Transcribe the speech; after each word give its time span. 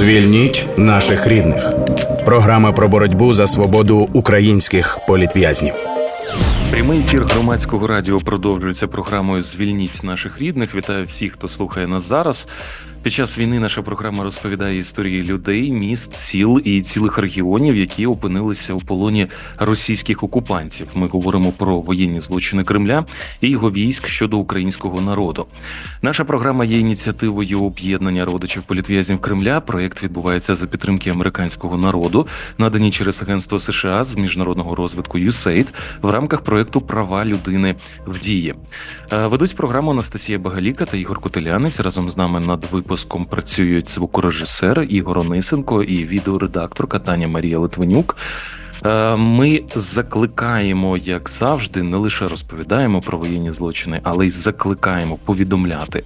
Звільніть 0.00 0.66
наших 0.76 1.26
рідних. 1.26 1.72
Програма 2.24 2.72
про 2.72 2.88
боротьбу 2.88 3.32
за 3.32 3.46
свободу 3.46 4.08
українських 4.12 4.98
політв'язнів. 5.06 5.74
Прямий 6.70 6.98
ефір 6.98 7.24
громадського 7.24 7.86
радіо 7.86 8.18
продовжується 8.18 8.88
програмою 8.88 9.42
Звільніть 9.42 10.04
наших 10.04 10.40
рідних. 10.40 10.74
Вітаю 10.74 11.06
всіх, 11.06 11.32
хто 11.32 11.48
слухає 11.48 11.86
нас 11.86 12.02
зараз. 12.08 12.48
Під 13.02 13.12
час 13.12 13.38
війни 13.38 13.60
наша 13.60 13.82
програма 13.82 14.24
розповідає 14.24 14.78
історії 14.78 15.22
людей, 15.22 15.72
міст, 15.72 16.16
сіл 16.16 16.60
і 16.64 16.82
цілих 16.82 17.18
регіонів, 17.18 17.76
які 17.76 18.06
опинилися 18.06 18.74
у 18.74 18.80
полоні 18.80 19.26
російських 19.58 20.22
окупантів. 20.22 20.88
Ми 20.94 21.08
говоримо 21.08 21.52
про 21.52 21.80
воєнні 21.80 22.20
злочини 22.20 22.64
Кремля 22.64 23.04
і 23.40 23.48
його 23.48 23.70
військ 23.70 24.06
щодо 24.06 24.38
українського 24.38 25.00
народу. 25.00 25.46
Наша 26.02 26.24
програма 26.24 26.64
є 26.64 26.78
ініціативою 26.78 27.62
об'єднання 27.62 28.24
родичів 28.24 28.62
політв'язнів 28.62 29.20
Кремля. 29.20 29.60
Проєкт 29.60 30.02
відбувається 30.02 30.54
за 30.54 30.66
підтримки 30.66 31.10
американського 31.10 31.76
народу, 31.76 32.26
надані 32.58 32.90
через 32.90 33.22
агентство 33.22 33.58
США 33.58 34.04
з 34.04 34.16
міжнародного 34.16 34.74
розвитку 34.74 35.18
USAID 35.18 35.66
в 36.02 36.10
рамках 36.10 36.40
проєкту 36.40 36.80
Права 36.80 37.24
людини 37.24 37.74
в 38.06 38.18
дії. 38.18 38.54
Е, 39.12 39.26
ведуть 39.26 39.56
програму 39.56 39.90
Анастасія 39.90 40.38
Багаліка 40.38 40.84
та 40.84 40.96
Ігор 40.96 41.18
Котелянець 41.18 41.80
разом 41.80 42.10
з 42.10 42.16
нами 42.16 42.40
над 42.40 42.64
випуском 42.70 42.89
випуском 42.90 43.24
працюють 43.24 43.90
звукорежисер 43.90 44.86
Ігор 44.88 45.18
Онисенко 45.18 45.82
і 45.82 46.04
відеоредакторка 46.04 46.98
Таня 46.98 47.28
Марія 47.28 47.58
Литвинюк. 47.58 48.16
Е, 48.86 49.16
ми 49.16 49.62
закликаємо, 49.74 50.96
як 50.96 51.30
завжди, 51.30 51.82
не 51.82 51.96
лише 51.96 52.26
розповідаємо 52.26 53.00
про 53.00 53.18
воєнні 53.18 53.50
злочини, 53.50 54.00
але 54.02 54.26
й 54.26 54.30
закликаємо 54.30 55.16
повідомляти 55.16 56.02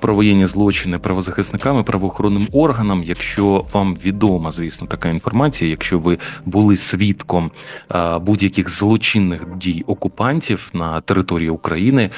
про 0.00 0.14
воєнні 0.14 0.46
злочини 0.46 0.98
правозахисниками, 0.98 1.82
правоохоронним 1.82 2.48
органам. 2.52 3.02
Якщо 3.02 3.64
вам 3.72 3.96
відома, 4.04 4.52
звісно, 4.52 4.86
така 4.86 5.08
інформація, 5.08 5.70
якщо 5.70 5.98
ви 5.98 6.18
були 6.44 6.76
свідком 6.76 7.50
е, 7.94 8.18
будь-яких 8.18 8.70
злочинних 8.70 9.56
дій 9.56 9.84
окупантів 9.86 10.70
на 10.72 11.00
території 11.00 11.50
України. 11.50 12.10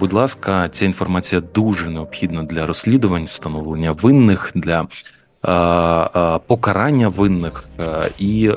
Будь 0.00 0.12
ласка, 0.12 0.68
ця 0.68 0.84
інформація 0.84 1.42
дуже 1.54 1.90
необхідна 1.90 2.42
для 2.42 2.66
розслідувань, 2.66 3.24
встановлення 3.24 3.92
винних 3.92 4.52
для 4.54 4.86
покарання 6.46 7.08
винних, 7.08 7.68
і 8.18 8.50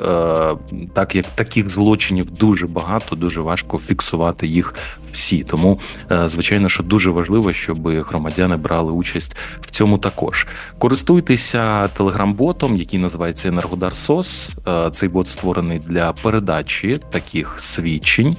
так 0.94 1.16
як 1.16 1.26
таких 1.36 1.70
злочинів 1.70 2.32
дуже 2.32 2.68
багато, 2.68 3.16
дуже 3.16 3.42
важко 3.42 3.80
фіксувати 3.80 4.48
їх 4.48 4.76
всі. 5.12 5.44
Тому, 5.44 5.80
звичайно, 6.26 6.70
що 6.70 6.84
дуже 6.84 7.12
важливо, 7.12 7.54
щоб 7.54 7.88
громадяни 7.88 8.58
брали 8.58 8.92
участь 8.92 9.38
в 9.62 9.70
цьому 9.70 9.98
також. 9.98 10.48
Користуйтеся 10.78 11.88
телеграм-ботом, 11.88 12.78
який 12.78 13.00
називається 13.00 13.50
Енергодар 13.50 13.96
Сос. 13.96 14.56
Цей 14.92 15.10
бот 15.10 15.28
створений 15.28 15.80
для 15.80 16.14
передачі 16.14 17.00
таких 17.12 17.56
свідчень. 17.60 18.38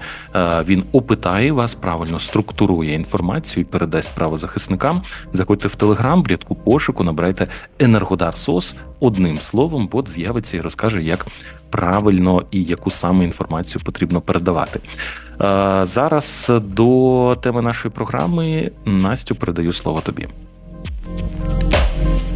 Він 0.65 0.85
опитає 0.93 1.53
вас, 1.53 1.75
правильно 1.75 2.19
структурує 2.19 2.95
інформацію 2.95 3.63
і 3.63 3.67
передасть 3.67 4.15
правозахисникам. 4.15 5.03
Заходьте 5.33 5.69
в 5.69 5.75
телеграм, 5.75 6.23
в 6.23 6.27
рядку 6.27 6.55
пошуку, 6.55 7.05
набирайте 7.05 7.47
Енергодар 7.79 8.37
сос 8.41 8.77
одним 9.01 9.41
словом, 9.41 9.87
бот 9.87 10.09
з'явиться 10.09 10.57
і 10.57 10.61
розкаже, 10.61 11.03
як 11.03 11.27
правильно 11.71 12.43
і 12.51 12.63
яку 12.63 12.91
саме 12.91 13.25
інформацію 13.25 13.83
потрібно 13.85 14.21
передавати. 14.21 14.81
Зараз 15.83 16.53
до 16.65 17.37
теми 17.43 17.63
нашої 17.63 17.93
програми 17.93 18.71
Настю 18.85 19.35
передаю 19.35 19.73
слово 19.73 20.01
тобі. 20.01 20.29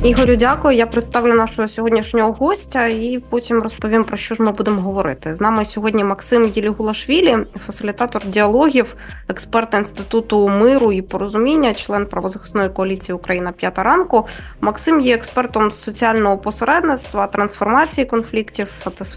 Ігорю, 0.04 0.36
дякую. 0.36 0.76
Я 0.76 0.86
представлю 0.86 1.34
нашого 1.34 1.68
сьогоднішнього 1.68 2.32
гостя 2.32 2.86
і 2.86 3.22
потім 3.30 3.62
розповім 3.62 4.04
про 4.04 4.16
що 4.16 4.34
ж 4.34 4.42
ми 4.42 4.52
будемо 4.52 4.82
говорити. 4.82 5.34
З 5.34 5.40
нами 5.40 5.64
сьогодні 5.64 6.04
Максим 6.04 6.52
Єлігулашвілі, 6.54 7.38
фасилітатор 7.66 8.26
діалогів, 8.26 8.96
експерт 9.28 9.74
інституту 9.74 10.48
миру 10.48 10.92
і 10.92 11.02
порозуміння, 11.02 11.74
член 11.74 12.06
правозахисної 12.06 12.68
коаліції 12.68 13.16
Україна 13.16 13.52
п'ята 13.52 13.82
ранку. 13.82 14.26
Максим 14.60 15.00
є 15.00 15.14
експертом 15.14 15.70
соціального 15.70 16.38
посередництва, 16.38 17.26
трансформації 17.26 18.04
конфліктів, 18.04 18.68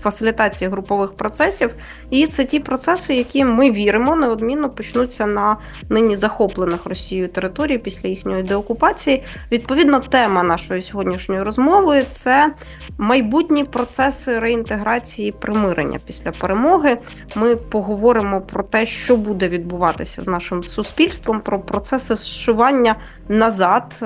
фасилітації 0.01 0.69
групових 0.69 1.13
процесів. 1.13 1.69
І 2.09 2.27
це 2.27 2.45
ті 2.45 2.59
процеси, 2.59 3.15
які 3.15 3.45
ми 3.45 3.71
віримо, 3.71 4.15
неодмінно 4.15 4.69
почнуться 4.69 5.25
на 5.25 5.57
нині 5.89 6.15
захоплених 6.15 6.85
Росією 6.85 7.27
території 7.27 7.77
після 7.77 8.09
їхньої 8.09 8.43
деокупації. 8.43 9.23
Відповідно, 9.51 9.99
тема 9.99 10.43
нашої 10.43 10.76
нашої 10.77 10.91
сьогоднішньої 10.91 11.43
розмови 11.43 12.05
це 12.09 12.53
майбутні 12.97 13.63
процеси 13.63 14.39
реінтеграції 14.39 15.31
примирення 15.31 15.99
після 16.05 16.31
перемоги. 16.31 16.97
Ми 17.35 17.55
поговоримо 17.55 18.41
про 18.41 18.63
те, 18.63 18.85
що 18.85 19.17
буде 19.17 19.47
відбуватися 19.47 20.23
з 20.23 20.27
нашим 20.27 20.63
суспільством, 20.63 21.41
про 21.41 21.59
процеси 21.59 22.15
зшивання 22.15 22.95
назад. 23.29 24.03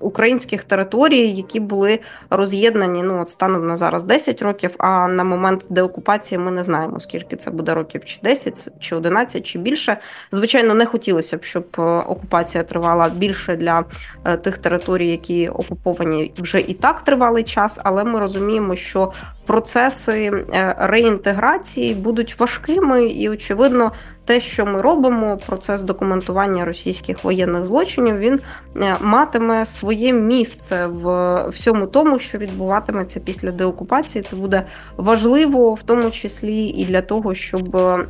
Українських 0.00 0.64
територій, 0.64 1.28
які 1.28 1.60
були 1.60 1.98
роз'єднані 2.30 3.02
ну 3.02 3.22
от 3.22 3.28
станом 3.28 3.66
на 3.66 3.76
зараз 3.76 4.04
10 4.04 4.42
років. 4.42 4.70
А 4.78 5.08
на 5.08 5.24
момент 5.24 5.66
деокупації 5.70 6.38
ми 6.38 6.50
не 6.50 6.64
знаємо, 6.64 7.00
скільки 7.00 7.36
це 7.36 7.50
буде 7.50 7.74
років, 7.74 8.04
чи 8.04 8.18
10, 8.22 8.68
чи 8.80 8.96
11, 8.96 9.46
чи 9.46 9.58
більше. 9.58 9.96
Звичайно, 10.32 10.74
не 10.74 10.86
хотілося 10.86 11.36
б, 11.36 11.44
щоб 11.44 11.66
е, 11.78 11.82
окупація 11.82 12.64
тривала 12.64 13.08
більше 13.08 13.56
для 13.56 13.84
е, 14.24 14.36
тих 14.36 14.58
територій, 14.58 15.08
які 15.08 15.48
окуповані 15.48 16.32
вже 16.38 16.60
і 16.60 16.74
так 16.74 17.02
тривалий 17.02 17.44
час, 17.44 17.80
але 17.84 18.04
ми 18.04 18.20
розуміємо, 18.20 18.76
що 18.76 19.12
процеси 19.46 20.44
е, 20.54 20.74
реінтеграції 20.78 21.94
будуть 21.94 22.40
важкими, 22.40 23.06
і 23.06 23.28
очевидно, 23.28 23.92
те, 24.24 24.40
що 24.40 24.66
ми 24.66 24.80
робимо, 24.80 25.38
процес 25.46 25.82
документування 25.82 26.64
російських 26.64 27.24
воєнних 27.24 27.64
злочинів, 27.64 28.18
він 28.18 28.40
е, 28.76 28.96
матиме 29.00 29.66
своє 29.66 30.12
місце 30.12 30.86
в 30.86 31.44
всьому 31.48 31.86
тому, 31.86 32.18
що 32.18 32.38
відбуватиметься 32.38 33.20
після 33.20 33.50
деокупації. 33.50 34.22
Це 34.22 34.36
буде 34.36 34.62
важливо, 34.96 35.74
в 35.74 35.82
тому 35.82 36.10
числі 36.10 36.64
і 36.64 36.84
для 36.84 37.02
того, 37.02 37.34
щоб 37.34 37.76
е, 37.76 38.06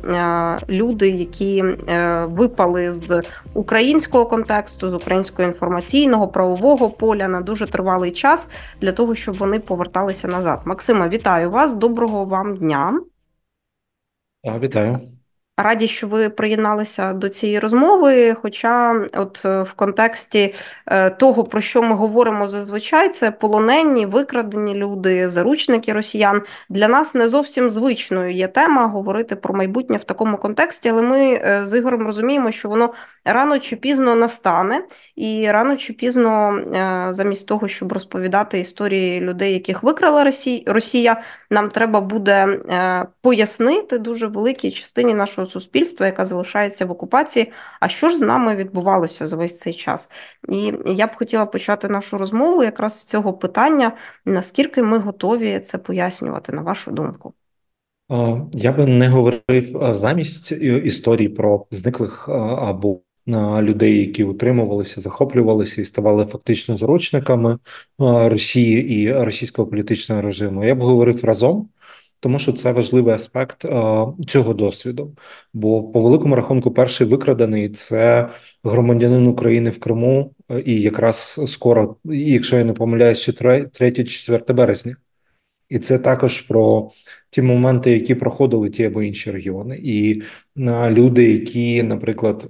люди, 0.69 1.09
які 1.09 1.63
випали 2.23 2.91
з 2.91 3.21
українського 3.53 4.25
контексту, 4.25 4.89
з 4.89 4.93
українського 4.93 5.47
інформаційного 5.47 6.27
правового 6.27 6.89
поля 6.89 7.27
на 7.27 7.41
дуже 7.41 7.67
тривалий 7.67 8.11
час, 8.11 8.49
для 8.81 8.91
того, 8.91 9.15
щоб 9.15 9.37
вони 9.37 9.59
поверталися 9.59 10.27
назад. 10.27 10.59
Максима, 10.65 11.07
вітаю. 11.07 11.30
Вітаю 11.31 11.51
вас, 11.51 11.73
доброго 11.73 12.25
вам 12.25 12.57
дня. 12.57 13.01
Вітаю. 14.43 15.10
Раді, 15.63 15.87
що 15.87 16.07
ви 16.07 16.29
приєдналися 16.29 17.13
до 17.13 17.29
цієї 17.29 17.59
розмови. 17.59 18.35
Хоча, 18.41 19.05
от 19.13 19.41
е, 19.45 19.61
в 19.61 19.73
контексті 19.73 20.55
е, 20.87 21.09
того, 21.09 21.43
про 21.43 21.61
що 21.61 21.81
ми 21.81 21.95
говоримо 21.95 22.47
зазвичай, 22.47 23.09
це 23.09 23.31
полонені, 23.31 24.05
викрадені 24.05 24.75
люди, 24.75 25.29
заручники 25.29 25.93
росіян. 25.93 26.41
Для 26.69 26.87
нас 26.87 27.15
не 27.15 27.29
зовсім 27.29 27.69
звичною 27.69 28.33
є 28.33 28.47
тема 28.47 28.87
говорити 28.87 29.35
про 29.35 29.53
майбутнє 29.53 29.97
в 29.97 30.03
такому 30.03 30.37
контексті, 30.37 30.89
але 30.89 31.01
ми 31.01 31.33
е, 31.33 31.61
з 31.67 31.77
Ігорем 31.77 32.01
розуміємо, 32.07 32.51
що 32.51 32.69
воно 32.69 32.93
рано 33.25 33.59
чи 33.59 33.75
пізно 33.75 34.15
настане, 34.15 34.83
і 35.15 35.51
рано 35.51 35.77
чи 35.77 35.93
пізно, 35.93 36.59
замість 37.09 37.47
того, 37.47 37.67
щоб 37.67 37.93
розповідати 37.93 38.59
історії 38.59 39.21
людей, 39.21 39.53
яких 39.53 39.83
викрала 39.83 40.31
Росія, 40.65 41.21
нам 41.49 41.69
треба 41.69 42.01
буде 42.01 42.59
пояснити 43.21 43.97
дуже 43.97 44.27
великій 44.27 44.71
частині 44.71 45.13
нашого 45.13 45.47
суспільства, 45.51 46.05
яка 46.05 46.25
залишається 46.25 46.85
в 46.85 46.91
окупації. 46.91 47.51
А 47.79 47.89
що 47.89 48.09
ж 48.09 48.17
з 48.17 48.21
нами 48.21 48.55
відбувалося 48.55 49.27
за 49.27 49.37
весь 49.37 49.59
цей 49.59 49.73
час? 49.73 50.09
І 50.49 50.73
я 50.85 51.07
б 51.07 51.15
хотіла 51.15 51.45
почати 51.45 51.89
нашу 51.89 52.17
розмову 52.17 52.63
якраз 52.63 52.99
з 52.99 53.03
цього 53.03 53.33
питання: 53.33 53.91
наскільки 54.25 54.83
ми 54.83 54.99
готові 54.99 55.59
це 55.59 55.77
пояснювати, 55.77 56.51
на 56.51 56.61
вашу 56.61 56.91
думку? 56.91 57.33
Я 58.53 58.71
би 58.71 58.85
не 58.85 59.07
говорив 59.07 59.93
замість 59.93 60.51
історії 60.51 61.29
про 61.29 61.65
зниклих 61.71 62.29
або 62.29 62.99
на 63.25 63.61
людей, 63.61 63.99
які 63.99 64.23
утримувалися, 64.23 65.01
захоплювалися 65.01 65.81
і 65.81 65.85
ставали 65.85 66.25
фактично 66.25 66.77
заручниками 66.77 67.57
Росії 67.99 69.01
і 69.01 69.13
російського 69.13 69.67
політичного 69.67 70.21
режиму. 70.21 70.65
Я 70.65 70.75
б 70.75 70.79
говорив 70.79 71.25
разом 71.25 71.69
тому 72.21 72.39
що 72.39 72.53
це 72.53 72.71
важливий 72.71 73.13
аспект 73.13 73.65
е, 73.65 73.69
цього 74.27 74.53
досвіду. 74.53 75.15
Бо 75.53 75.83
по 75.83 76.01
великому 76.01 76.35
рахунку, 76.35 76.71
перший 76.71 77.07
викрадений 77.07 77.69
це 77.69 78.29
громадянин 78.63 79.27
України 79.27 79.69
в 79.69 79.79
Криму, 79.79 80.33
е, 80.49 80.63
і 80.65 80.81
якраз 80.81 81.41
скоро, 81.47 81.95
якщо 82.05 82.57
я 82.57 82.63
не 82.63 82.73
помиляюсь, 82.73 83.29
3-4 83.29 84.53
березня. 84.53 84.95
І 85.69 85.79
це 85.79 85.99
також 85.99 86.41
про 86.41 86.91
ті 87.29 87.41
моменти, 87.41 87.91
які 87.91 88.15
проходили 88.15 88.69
ті 88.69 88.83
або 88.83 89.01
інші 89.01 89.31
регіони, 89.31 89.79
і 89.83 90.21
на 90.55 90.91
люди, 90.91 91.31
які, 91.31 91.83
наприклад, 91.83 92.49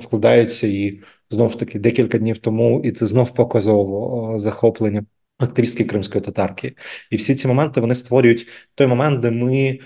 вкладаються 0.00 0.66
і 0.66 1.00
знов 1.30 1.56
таки 1.56 1.78
декілька 1.78 2.18
днів 2.18 2.38
тому, 2.38 2.80
і 2.84 2.92
це 2.92 3.06
знов 3.06 3.34
показово 3.34 4.34
захоплення 4.38 5.04
активістки 5.42 5.84
кримської 5.84 6.24
татарки. 6.24 6.74
І 7.10 7.16
всі 7.16 7.34
ці 7.34 7.48
моменти 7.48 7.80
вони 7.80 7.94
створюють 7.94 8.46
той 8.74 8.86
момент, 8.86 9.20
де 9.20 9.30
ми, 9.30 9.78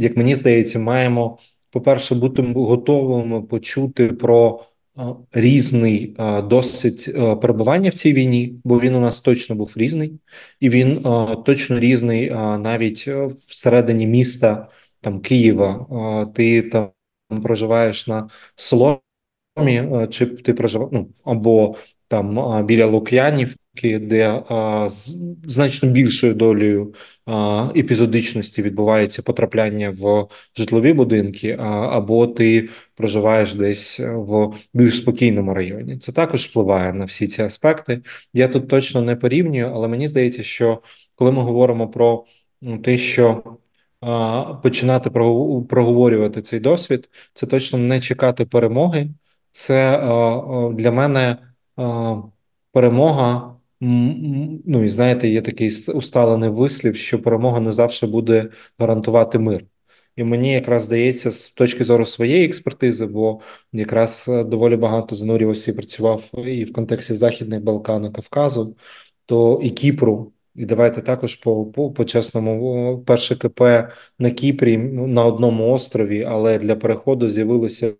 як 0.00 0.16
мені 0.16 0.34
здається, 0.34 0.78
маємо, 0.78 1.38
по-перше, 1.70 2.14
бути 2.14 2.42
готовими 2.42 3.42
почути 3.42 4.08
про 4.08 4.64
різний 5.32 6.16
досить 6.44 7.12
перебування 7.14 7.90
в 7.90 7.94
цій 7.94 8.12
війні, 8.12 8.60
бо 8.64 8.80
він 8.80 8.94
у 8.94 9.00
нас 9.00 9.20
точно 9.20 9.56
був 9.56 9.72
різний, 9.76 10.20
і 10.60 10.68
він 10.68 11.06
точно 11.44 11.78
різний 11.78 12.30
навіть 12.58 13.08
всередині 13.46 14.06
міста 14.06 14.68
там 15.00 15.20
Києва. 15.20 15.86
Ти 16.34 16.62
там 16.62 16.90
проживаєш 17.42 18.06
на 18.06 18.28
Соломі, 18.56 20.06
чи 20.10 20.26
ти 20.26 20.54
проживаєш 20.54 20.92
ну, 20.92 21.08
або 21.24 21.76
там 22.08 22.66
біля 22.66 22.86
Лук'янів 22.86 23.56
де 23.82 24.42
а, 24.48 24.88
з 24.88 25.14
значно 25.48 25.88
більшою 25.88 26.34
долею 26.34 26.94
а, 27.26 27.68
епізодичності 27.76 28.62
відбувається 28.62 29.22
потрапляння 29.22 29.90
в 29.90 30.26
житлові 30.56 30.92
будинки, 30.92 31.56
а, 31.60 31.64
або 31.96 32.26
ти 32.26 32.68
проживаєш 32.94 33.54
десь 33.54 34.00
в 34.00 34.52
більш 34.74 34.96
спокійному 34.96 35.54
районі. 35.54 35.98
Це 35.98 36.12
також 36.12 36.46
впливає 36.46 36.92
на 36.92 37.04
всі 37.04 37.26
ці 37.26 37.42
аспекти. 37.42 38.00
Я 38.34 38.48
тут 38.48 38.68
точно 38.68 39.02
не 39.02 39.16
порівнюю, 39.16 39.70
але 39.74 39.88
мені 39.88 40.08
здається, 40.08 40.42
що 40.42 40.82
коли 41.14 41.32
ми 41.32 41.42
говоримо 41.42 41.88
про 41.88 42.24
те, 42.82 42.98
що 42.98 43.42
Починати 44.62 45.10
проговорювати 45.68 46.42
цей 46.42 46.60
досвід, 46.60 47.10
це 47.32 47.46
точно 47.46 47.78
не 47.78 48.00
чекати 48.00 48.44
перемоги. 48.44 49.08
Це 49.52 49.98
для 50.74 50.90
мене 50.90 51.36
перемога 52.72 53.56
ну 53.84 54.84
і 54.84 54.88
знаєте, 54.88 55.28
є 55.28 55.42
такий 55.42 55.68
усталений 55.94 56.50
вислів, 56.50 56.96
що 56.96 57.22
перемога 57.22 57.60
не 57.60 57.72
завжди 57.72 58.06
буде 58.06 58.48
гарантувати 58.78 59.38
мир. 59.38 59.64
І 60.16 60.24
мені 60.24 60.52
якраз 60.52 60.82
здається, 60.82 61.30
з 61.30 61.50
точки 61.50 61.84
зору 61.84 62.06
своєї 62.06 62.44
експертизи, 62.44 63.06
бо 63.06 63.40
якраз 63.72 64.26
е, 64.28 64.44
доволі 64.44 64.76
багато 64.76 65.14
занурювався 65.16 65.70
і 65.70 65.74
працював 65.74 66.30
і 66.46 66.64
в 66.64 66.72
контексті 66.72 67.14
Західних 67.14 67.62
Балкан, 67.62 68.12
Кавказу, 68.12 68.76
то 69.26 69.60
і 69.62 69.70
Кіпру. 69.70 70.32
І 70.54 70.64
давайте 70.64 71.00
також 71.00 71.34
по 71.36 71.66
по, 71.66 71.90
по 71.90 72.04
чесному 72.04 73.02
перше 73.06 73.36
КП 73.36 73.60
на 74.18 74.30
Кіпрі 74.30 74.76
на 74.78 75.24
одному 75.24 75.72
острові, 75.72 76.24
але 76.24 76.58
для 76.58 76.76
переходу 76.76 77.30
з'явилося 77.30 77.94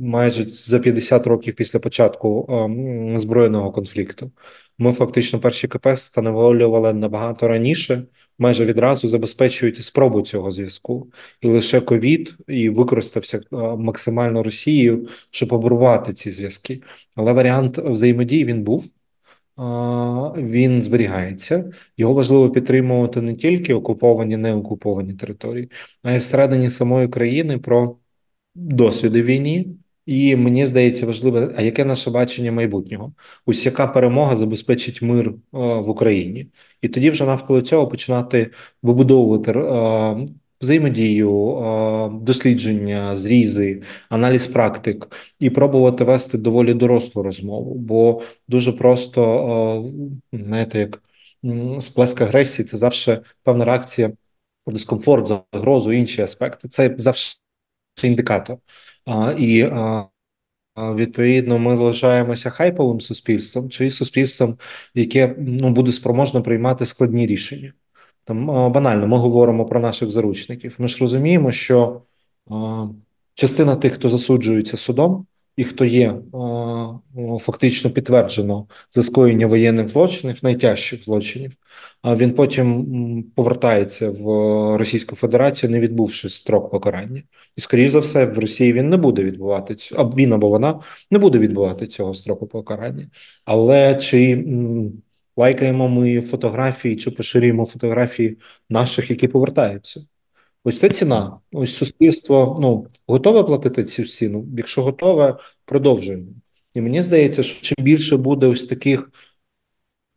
майже 0.00 0.44
за 0.44 0.78
50 0.78 1.26
років 1.26 1.54
після 1.54 1.78
початку 1.78 2.46
ем, 2.50 3.18
збройного 3.18 3.72
конфлікту. 3.72 4.30
Ми 4.78 4.92
фактично 4.92 5.40
перші 5.40 5.68
КП 5.68 5.86
встановлювали 5.86 6.92
набагато 6.92 7.48
раніше, 7.48 8.04
майже 8.38 8.64
відразу 8.64 9.08
забезпечують 9.08 9.76
спробу 9.76 10.22
цього 10.22 10.50
зв'язку, 10.50 11.12
і 11.40 11.48
лише 11.48 11.80
ковід 11.80 12.36
і 12.48 12.68
використався 12.68 13.38
е, 13.38 13.56
максимально 13.76 14.42
Росією, 14.42 15.08
щоб 15.30 15.52
обрувати 15.52 16.12
ці 16.12 16.30
зв'язки. 16.30 16.82
Але 17.14 17.32
варіант 17.32 17.78
взаємодії 17.78 18.44
він 18.44 18.62
був. 18.62 18.84
Він 20.36 20.82
зберігається, 20.82 21.70
його 21.96 22.14
важливо 22.14 22.50
підтримувати 22.50 23.22
не 23.22 23.34
тільки 23.34 23.74
окуповані, 23.74 24.36
не 24.36 24.54
окуповані 24.54 25.14
території, 25.14 25.70
а 26.02 26.12
й 26.12 26.18
всередині 26.18 26.70
самої 26.70 27.08
країни 27.08 27.58
про 27.58 27.96
досвіди 28.54 29.22
війні, 29.22 29.76
і 30.06 30.36
мені 30.36 30.66
здається 30.66 31.06
важливо, 31.06 31.48
а 31.56 31.62
яке 31.62 31.84
наше 31.84 32.10
бачення 32.10 32.52
майбутнього? 32.52 33.12
Ось 33.46 33.66
яка 33.66 33.86
перемога 33.86 34.36
забезпечить 34.36 35.02
мир 35.02 35.28
е, 35.28 35.34
в 35.52 35.88
Україні, 35.88 36.46
і 36.82 36.88
тоді 36.88 37.10
вже 37.10 37.24
навколо 37.24 37.60
цього 37.60 37.88
починати 37.88 38.50
вибудовувати 38.82 39.52
е, 39.52 40.28
взаємодію, 40.60 41.56
е, 41.58 42.10
дослідження, 42.22 43.16
зрізи, 43.16 43.82
аналіз 44.08 44.46
практик 44.46 45.16
і 45.38 45.50
пробувати 45.50 46.04
вести 46.04 46.38
доволі 46.38 46.74
дорослу 46.74 47.22
розмову, 47.22 47.74
бо 47.74 48.22
дуже 48.48 48.72
просто 48.72 49.92
знаєте, 50.32 50.78
як 50.78 51.02
сплеск 51.80 52.20
агресії 52.20 52.66
це 52.66 52.76
завжди 52.76 53.20
певна 53.42 53.64
реакція, 53.64 54.12
дискомфорт, 54.66 55.26
загрозу, 55.52 55.92
інші 55.92 56.22
аспекти. 56.22 56.68
Це 56.68 56.94
завжди 56.98 57.38
індикатор. 58.02 58.58
І 59.38 59.68
відповідно 60.76 61.58
ми 61.58 61.76
залишаємося 61.76 62.50
хайповим 62.50 63.00
суспільством 63.00 63.70
чи 63.70 63.90
суспільством, 63.90 64.58
яке 64.94 65.34
ну 65.38 65.70
буде 65.70 65.92
спроможно 65.92 66.42
приймати 66.42 66.86
складні 66.86 67.26
рішення. 67.26 67.72
Там 68.24 68.46
банально 68.46 69.06
ми 69.06 69.16
говоримо 69.16 69.66
про 69.66 69.80
наших 69.80 70.10
заручників. 70.10 70.76
Ми 70.78 70.88
ж 70.88 70.98
розуміємо, 71.00 71.52
що 71.52 72.02
частина 73.34 73.76
тих, 73.76 73.92
хто 73.92 74.10
засуджується 74.10 74.76
судом, 74.76 75.26
і 75.56 75.64
хто 75.64 75.84
є 75.84 76.14
фактично 77.40 77.90
підтверджено 77.90 78.66
за 78.92 79.02
скоєння 79.02 79.46
воєнних 79.46 79.88
злочинів, 79.88 80.38
найтяжчих 80.42 81.04
злочинів, 81.04 81.52
а 82.02 82.16
він 82.16 82.32
потім 82.32 83.24
повертається 83.36 84.10
в 84.10 84.24
Російську 84.76 85.16
Федерацію, 85.16 85.70
не 85.70 85.80
відбувши 85.80 86.28
строк 86.28 86.70
покарання, 86.70 87.22
і 87.56 87.60
скоріш 87.60 87.90
за 87.90 87.98
все 87.98 88.26
в 88.26 88.38
Росії 88.38 88.72
він 88.72 88.88
не 88.88 88.96
буде 88.96 89.24
відбувати 89.24 89.76
а 89.96 90.04
він 90.04 90.32
або 90.32 90.48
вона 90.48 90.80
не 91.10 91.18
буде 91.18 91.38
відбувати 91.38 91.86
цього 91.86 92.14
строку 92.14 92.46
покарання. 92.46 93.10
Але 93.44 93.94
чи 93.94 94.44
лайкаємо 95.36 95.88
ми 95.88 96.20
фотографії, 96.20 96.96
чи 96.96 97.10
поширюємо 97.10 97.66
фотографії 97.66 98.38
наших, 98.70 99.10
які 99.10 99.28
повертаються? 99.28 100.06
Ось 100.64 100.80
це 100.80 100.88
ціна. 100.88 101.38
Ось 101.52 101.76
суспільство 101.76 102.58
ну 102.60 102.86
готове 103.06 103.44
платити 103.44 103.84
цю 103.84 104.04
ціну. 104.04 104.46
Якщо 104.56 104.82
готове, 104.82 105.36
продовжуємо. 105.64 106.26
І 106.74 106.80
мені 106.80 107.02
здається, 107.02 107.42
що 107.42 107.62
чим 107.62 107.84
більше 107.84 108.16
буде 108.16 108.46
ось 108.46 108.66
таких, 108.66 109.10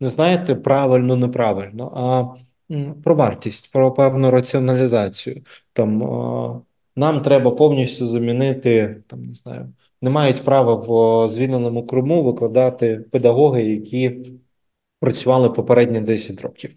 не 0.00 0.08
знаєте, 0.08 0.54
правильно, 0.54 1.16
неправильно, 1.16 1.92
а 1.96 2.24
про 3.04 3.14
вартість, 3.14 3.72
про 3.72 3.92
певну 3.92 4.30
раціоналізацію. 4.30 5.42
Там 5.72 5.98
нам 6.96 7.22
треба 7.22 7.50
повністю 7.50 8.06
замінити, 8.06 9.02
там 9.06 9.26
не 9.26 9.34
знаю, 9.34 9.72
не 10.02 10.10
мають 10.10 10.44
права 10.44 10.74
в 10.74 11.28
звільненому 11.28 11.86
Криму 11.86 12.22
викладати 12.22 12.96
педагоги, 12.96 13.64
які 13.64 14.18
працювали 15.00 15.50
попередні 15.50 16.00
10 16.00 16.40
років. 16.40 16.70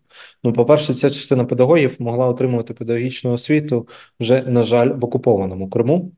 Ну, 0.43 0.53
по-перше, 0.53 0.93
ця 0.93 1.09
частина 1.09 1.45
педагогів 1.45 1.95
могла 1.99 2.27
отримувати 2.27 2.73
педагогічну 2.73 3.31
освіту 3.31 3.87
вже, 4.19 4.43
на 4.43 4.61
жаль, 4.61 4.89
в 4.89 5.05
окупованому 5.05 5.69
Криму, 5.69 6.11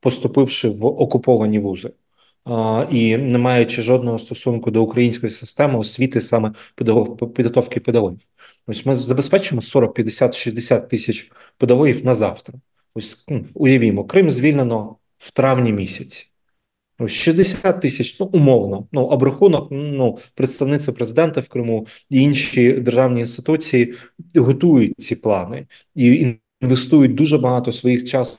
поступивши 0.00 0.68
в 0.68 0.86
окуповані 0.86 1.58
вузи. 1.58 1.92
І 2.90 3.16
не 3.16 3.38
маючи 3.38 3.82
жодного 3.82 4.18
стосунку 4.18 4.70
до 4.70 4.82
української 4.82 5.30
системи 5.30 5.78
освіти, 5.78 6.20
саме 6.20 6.52
підготовки 7.34 7.80
педагогів. 7.80 8.20
Ось 8.66 8.86
ми 8.86 8.96
забезпечимо 8.96 9.62
40, 9.62 9.94
50, 9.94 10.34
60 10.34 10.88
тисяч 10.88 11.30
педагогів 11.58 12.04
на 12.04 12.14
завтра. 12.14 12.54
Ось 12.94 13.24
ну, 13.28 13.46
уявімо, 13.54 14.04
Крим 14.04 14.30
звільнено 14.30 14.96
в 15.18 15.30
травні 15.30 15.72
місяці. 15.72 16.26
60 17.06 17.80
тисяч, 17.80 18.20
ну 18.20 18.26
умовно, 18.32 18.88
ну 18.92 19.04
обрахунок, 19.04 19.68
ну 19.70 20.18
представництво 20.34 20.94
президента 20.94 21.40
в 21.40 21.48
Криму 21.48 21.86
і 22.10 22.22
інші 22.22 22.72
державні 22.72 23.20
інституції 23.20 23.94
готують 24.36 24.94
ці 24.98 25.16
плани 25.16 25.66
і 25.94 26.36
інвестують 26.60 27.14
дуже 27.14 27.38
багато 27.38 27.72
своїх 27.72 28.04
часу 28.04 28.38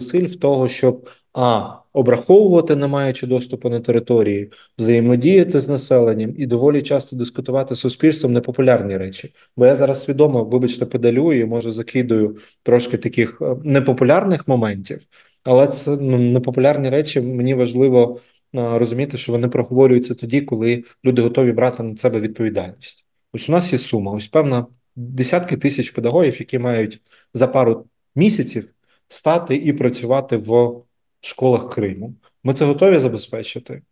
зусиль 0.00 0.26
в 0.26 0.36
того, 0.36 0.68
щоб 0.68 1.08
а 1.32 1.74
обраховувати, 1.92 2.76
не 2.76 2.86
маючи 2.86 3.26
доступу 3.26 3.68
на 3.68 3.80
території, 3.80 4.52
взаємодіяти 4.78 5.60
з 5.60 5.68
населенням 5.68 6.34
і 6.38 6.46
доволі 6.46 6.82
часто 6.82 7.16
дискутувати 7.16 7.74
з 7.74 7.78
суспільством 7.78 8.32
непопулярні 8.32 8.96
речі. 8.96 9.34
Бо 9.56 9.66
я 9.66 9.76
зараз 9.76 10.02
свідомо, 10.02 10.44
вибачте, 10.44 10.86
педалюю 10.86 11.40
і 11.40 11.44
може 11.44 11.70
закидую 11.70 12.38
трошки 12.62 12.98
таких 12.98 13.38
е, 13.42 13.56
непопулярних 13.64 14.48
моментів. 14.48 15.00
Але 15.48 15.66
це 15.66 15.96
ну, 16.00 16.18
непопулярні 16.18 16.90
речі. 16.90 17.20
Мені 17.20 17.54
важливо 17.54 18.20
розуміти, 18.52 19.16
що 19.16 19.32
вони 19.32 19.48
проговорюються 19.48 20.14
тоді, 20.14 20.40
коли 20.40 20.84
люди 21.04 21.22
готові 21.22 21.52
брати 21.52 21.82
на 21.82 21.96
себе 21.96 22.20
відповідальність. 22.20 23.06
Ось 23.32 23.48
у 23.48 23.52
нас 23.52 23.72
є 23.72 23.78
сума, 23.78 24.12
ось 24.12 24.28
певна 24.28 24.66
десятки 24.96 25.56
тисяч 25.56 25.90
педагогів, 25.90 26.36
які 26.38 26.58
мають 26.58 27.00
за 27.34 27.46
пару 27.46 27.86
місяців 28.14 28.68
стати 29.08 29.56
і 29.56 29.72
працювати 29.72 30.36
в 30.36 30.72
школах 31.20 31.74
Криму. 31.74 32.14
Ми 32.44 32.54
це 32.54 32.64
готові 32.64 32.98
забезпечити? 32.98 33.82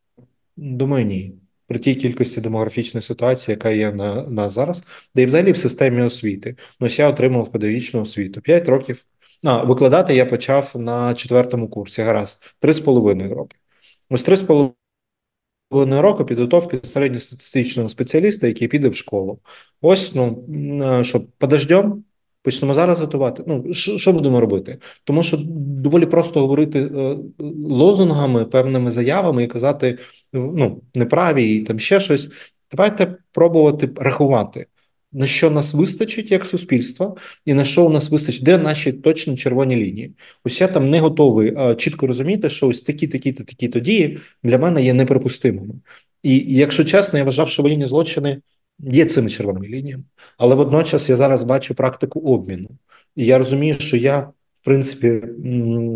Думаю, 0.56 1.06
ні. 1.06 1.34
При 1.66 1.78
тій 1.78 1.94
кількості 1.94 2.40
демографічної 2.40 3.02
ситуації, 3.02 3.52
яка 3.52 3.70
є 3.70 3.92
на 3.92 4.22
нас 4.22 4.52
зараз, 4.52 4.84
де 5.14 5.22
і 5.22 5.26
взагалі 5.26 5.52
в 5.52 5.56
системі 5.56 6.02
освіти. 6.02 6.56
Ну, 6.80 6.86
я 6.86 7.08
отримав 7.08 7.52
педагогічну 7.52 8.02
освіту. 8.02 8.40
П'ять 8.40 8.68
років 8.68 9.06
а, 9.10 9.15
викладати 9.46 10.14
я 10.14 10.26
почав 10.26 10.72
на 10.74 11.14
четвертому 11.14 11.68
курсі. 11.68 12.02
Гаразд, 12.02 12.54
три 12.60 12.72
з 12.72 12.80
половиною 12.80 13.34
роки. 13.34 13.56
Ось 14.10 14.22
три 14.22 14.36
з 14.36 14.42
половиною 14.42 16.02
року 16.02 16.24
підготовки 16.24 16.80
середньостатистичного 16.82 17.88
спеціаліста, 17.88 18.46
який 18.46 18.68
піде 18.68 18.88
в 18.88 18.96
школу. 18.96 19.38
Ось 19.80 20.14
ну 20.14 20.44
що 21.04 21.22
подождем, 21.38 22.04
Почнемо 22.46 22.74
зараз 22.74 23.00
готувати. 23.00 23.42
Ну 23.46 23.74
що 23.74 24.12
будемо 24.12 24.40
робити? 24.40 24.78
Тому 25.04 25.22
що 25.22 25.38
доволі 25.48 26.06
просто 26.06 26.40
говорити 26.40 26.80
е, 26.80 27.16
лозунгами, 27.68 28.44
певними 28.44 28.90
заявами 28.90 29.44
і 29.44 29.46
казати 29.46 29.98
ну 30.32 30.82
неправі 30.94 31.54
і 31.54 31.60
там 31.60 31.78
ще 31.78 32.00
щось. 32.00 32.30
Давайте 32.70 33.16
пробувати 33.32 33.90
рахувати. 33.96 34.66
На 35.16 35.26
що 35.26 35.50
нас 35.50 35.75
вистачить 35.75 36.30
як 36.30 36.44
суспільство, 36.44 37.16
і 37.44 37.54
на 37.54 37.64
що 37.64 37.87
у 37.87 37.88
нас 37.88 38.11
вистачить, 38.11 38.44
де 38.44 38.58
наші 38.58 38.92
точні 38.92 39.37
червоні 39.37 39.76
лінії? 39.76 40.12
Ось 40.44 40.61
я 40.61 40.68
там 40.68 40.90
не 40.90 41.00
готовий 41.00 41.56
чітко 41.76 42.06
розуміти, 42.06 42.50
що 42.50 42.68
ось 42.68 42.82
такі, 42.82 43.06
такі 43.06 43.32
та 43.32 43.44
такі 43.44 43.68
то 43.68 43.80
дії 43.80 44.18
для 44.42 44.58
мене 44.58 44.85
є 44.85 44.94
неприпустимими. 44.94 45.75
І 46.23 46.54
якщо 46.54 46.85
чесно, 46.85 47.18
я 47.18 47.25
вважав, 47.25 47.49
що 47.49 47.62
воєнні 47.62 47.87
злочини 47.87 48.40
є 48.78 49.04
цими 49.04 49.30
червоними 49.30 49.66
лініями, 49.66 50.04
але 50.38 50.54
водночас 50.54 51.08
я 51.08 51.16
зараз 51.16 51.42
бачу 51.42 51.75
практику 51.75 52.20
обміну, 52.20 52.68
і 53.16 53.25
я 53.25 53.38
розумію, 53.38 53.76
що 53.78 53.96
я 53.96 54.18
в 54.62 54.64
принципі 54.64 55.23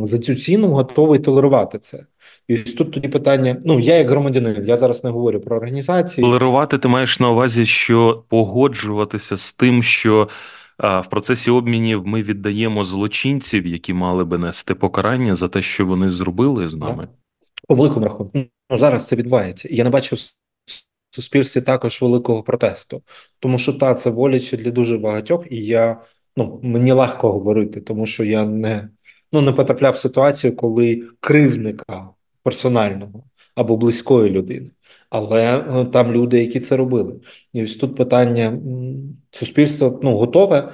за 0.03 0.19
цю 0.19 0.35
ціну 0.35 0.69
готовий 0.69 1.19
толерувати 1.19 1.79
це. 1.79 2.07
І 2.49 2.55
ось 2.55 2.75
тут 2.75 2.93
тоді 2.93 3.09
питання: 3.09 3.57
ну 3.65 3.81
я 3.81 3.99
як 3.99 4.11
громадянин, 4.11 4.65
я 4.67 4.77
зараз 4.77 5.05
не 5.05 5.11
говорю 5.11 5.41
про 5.41 5.57
організації. 5.57 6.25
Толерувати 6.25 6.79
ти 6.79 6.89
маєш 6.89 7.21
на 7.21 7.31
увазі, 7.31 7.67
що 7.67 8.25
погоджуватися 8.29 9.37
з 9.37 9.53
тим, 9.53 9.83
що 9.83 10.29
а, 10.79 11.01
в 11.01 11.11
процесі 11.11 11.51
обмінів 11.51 12.07
ми 12.07 12.23
віддаємо 12.23 12.85
злочинців, 12.85 13.67
які 13.67 13.93
мали 13.93 14.25
би 14.25 14.39
нести 14.39 14.75
покарання 14.75 15.37
за 15.37 15.49
те, 15.49 15.63
що 15.63 15.87
вони 15.87 16.11
зробили 16.11 16.69
з 16.69 16.75
нами. 16.75 17.09
По 17.69 17.75
великому 17.75 18.07
рахунку 18.07 18.39
ну, 18.71 18.79
зараз 18.79 19.09
це 19.09 19.17
відбувається. 19.17 19.69
Я 19.71 19.85
не 19.85 19.91
бачу 19.91 20.17
в 20.17 21.15
суспільстві 21.15 21.61
також 21.61 22.03
великого 22.03 22.43
протесту, 22.43 23.03
тому 23.39 23.59
що 23.59 23.73
та 23.73 23.95
це 23.95 24.11
боляче 24.11 24.57
для 24.57 24.71
дуже 24.71 24.99
багатьох, 24.99 25.53
і 25.53 25.57
я 25.57 26.01
ну 26.37 26.61
мені 26.63 26.93
легко 26.93 27.33
говорити, 27.33 27.81
тому 27.81 28.07
що 28.07 28.25
я 28.25 28.45
не 28.45 28.89
ну 29.33 29.41
не 29.41 29.53
потрапляв 29.53 29.95
в 29.95 29.99
ситуацію, 29.99 30.57
коли 30.57 31.03
кривника 31.21 32.09
персонального 32.43 33.25
або 33.55 33.77
близької 33.77 34.31
людини. 34.31 34.71
Але 35.11 35.59
е, 35.59 35.85
там 35.85 36.13
люди, 36.13 36.41
які 36.41 36.61
це 36.61 36.77
робили, 36.77 37.21
і 37.53 37.65
ось 37.65 37.77
тут 37.77 37.97
питання 37.97 38.59
суспільство 39.31 40.01
ну 40.03 40.17
готове. 40.17 40.73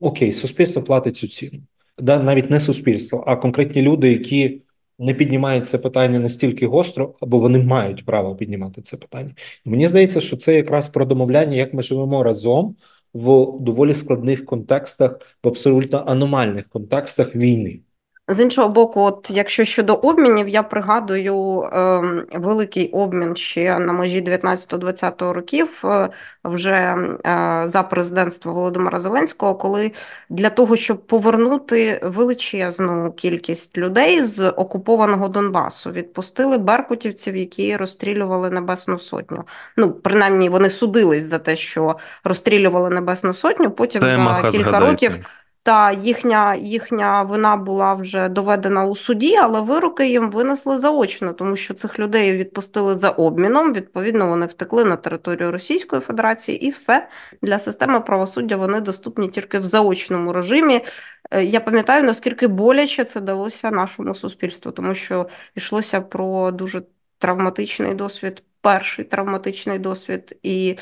Окей, 0.00 0.32
суспільство 0.32 0.82
платить 0.82 1.16
цю 1.16 1.28
ціну, 1.28 1.62
да 1.98 2.18
навіть 2.18 2.50
не 2.50 2.60
суспільство, 2.60 3.24
а 3.26 3.36
конкретні 3.36 3.82
люди, 3.82 4.12
які 4.12 4.62
не 4.98 5.14
піднімають 5.14 5.66
це 5.68 5.78
питання 5.78 6.18
настільки 6.18 6.66
гостро, 6.66 7.14
або 7.20 7.38
вони 7.38 7.58
мають 7.58 8.04
право 8.04 8.36
піднімати 8.36 8.82
це 8.82 8.96
питання. 8.96 9.34
І 9.64 9.70
мені 9.70 9.86
здається, 9.86 10.20
що 10.20 10.36
це 10.36 10.54
якраз 10.54 10.88
про 10.88 11.04
домовляння, 11.04 11.56
як 11.56 11.74
ми 11.74 11.82
живемо 11.82 12.22
разом 12.22 12.76
в 13.14 13.46
доволі 13.60 13.94
складних 13.94 14.44
контекстах, 14.44 15.38
в 15.44 15.48
абсолютно 15.48 16.04
аномальних 16.06 16.68
контекстах 16.68 17.36
війни. 17.36 17.80
З 18.28 18.40
іншого 18.40 18.68
боку, 18.68 19.00
от 19.00 19.30
якщо 19.30 19.64
щодо 19.64 19.94
обмінів, 19.94 20.48
я 20.48 20.62
пригадую 20.62 21.62
е, 21.62 22.00
великий 22.32 22.90
обмін 22.90 23.36
ще 23.36 23.78
на 23.78 23.92
межі 23.92 24.22
19-20 24.22 25.32
років, 25.32 25.82
е, 25.84 26.08
вже 26.44 26.72
е, 26.72 27.62
за 27.64 27.82
президентства 27.82 28.52
Володимира 28.52 29.00
Зеленського, 29.00 29.54
коли 29.54 29.92
для 30.28 30.50
того, 30.50 30.76
щоб 30.76 31.06
повернути 31.06 32.00
величезну 32.02 33.12
кількість 33.12 33.78
людей 33.78 34.22
з 34.22 34.50
окупованого 34.50 35.28
Донбасу, 35.28 35.90
відпустили 35.90 36.58
беркутівців, 36.58 37.36
які 37.36 37.76
розстрілювали 37.76 38.50
Небесну 38.50 38.98
Сотню. 38.98 39.44
Ну, 39.76 39.92
принаймні, 39.92 40.48
вони 40.48 40.70
судились 40.70 41.24
за 41.24 41.38
те, 41.38 41.56
що 41.56 41.96
розстрілювали 42.24 42.90
Небесну 42.90 43.34
Сотню. 43.34 43.70
Потім 43.70 44.00
Темаха, 44.00 44.42
за 44.42 44.50
кілька 44.50 44.70
згадайте. 44.70 44.90
років. 44.90 45.26
Та 45.66 45.92
їхня 45.92 46.54
їхня 46.54 47.22
вина 47.22 47.56
була 47.56 47.94
вже 47.94 48.28
доведена 48.28 48.84
у 48.84 48.96
суді, 48.96 49.36
але 49.36 49.60
вироки 49.60 50.08
їм 50.08 50.30
винесли 50.30 50.78
заочно, 50.78 51.32
тому 51.32 51.56
що 51.56 51.74
цих 51.74 51.98
людей 51.98 52.36
відпустили 52.36 52.94
за 52.94 53.10
обміном. 53.10 53.72
Відповідно, 53.72 54.26
вони 54.28 54.46
втекли 54.46 54.84
на 54.84 54.96
територію 54.96 55.52
Російської 55.52 56.02
Федерації, 56.02 56.66
і 56.66 56.70
все 56.70 57.08
для 57.42 57.58
системи 57.58 58.00
правосуддя 58.00 58.56
вони 58.56 58.80
доступні 58.80 59.28
тільки 59.28 59.58
в 59.58 59.66
заочному 59.66 60.32
режимі. 60.32 60.84
Е, 61.30 61.44
я 61.44 61.60
пам'ятаю, 61.60 62.04
наскільки 62.04 62.46
боляче 62.46 63.04
це 63.04 63.20
далося 63.20 63.70
нашому 63.70 64.14
суспільству, 64.14 64.72
тому 64.72 64.94
що 64.94 65.28
йшлося 65.54 66.00
про 66.00 66.50
дуже 66.50 66.82
травматичний 67.18 67.94
досвід, 67.94 68.42
перший 68.60 69.04
травматичний 69.04 69.78
досвід 69.78 70.38
і. 70.42 70.76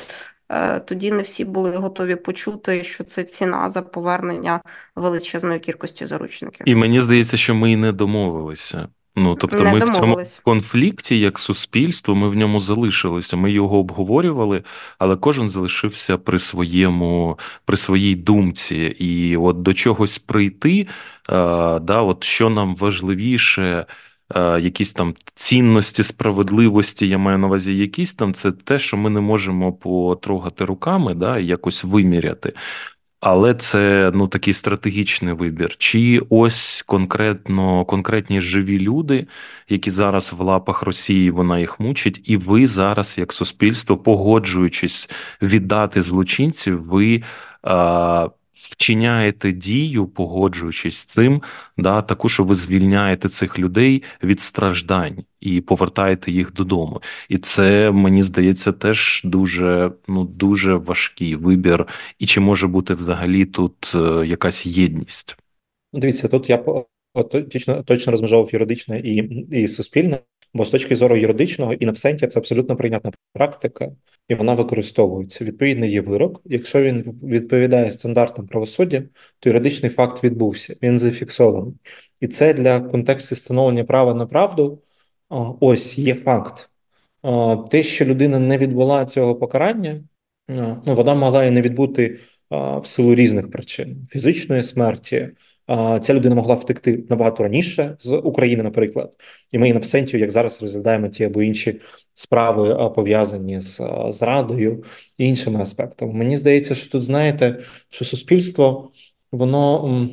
Е, 0.48 0.80
тоді 0.80 1.10
не 1.10 1.22
всі 1.22 1.44
були 1.44 1.76
готові 1.76 2.16
почути, 2.16 2.84
що 2.84 3.04
це 3.04 3.24
ціна 3.24 3.70
за 3.70 3.82
повернення 3.82 4.60
величезної 4.96 5.60
кількості 5.60 6.06
заручників. 6.06 6.68
І 6.68 6.74
мені 6.74 7.00
здається, 7.00 7.36
що 7.36 7.54
ми 7.54 7.72
і 7.72 7.76
не 7.76 7.92
домовилися. 7.92 8.88
Ну 9.16 9.34
тобто, 9.34 9.56
не 9.56 9.72
ми 9.72 9.80
домовились. 9.80 9.96
в 9.96 10.00
цьому 10.00 10.42
конфлікті, 10.44 11.18
як 11.18 11.38
суспільство, 11.38 12.14
ми 12.14 12.28
в 12.28 12.34
ньому 12.34 12.60
залишилися. 12.60 13.36
Ми 13.36 13.52
його 13.52 13.78
обговорювали, 13.78 14.62
але 14.98 15.16
кожен 15.16 15.48
залишився 15.48 16.18
при 16.18 16.38
своєму, 16.38 17.38
при 17.64 17.76
своїй 17.76 18.14
думці, 18.14 18.76
і 18.76 19.36
от 19.36 19.62
до 19.62 19.74
чогось 19.74 20.18
прийти, 20.18 20.86
а, 21.28 21.78
да, 21.82 22.00
от 22.00 22.24
що 22.24 22.50
нам 22.50 22.76
важливіше. 22.76 23.86
Якісь 24.60 24.92
там 24.92 25.14
цінності 25.34 26.02
справедливості, 26.02 27.08
я 27.08 27.18
маю 27.18 27.38
на 27.38 27.46
увазі, 27.46 27.76
якісь 27.76 28.14
там 28.14 28.34
це 28.34 28.52
те, 28.52 28.78
що 28.78 28.96
ми 28.96 29.10
не 29.10 29.20
можемо 29.20 29.72
потрогати 29.72 30.64
руками, 30.64 31.14
да, 31.14 31.38
і 31.38 31.46
якось 31.46 31.84
виміряти. 31.84 32.52
Але 33.20 33.54
це 33.54 34.10
ну 34.14 34.28
такий 34.28 34.54
стратегічний 34.54 35.34
вибір. 35.34 35.76
Чи 35.78 36.22
ось 36.30 36.82
конкретно 36.82 37.84
конкретні 37.84 38.40
живі 38.40 38.78
люди, 38.78 39.26
які 39.68 39.90
зараз 39.90 40.32
в 40.32 40.40
лапах 40.40 40.82
Росії 40.82 41.30
вона 41.30 41.58
їх 41.58 41.80
мучить, 41.80 42.20
і 42.24 42.36
ви 42.36 42.66
зараз, 42.66 43.18
як 43.18 43.32
суспільство, 43.32 43.96
погоджуючись 43.96 45.10
віддати 45.42 46.02
злочинців, 46.02 46.82
ви. 46.82 47.22
А, 47.62 48.28
вчиняєте 48.74 49.52
дію, 49.52 50.06
погоджуючись 50.06 50.96
з 50.96 51.06
цим, 51.06 51.42
да, 51.76 52.02
таку, 52.02 52.28
що 52.28 52.44
ви 52.44 52.54
звільняєте 52.54 53.28
цих 53.28 53.58
людей 53.58 54.02
від 54.22 54.40
страждань 54.40 55.24
і 55.40 55.60
повертаєте 55.60 56.32
їх 56.32 56.52
додому. 56.52 57.02
І 57.28 57.38
це 57.38 57.90
мені 57.90 58.22
здається 58.22 58.72
теж 58.72 59.20
дуже 59.24 59.92
ну 60.08 60.24
дуже 60.24 60.74
важкий 60.74 61.36
вибір. 61.36 61.86
І 62.18 62.26
чи 62.26 62.40
може 62.40 62.66
бути 62.66 62.94
взагалі 62.94 63.44
тут 63.46 63.92
е, 63.94 64.26
якась 64.26 64.66
єдність? 64.66 65.36
Дивіться, 65.92 66.28
тут 66.28 66.50
я 66.50 66.64
точно 67.22 67.82
точно 67.82 68.10
розмежовував 68.10 68.50
юридичне 68.52 69.00
і, 69.00 69.14
і 69.52 69.68
суспільне. 69.68 70.18
Бо 70.54 70.64
з 70.64 70.70
точки 70.70 70.96
зору 70.96 71.16
юридичного 71.16 71.74
і 71.74 71.86
напсентія 71.86 72.28
це 72.28 72.40
абсолютно 72.40 72.76
прийнятна 72.76 73.12
практика, 73.32 73.92
і 74.28 74.34
вона 74.34 74.54
використовується. 74.54 75.44
Відповідний 75.44 75.90
є 75.90 76.00
вирок. 76.00 76.40
Якщо 76.44 76.82
він 76.82 77.20
відповідає 77.22 77.90
стандартам 77.90 78.46
правосуддя, 78.46 79.02
то 79.38 79.48
юридичний 79.48 79.90
факт 79.90 80.24
відбувся. 80.24 80.76
Він 80.82 80.98
зафіксований, 80.98 81.74
і 82.20 82.28
це 82.28 82.54
для 82.54 82.80
контексту 82.80 83.34
встановлення 83.34 83.84
права 83.84 84.14
на 84.14 84.26
правду. 84.26 84.82
Ось 85.60 85.98
є 85.98 86.14
факт. 86.14 86.70
Те, 87.70 87.82
що 87.82 88.04
людина 88.04 88.38
не 88.38 88.58
відбула 88.58 89.04
цього 89.04 89.34
покарання, 89.34 90.04
ну 90.48 90.82
вона 90.84 91.14
могла 91.14 91.44
і 91.44 91.50
не 91.50 91.60
відбути 91.60 92.18
в 92.50 92.82
силу 92.84 93.14
різних 93.14 93.50
причин 93.50 94.08
фізичної 94.10 94.62
смерті. 94.62 95.28
Ця 96.00 96.14
людина 96.14 96.34
могла 96.34 96.54
втекти 96.54 97.04
набагато 97.10 97.42
раніше 97.42 97.96
з 97.98 98.16
України, 98.16 98.62
наприклад, 98.62 99.16
і 99.52 99.58
ми 99.58 99.72
на 99.72 99.80
Псентію, 99.80 100.20
як 100.20 100.30
зараз 100.30 100.62
розглядаємо 100.62 101.08
ті 101.08 101.24
або 101.24 101.42
інші 101.42 101.80
справи 102.14 102.90
пов'язані 102.90 103.60
з 103.60 103.80
зрадою 104.10 104.84
і 105.18 105.28
іншими 105.28 105.60
аспектами. 105.60 106.12
Мені 106.12 106.36
здається, 106.36 106.74
що 106.74 106.90
тут 106.90 107.04
знаєте, 107.04 107.60
що 107.88 108.04
суспільство, 108.04 108.90
воно 109.32 110.08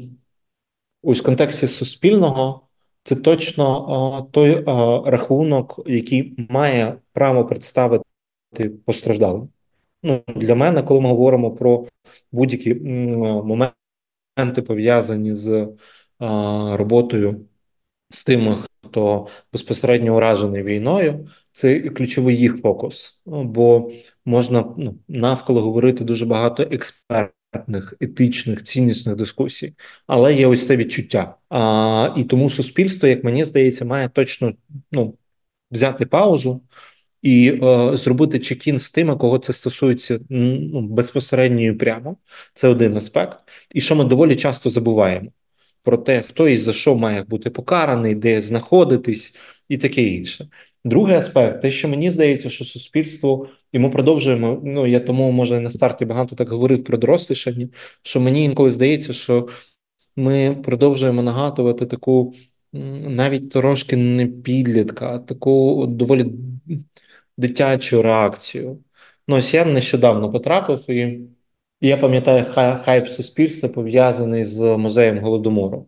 ось 1.04 1.20
в 1.20 1.24
контексті 1.24 1.68
суспільного. 1.68 2.62
Це 3.04 3.16
точно 3.16 4.28
той 4.32 4.64
рахунок, 5.06 5.84
який 5.88 6.48
має 6.50 6.96
право 7.14 7.46
представити 7.46 8.06
постраждалим. 8.86 9.50
Ну 10.04 10.22
для 10.36 10.56
мене, 10.56 10.84
коли 10.84 11.02
ми 11.02 11.10
говоримо 11.10 11.52
про 11.52 11.86
будь-які 12.32 12.76
моменти 12.76 13.76
моменти 14.38 14.62
пов'язані 14.62 15.34
з 15.34 15.68
роботою 16.72 17.46
з 18.10 18.24
тими, 18.24 18.64
хто 18.88 19.28
безпосередньо 19.54 20.16
уражений 20.16 20.64
війною, 20.64 21.28
це 21.52 21.80
ключовий 21.80 22.38
їх 22.38 22.58
фокус, 22.62 23.22
бо 23.26 23.92
можна 24.26 24.66
ну, 24.78 24.98
навколо 25.08 25.62
говорити 25.62 26.04
дуже 26.04 26.26
багато 26.26 26.64
експертних, 26.64 27.94
етичних, 28.00 28.64
ціннісних 28.64 29.16
дискусій, 29.16 29.74
але 30.08 30.34
є 30.34 30.48
ось 30.48 30.68
це 30.68 30.78
відчуття. 30.78 31.36
А, 31.50 32.14
І 32.18 32.24
тому 32.24 32.50
суспільство, 32.50 33.10
як 33.10 33.24
мені 33.24 33.44
здається, 33.44 33.86
має 33.86 34.10
точно 34.10 34.54
ну. 34.92 35.18
взяти 35.72 36.06
паузу 36.06 36.62
і 37.22 37.60
е, 37.64 37.98
зробити 37.98 38.40
чекін 38.40 38.80
з 38.80 38.92
тими, 38.92 39.16
кого 39.16 39.38
це 39.38 39.54
стосується 39.54 40.20
ну, 40.30 40.82
безпосередньо 40.82 41.62
і 41.62 41.74
прямо. 41.74 42.18
Це 42.54 42.68
один 42.68 42.98
аспект, 42.98 43.40
і 43.74 43.82
що 43.82 43.96
ми 43.96 44.04
доволі 44.04 44.36
часто 44.36 44.70
забуваємо 44.70 45.32
про 45.84 45.98
те, 45.98 46.22
хто 46.22 46.48
і 46.48 46.58
за 46.58 46.74
що 46.74 46.96
має 46.96 47.24
бути 47.24 47.50
покараний, 47.50 48.16
де 48.16 48.42
знаходитись, 48.42 49.36
і 49.70 49.78
таке 49.78 50.04
інше. 50.04 50.48
Другий 50.86 51.16
аспект, 51.16 51.62
те, 51.62 51.72
що 51.72 51.88
мені 51.88 52.10
здається, 52.10 52.50
що 52.50 52.66
суспільство, 52.66 53.48
і 53.72 53.80
ми 53.80 53.90
продовжуємо. 53.90 54.62
Ну 54.64 54.88
я 54.88 55.00
тому 55.00 55.32
може 55.32 55.60
на 55.60 55.70
старті 55.70 56.06
багато 56.06 56.36
так 56.36 56.50
говорив 56.50 56.84
про 56.84 56.98
дорослішання, 56.98 57.70
що 58.02 58.20
мені 58.20 58.44
інколи 58.44 58.70
здається, 58.70 59.14
що 59.14 59.48
ми 60.16 60.56
продовжуємо 60.64 61.24
нагадувати 61.24 61.86
таку 61.86 62.34
навіть 62.74 63.50
трошки 63.50 63.98
не 63.98 64.28
підлітка, 64.28 65.16
а 65.16 65.20
таку 65.20 65.86
доволі 65.88 66.26
дитячу 67.42 68.02
реакцію. 68.02 68.84
Ну, 69.28 69.36
ось 69.38 69.54
я 69.54 69.66
нещодавно 69.66 70.30
потрапив, 70.30 70.90
і 70.90 71.20
я 71.82 71.98
пам'ятаю 71.98 72.46
хайп 72.84 73.08
суспільства 73.08 73.70
пов'язаний 73.70 74.44
з 74.44 74.78
музеєм 74.78 75.20
Голодомору. 75.20 75.88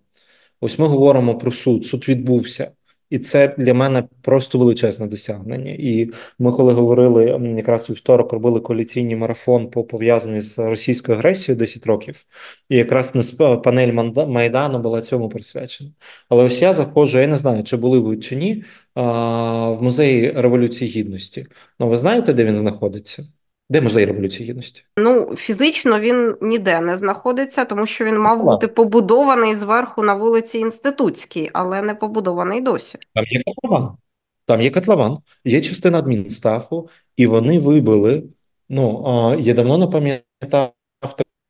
Ось 0.61 0.79
ми 0.79 0.87
говоримо 0.87 1.37
про 1.37 1.51
суд. 1.51 1.85
Суд 1.85 2.09
відбувся. 2.09 2.71
І 3.13 3.19
це 3.19 3.55
для 3.57 3.73
мене 3.73 4.03
просто 4.21 4.59
величезне 4.59 5.07
досягнення. 5.07 5.71
І 5.71 6.09
ми, 6.39 6.51
коли 6.51 6.73
говорили 6.73 7.25
якраз 7.57 7.89
у 7.89 7.93
вівторок, 7.93 8.33
робили 8.33 8.59
коаліційний 8.59 9.15
марафон 9.15 9.69
по 9.69 9.83
пов'язаний 9.83 10.41
з 10.41 10.59
російською 10.59 11.17
агресією 11.17 11.59
10 11.59 11.85
років, 11.85 12.25
і 12.69 12.75
якраз 12.75 13.15
не 13.15 13.57
панель 13.57 13.93
Майдану 14.27 14.79
була 14.79 15.01
цьому 15.01 15.29
присвячена. 15.29 15.91
Але 16.29 16.43
ось 16.43 16.61
я 16.61 16.73
заходжу, 16.73 17.17
я 17.17 17.27
не 17.27 17.37
знаю, 17.37 17.63
чи 17.63 17.77
були 17.77 17.99
ви 17.99 18.17
чи 18.17 18.35
ні, 18.35 18.63
в 18.95 19.77
музеї 19.81 20.31
Революції 20.31 20.91
Гідності. 20.91 21.45
Ну, 21.79 21.89
ви 21.89 21.97
знаєте, 21.97 22.33
де 22.33 22.45
він 22.45 22.55
знаходиться? 22.55 23.27
Де 23.69 23.81
музей 23.81 24.05
революції 24.05 24.49
гідності? 24.49 24.83
Ну 24.97 25.35
фізично 25.35 25.99
він 25.99 26.35
ніде 26.41 26.81
не 26.81 26.95
знаходиться, 26.95 27.65
тому 27.65 27.85
що 27.85 28.05
він 28.05 28.19
мав 28.19 28.43
бути 28.43 28.67
побудований 28.67 29.55
зверху 29.55 30.03
на 30.03 30.13
вулиці 30.13 30.57
Інститутській, 30.57 31.49
але 31.53 31.81
не 31.81 31.95
побудований 31.95 32.61
досі. 32.61 32.97
Там 33.15 33.25
є 33.27 33.41
котлован. 33.45 33.97
Там 34.45 34.61
є 34.61 34.69
котлован, 34.69 35.17
є 35.45 35.61
частина 35.61 35.99
адмінстафу, 35.99 36.89
і 37.17 37.27
вони 37.27 37.59
вибили. 37.59 38.23
Ну 38.69 39.37
я 39.39 39.53
давно 39.53 39.77
не 39.77 39.87
пам'ятав 39.87 40.73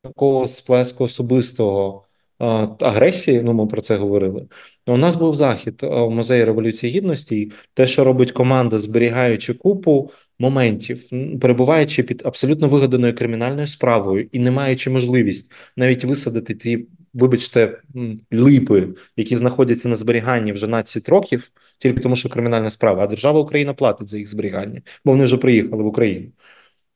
такого 0.03 0.47
сплеску 0.47 1.03
особистого 1.03 2.02
агресії. 2.79 3.41
Ну, 3.43 3.53
ми 3.53 3.67
про 3.67 3.81
це 3.81 3.95
говорили. 3.95 4.47
У 4.87 4.97
нас 4.97 5.15
був 5.15 5.35
захід 5.35 5.83
в 5.83 6.09
музеї 6.09 6.43
революції 6.43 6.93
гідності. 6.93 7.41
і 7.41 7.51
Те, 7.73 7.87
що 7.87 8.03
робить 8.03 8.31
команда, 8.31 8.79
зберігаючи 8.79 9.53
купу 9.53 10.11
моментів, 10.39 11.09
перебуваючи 11.41 12.03
під 12.03 12.21
абсолютно 12.25 12.67
вигаданою 12.67 13.15
кримінальною 13.15 13.67
справою 13.67 14.29
і 14.31 14.39
не 14.39 14.51
маючи 14.51 14.89
можливість 14.89 15.51
навіть 15.77 16.03
висадити 16.05 16.53
ті, 16.53 16.87
вибачте, 17.13 17.81
липи, 18.31 18.87
які 19.17 19.35
знаходяться 19.35 19.89
на 19.89 19.95
зберіганні 19.95 20.51
вже 20.51 20.67
12 20.67 21.09
років, 21.09 21.51
тільки 21.79 21.99
тому, 21.99 22.15
що 22.15 22.29
кримінальна 22.29 22.69
справа, 22.69 23.03
а 23.03 23.07
держава 23.07 23.39
Україна 23.39 23.73
платить 23.73 24.09
за 24.09 24.17
їх 24.17 24.29
зберігання, 24.29 24.81
бо 25.05 25.11
вони 25.11 25.23
вже 25.23 25.37
приїхали 25.37 25.83
в 25.83 25.85
Україну. 25.85 26.31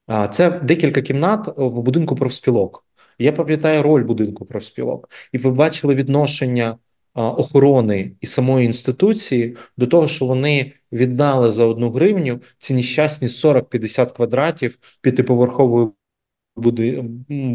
А 0.08 0.28
це 0.28 0.50
декілька 0.50 1.02
кімнат 1.02 1.54
в 1.58 1.82
будинку 1.82 2.16
профспілок. 2.16 2.87
Я 3.20 3.32
пам'ятаю 3.32 3.84
роль 3.84 4.04
будинку 4.04 4.46
профспілок, 4.46 5.10
і 5.32 5.38
ви 5.38 5.52
бачили 5.52 5.96
відношення 5.96 6.78
охорони 7.14 8.12
і 8.22 8.26
самої 8.26 8.66
інституції 8.66 9.58
до 9.78 9.88
того, 9.88 10.08
що 10.08 10.26
вони 10.26 10.74
віддали 10.92 11.52
за 11.52 11.66
одну 11.66 11.92
гривню 11.92 12.40
ці 12.58 12.74
нещасні 12.74 13.28
40-50 13.28 14.16
квадратів 14.16 14.80
п'ятиповерхової 15.02 15.88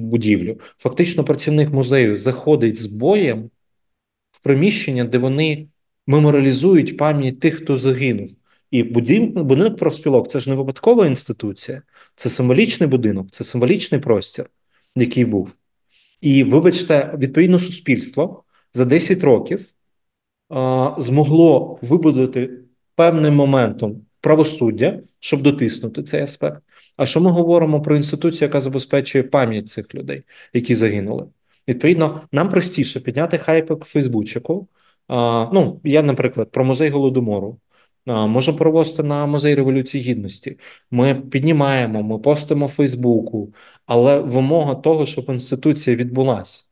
будівлю. 0.02 0.61
Фактично, 0.78 1.25
працівник 1.25 1.70
музею 1.70 2.16
заходить 2.16 2.77
з 2.77 2.87
боєм 2.87 3.51
в 4.31 4.40
приміщення, 4.42 5.05
де 5.05 5.18
вони 5.18 5.66
меморалізують 6.07 6.96
пам'ять 6.96 7.40
тих, 7.40 7.55
хто 7.55 7.79
загинув. 7.79 8.31
І 8.70 8.83
будинок 8.83 9.77
профспілок 9.77 10.31
це 10.31 10.40
ж 10.40 10.51
не 10.51 10.57
випадкова 10.57 11.07
інституція, 11.07 11.83
це 12.14 12.29
символічний 12.29 12.88
будинок, 12.88 13.31
це 13.31 13.44
символічний 13.44 14.01
простір, 14.01 14.51
який 14.96 15.24
був. 15.24 15.52
І 16.20 16.44
вибачте, 16.44 17.14
відповідно, 17.18 17.59
суспільство 17.59 18.44
за 18.74 18.85
10 18.85 19.24
років 19.24 19.66
а, 20.48 20.94
змогло 20.98 21.78
вибудувати 21.83 22.50
певним 22.94 23.35
моментом 23.35 24.07
правосуддя, 24.20 25.00
щоб 25.20 25.42
дотиснути 25.42 26.02
цей 26.02 26.22
аспект. 26.22 26.62
А 26.96 27.07
що 27.07 27.20
ми 27.20 27.31
говоримо 27.31 27.83
про 27.83 27.96
інституцію, 27.96 28.46
яка 28.46 28.61
забезпечує 28.61 29.24
пам'ять 29.24 29.68
цих 29.68 29.94
людей, 29.94 30.22
які 30.52 30.74
загинули? 30.74 31.26
Відповідно, 31.68 32.20
нам 32.33 32.48
простіше 32.48 33.00
підняти 33.00 33.38
хайпик 33.38 33.85
в 33.85 33.88
Фейсбучику. 33.88 34.68
А, 35.09 35.50
ну, 35.52 35.81
я, 35.85 36.02
наприклад, 36.02 36.50
про 36.50 36.64
музей 36.64 36.90
голодомору. 36.90 37.59
Можемо 38.07 38.59
провести 38.59 39.03
на 39.03 39.27
музей 39.27 39.55
Революції 39.55 40.05
Гідності. 40.05 40.59
Ми 40.91 41.15
піднімаємо, 41.15 42.03
ми 42.03 42.19
постимо 42.19 42.67
в 42.67 42.69
Фейсбуку, 42.69 43.55
але 43.87 44.19
вимога 44.21 44.75
того, 44.75 45.07
щоб 45.07 45.25
інституція 45.29 45.97
відбулася. 45.97 46.65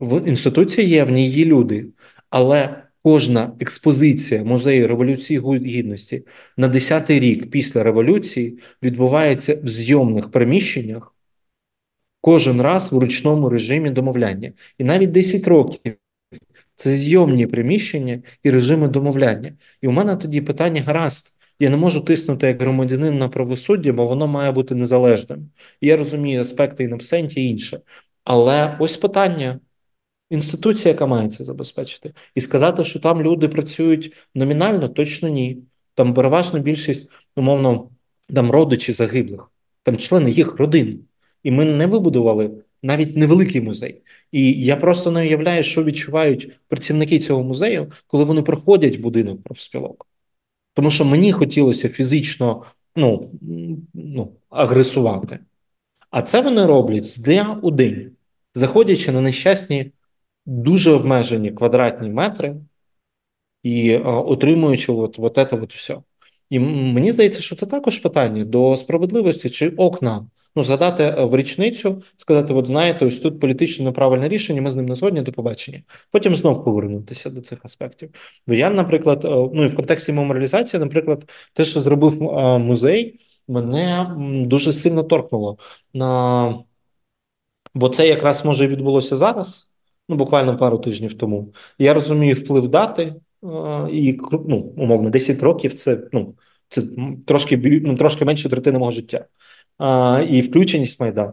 В 0.00 0.28
інституції 0.28 0.88
є 0.88 1.04
в 1.04 1.10
ній 1.10 1.28
є 1.28 1.44
люди, 1.44 1.86
але 2.30 2.82
кожна 3.02 3.52
експозиція 3.60 4.44
музею 4.44 4.88
Революції 4.88 5.40
Гідності 5.40 6.26
на 6.56 6.68
10-й 6.68 7.20
рік 7.20 7.50
після 7.50 7.82
революції 7.82 8.58
відбувається 8.82 9.60
в 9.62 9.68
зйомних 9.68 10.30
приміщеннях 10.30 11.14
кожен 12.20 12.60
раз 12.60 12.92
в 12.92 12.98
ручному 12.98 13.48
режимі 13.48 13.90
домовляння. 13.90 14.52
І 14.78 14.84
навіть 14.84 15.10
10 15.10 15.48
років 15.48 15.94
це 16.78 16.90
зйомні 16.90 17.46
приміщення 17.46 18.22
і 18.42 18.50
режими 18.50 18.88
домовляння. 18.88 19.52
І 19.82 19.88
у 19.88 19.90
мене 19.90 20.16
тоді 20.16 20.40
питання 20.40 20.82
гаразд. 20.82 21.38
Я 21.60 21.70
не 21.70 21.76
можу 21.76 22.00
тиснути 22.00 22.46
як 22.46 22.62
громадянин 22.62 23.18
на 23.18 23.28
правосуддя, 23.28 23.92
бо 23.92 24.06
воно 24.06 24.26
має 24.26 24.52
бути 24.52 24.74
незалежним. 24.74 25.50
І 25.80 25.86
я 25.86 25.96
розумію 25.96 26.40
аспекти 26.40 26.84
і 26.84 26.88
на 26.88 26.98
і 27.36 27.44
інше. 27.44 27.80
Але 28.24 28.76
ось 28.80 28.96
питання: 28.96 29.60
інституція, 30.30 30.92
яка 30.92 31.06
має 31.06 31.28
це 31.28 31.44
забезпечити, 31.44 32.14
і 32.34 32.40
сказати, 32.40 32.84
що 32.84 33.00
там 33.00 33.22
люди 33.22 33.48
працюють 33.48 34.12
номінально, 34.34 34.88
точно 34.88 35.28
ні. 35.28 35.58
Там 35.94 36.14
переважна 36.14 36.60
більшість, 36.60 37.10
умовно, 37.36 37.90
там 38.34 38.50
родичі 38.50 38.92
загиблих, 38.92 39.50
там 39.82 39.96
члени 39.96 40.30
їх 40.30 40.58
родин. 40.58 41.00
І 41.42 41.50
ми 41.50 41.64
не 41.64 41.86
вибудували 41.86 42.50
навіть 42.82 43.16
невеликий 43.16 43.60
музей. 43.60 44.02
І 44.32 44.52
я 44.52 44.76
просто 44.76 45.10
не 45.10 45.20
уявляю, 45.20 45.62
що 45.62 45.84
відчувають 45.84 46.60
працівники 46.68 47.18
цього 47.18 47.42
музею, 47.42 47.92
коли 48.06 48.24
вони 48.24 48.42
проходять 48.42 49.00
будинок 49.00 49.42
профспілок. 49.42 50.06
Тому 50.74 50.90
що 50.90 51.04
мені 51.04 51.32
хотілося 51.32 51.88
фізично 51.88 52.64
ну, 52.96 53.30
ну, 53.94 54.32
агресувати. 54.50 55.38
А 56.10 56.22
це 56.22 56.40
вони 56.40 56.66
роблять 56.66 57.04
з 57.04 57.16
дня 57.16 57.60
у 57.62 57.70
день, 57.70 58.12
заходячи 58.54 59.12
на 59.12 59.20
нещасні, 59.20 59.92
дуже 60.46 60.90
обмежені 60.90 61.50
квадратні 61.50 62.10
метри 62.10 62.56
і 63.62 63.94
а, 63.94 64.20
отримуючи 64.20 64.92
от, 64.92 65.16
от 65.18 65.34
це 65.34 65.48
от 65.52 65.74
все. 65.74 65.98
І 66.50 66.58
мені 66.58 67.12
здається, 67.12 67.42
що 67.42 67.56
це 67.56 67.66
також 67.66 67.98
питання 67.98 68.44
до 68.44 68.76
справедливості 68.76 69.50
чи 69.50 69.68
окна 69.68 70.26
ну 70.56 70.64
згадати 70.64 71.02
е, 71.04 71.24
в 71.24 71.36
річницю, 71.36 72.02
сказати: 72.16 72.54
от 72.54 72.66
знаєте, 72.66 73.06
ось 73.06 73.18
тут 73.18 73.40
політично 73.40 73.84
неправильне 73.84 74.28
рішення, 74.28 74.62
ми 74.62 74.70
з 74.70 74.76
ним 74.76 74.86
не 74.86 74.94
згодні 74.94 75.22
до 75.22 75.32
побачення. 75.32 75.82
Потім 76.10 76.36
знов 76.36 76.64
повернутися 76.64 77.30
до 77.30 77.40
цих 77.40 77.58
аспектів. 77.62 78.10
Бо 78.46 78.54
я, 78.54 78.70
наприклад, 78.70 79.24
е, 79.24 79.28
ну 79.28 79.64
і 79.64 79.68
в 79.68 79.76
контексті 79.76 80.12
меморіалізації, 80.12 80.80
наприклад, 80.80 81.30
те, 81.52 81.64
що 81.64 81.82
зробив 81.82 82.22
е, 82.22 82.58
музей, 82.58 83.20
мене 83.48 84.14
дуже 84.46 84.72
сильно 84.72 85.02
торкнуло 85.02 85.58
на 85.94 86.58
бо 87.74 87.88
це 87.88 88.08
якраз 88.08 88.44
може 88.44 88.66
відбулося 88.66 89.16
зараз. 89.16 89.72
Ну, 90.08 90.16
буквально 90.16 90.56
пару 90.56 90.78
тижнів 90.78 91.18
тому. 91.18 91.52
Я 91.78 91.94
розумію 91.94 92.34
вплив 92.34 92.68
дати 92.68 93.14
і 93.92 94.20
ну, 94.32 94.72
умовно 94.76 95.10
10 95.10 95.42
років 95.42 95.74
це 95.74 95.98
ну, 96.12 96.34
це 96.68 96.82
трошки 97.26 97.80
ну, 97.84 97.96
трошки 97.96 98.24
менше 98.24 98.48
третини 98.48 98.78
мого 98.78 98.90
життя 98.90 99.26
і 100.28 100.40
включеність 100.40 101.00
Майдан. 101.00 101.32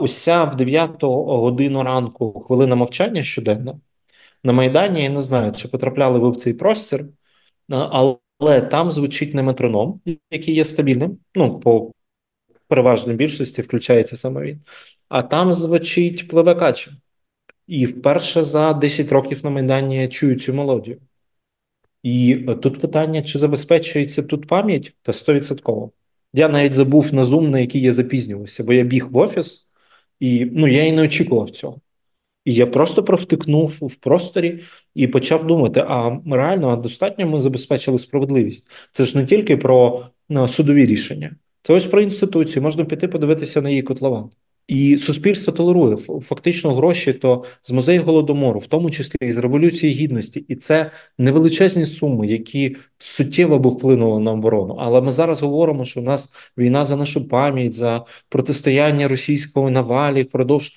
Уся 0.00 0.44
в 0.44 0.56
9 0.56 0.90
годину 1.00 1.82
ранку 1.82 2.40
хвилина 2.40 2.76
мовчання 2.76 3.22
щоденно 3.22 3.80
на 4.44 4.52
Майдані. 4.52 5.02
Я 5.02 5.10
не 5.10 5.22
знаю, 5.22 5.52
чи 5.52 5.68
потрапляли 5.68 6.18
ви 6.18 6.30
в 6.30 6.36
цей 6.36 6.54
простір, 6.54 7.06
але 7.68 8.60
там 8.60 8.92
звучить 8.92 9.34
не 9.34 9.42
метроном, 9.42 10.00
який 10.30 10.54
є 10.54 10.64
стабільним. 10.64 11.18
Ну, 11.34 11.60
по 11.60 11.92
переважній 12.68 13.14
більшості 13.14 13.62
включається 13.62 14.16
саме 14.16 14.42
він. 14.42 14.60
А 15.08 15.22
там 15.22 15.54
звучить 15.54 16.28
пливекача. 16.28 16.90
І 17.66 17.86
вперше 17.86 18.44
за 18.44 18.72
10 18.72 19.12
років 19.12 19.44
на 19.44 19.50
Майдані 19.50 20.08
чую 20.08 20.40
цю 20.40 20.54
мелодію. 20.54 21.00
І 22.02 22.34
тут 22.62 22.80
питання: 22.80 23.22
чи 23.22 23.38
забезпечується 23.38 24.22
тут 24.22 24.46
пам'ять 24.46 24.94
та 25.02 25.12
100%. 25.12 25.90
Я 26.32 26.48
навіть 26.48 26.72
забув 26.72 27.14
на 27.14 27.24
Zoom, 27.24 27.48
на 27.48 27.58
який 27.58 27.80
я 27.80 27.92
запізнювався, 27.92 28.64
бо 28.64 28.72
я 28.72 28.82
біг 28.82 29.08
в 29.10 29.16
офіс, 29.16 29.68
і 30.20 30.46
ну 30.52 30.68
я 30.68 30.84
і 30.84 30.92
не 30.92 31.02
очікував 31.02 31.50
цього. 31.50 31.80
І 32.44 32.54
я 32.54 32.66
просто 32.66 33.04
провтикнув 33.04 33.78
в 33.80 33.94
просторі 33.94 34.60
і 34.94 35.06
почав 35.06 35.46
думати: 35.46 35.84
а 35.88 36.20
реально 36.26 36.68
а 36.68 36.76
достатньо 36.76 37.26
ми 37.26 37.40
забезпечили 37.40 37.98
справедливість. 37.98 38.70
Це 38.92 39.04
ж 39.04 39.18
не 39.18 39.26
тільки 39.26 39.56
про 39.56 40.06
судові 40.48 40.86
рішення, 40.86 41.36
це 41.62 41.74
ось 41.74 41.86
про 41.86 42.00
інституцію. 42.00 42.62
Можна 42.62 42.84
піти 42.84 43.08
подивитися 43.08 43.62
на 43.62 43.70
її 43.70 43.82
котлован. 43.82 44.30
І 44.68 44.98
суспільство 44.98 45.52
толерує 45.52 45.96
фактично 45.96 46.74
гроші 46.74 47.12
то 47.12 47.44
з 47.62 47.70
музею 47.70 48.02
голодомору, 48.02 48.60
в 48.60 48.66
тому 48.66 48.90
числі 48.90 49.16
і 49.20 49.32
з 49.32 49.38
революції 49.38 49.94
гідності, 49.94 50.44
і 50.48 50.56
це 50.56 50.90
невеличезні 51.18 51.86
суми, 51.86 52.26
які 52.26 52.76
суттєво 52.98 53.58
б 53.58 53.66
вплинули 53.66 54.20
на 54.20 54.32
оборону. 54.32 54.76
Але 54.80 55.00
ми 55.00 55.12
зараз 55.12 55.42
говоримо, 55.42 55.84
що 55.84 56.00
у 56.00 56.02
нас 56.02 56.34
війна 56.58 56.84
за 56.84 56.96
нашу 56.96 57.28
пам'ять, 57.28 57.74
за 57.74 58.04
протистояння 58.28 59.08
російського 59.08 59.70
навалі 59.70 60.22
впродовж 60.22 60.72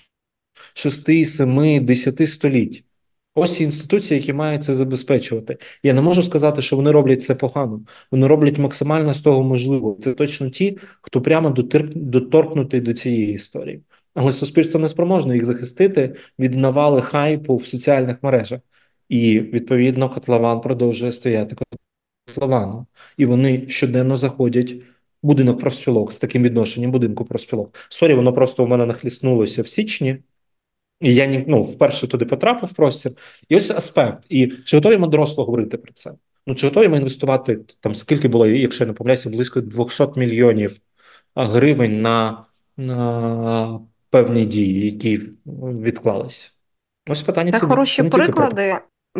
шести, 0.73 1.25
семи, 1.25 1.79
десяти 1.79 2.27
століть. 2.27 2.83
Ось 3.37 3.61
інституції, 3.61 4.19
які 4.19 4.33
мають 4.33 4.63
це 4.63 4.73
забезпечувати. 4.73 5.57
Я 5.83 5.93
не 5.93 6.01
можу 6.01 6.23
сказати, 6.23 6.61
що 6.61 6.75
вони 6.75 6.91
роблять 6.91 7.23
це 7.23 7.35
погано. 7.35 7.81
Вони 8.11 8.27
роблять 8.27 8.57
максимально 8.57 9.13
з 9.13 9.21
того 9.21 9.43
можливо. 9.43 9.97
Це 10.01 10.13
точно 10.13 10.49
ті, 10.49 10.77
хто 11.01 11.21
прямо 11.21 11.49
доторкнутий 11.95 12.81
до 12.81 12.93
цієї 12.93 13.33
історії. 13.33 13.81
Але 14.13 14.31
суспільство 14.33 14.79
не 14.79 14.89
спроможне 14.89 15.33
їх 15.33 15.45
захистити 15.45 16.15
від 16.39 16.55
навали 16.55 17.01
хайпу 17.01 17.55
в 17.55 17.65
соціальних 17.65 18.23
мережах. 18.23 18.59
І 19.09 19.39
відповідно 19.39 20.09
котлован 20.09 20.61
продовжує 20.61 21.11
стояти 21.11 21.55
котлованом. 22.27 22.87
І 23.17 23.25
вони 23.25 23.69
щоденно 23.69 24.17
заходять 24.17 24.71
в 24.71 24.81
будинок 25.27 25.59
профспілок 25.59 26.11
з 26.11 26.19
таким 26.19 26.43
відношенням 26.43 26.91
будинку 26.91 27.25
профспілок. 27.25 27.75
Sorry, 27.89 28.13
воно 28.13 28.33
просто 28.33 28.63
у 28.63 28.67
мене 28.67 28.85
нахліснулося 28.85 29.61
в 29.61 29.67
січні. 29.67 30.17
І 31.01 31.15
я 31.15 31.43
ну, 31.47 31.63
вперше 31.63 32.07
туди 32.07 32.25
потрапив 32.25 32.69
в 32.69 32.73
простір. 32.73 33.11
І 33.49 33.55
ось 33.55 33.71
аспект. 33.71 34.25
І 34.29 34.47
чи 34.47 34.77
готові 34.77 34.97
ми 34.97 35.07
доросло 35.07 35.43
говорити 35.43 35.77
про 35.77 35.93
це? 35.93 36.11
Ну 36.47 36.55
чи 36.55 36.67
готові 36.67 36.87
ми 36.87 36.97
інвестувати 36.97 37.59
там, 37.79 37.95
скільки 37.95 38.27
було, 38.27 38.47
якщо 38.47 38.83
я 38.83 38.87
не 38.87 38.93
помиляюся, 38.93 39.29
близько 39.29 39.61
200 39.61 40.07
мільйонів 40.15 40.79
гривень 41.35 42.01
на, 42.01 42.45
на 42.77 43.79
певні 44.09 44.45
дії, 44.45 44.85
які 44.85 45.21
відклалися? 45.61 46.51
Ось 47.07 47.21
питання 47.21 47.51
це 47.51 47.59
хороші 47.59 48.01
це 48.01 48.09
приклади. 48.09 48.75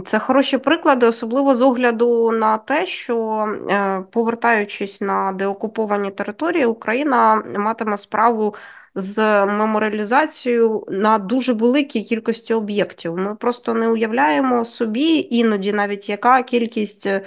Це 0.05 0.19
хороші 0.19 0.57
приклади, 0.57 1.07
особливо 1.07 1.55
з 1.55 1.61
огляду 1.61 2.31
на 2.31 2.57
те, 2.57 2.85
що 2.85 3.45
е, 3.69 4.01
повертаючись 4.11 5.01
на 5.01 5.31
деокуповані 5.31 6.11
території, 6.11 6.65
Україна 6.65 7.35
матиме 7.59 7.97
справу 7.97 8.55
з 8.95 9.45
меморіалізацією 9.45 10.85
на 10.87 11.17
дуже 11.17 11.53
великій 11.53 12.03
кількості 12.03 12.53
об'єктів. 12.53 13.17
Ми 13.17 13.35
просто 13.35 13.73
не 13.73 13.87
уявляємо 13.89 14.65
собі 14.65 15.27
іноді, 15.31 15.73
навіть 15.73 16.09
яка 16.09 16.43
кількість 16.43 17.07
е, 17.07 17.21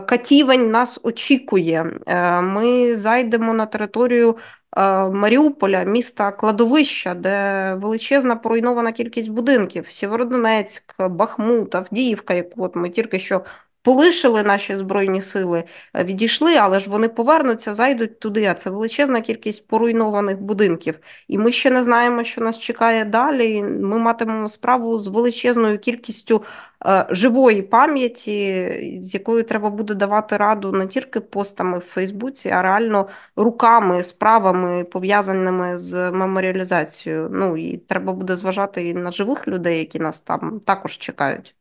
катівень 0.00 0.70
нас 0.70 1.00
очікує. 1.02 2.00
Е, 2.06 2.40
ми 2.40 2.96
зайдемо 2.96 3.54
на 3.54 3.66
територію. 3.66 4.36
Е, 4.76 5.08
Маріуполя, 5.08 5.84
міста 5.84 6.32
кладовища, 6.32 7.14
де 7.14 7.74
величезна 7.74 8.36
поруйнована 8.36 8.92
кількість 8.92 9.30
будинків: 9.30 9.88
Сєвєродонецьк, 9.88 10.94
Бахмут, 10.98 11.74
Авдіївка, 11.74 12.34
яку 12.34 12.64
от 12.64 12.76
ми 12.76 12.90
тільки 12.90 13.18
що 13.18 13.44
полишили 13.84 14.42
наші 14.42 14.76
збройні 14.76 15.20
сили, 15.20 15.64
е, 15.94 16.04
відійшли, 16.04 16.56
але 16.56 16.80
ж 16.80 16.90
вони 16.90 17.08
повернуться, 17.08 17.74
зайдуть 17.74 18.18
туди. 18.20 18.44
А 18.46 18.54
це 18.54 18.70
величезна 18.70 19.20
кількість 19.20 19.68
поруйнованих 19.68 20.40
будинків. 20.40 20.98
І 21.28 21.38
ми 21.38 21.52
ще 21.52 21.70
не 21.70 21.82
знаємо, 21.82 22.24
що 22.24 22.40
нас 22.40 22.58
чекає 22.58 23.04
далі. 23.04 23.62
Ми 23.62 23.98
матимемо 23.98 24.48
справу 24.48 24.98
з 24.98 25.06
величезною 25.08 25.78
кількістю 25.78 26.44
е, 26.86 27.06
живої 27.10 27.62
пам'яті, 27.62 28.68
з 29.02 29.14
якою 29.14 29.44
треба 29.44 29.70
буде 29.70 29.94
давати 29.94 30.36
раду 30.36 30.72
не 30.72 30.86
тільки 30.86 31.20
постами 31.20 31.78
в 31.78 31.82
Фейсбуці, 31.82 32.48
а 32.48 32.62
реально 32.62 33.08
руками, 33.36 34.02
справами 34.02 34.84
пов'язаними 34.84 35.78
з 35.78 36.10
меморіалізацією. 36.10 37.28
Ну 37.32 37.56
і 37.56 37.76
треба 37.78 38.12
буде 38.12 38.36
зважати 38.36 38.88
і 38.88 38.94
на 38.94 39.12
живих 39.12 39.48
людей, 39.48 39.78
які 39.78 39.98
нас 39.98 40.20
там 40.20 40.60
також 40.60 40.98
чекають. 40.98 41.56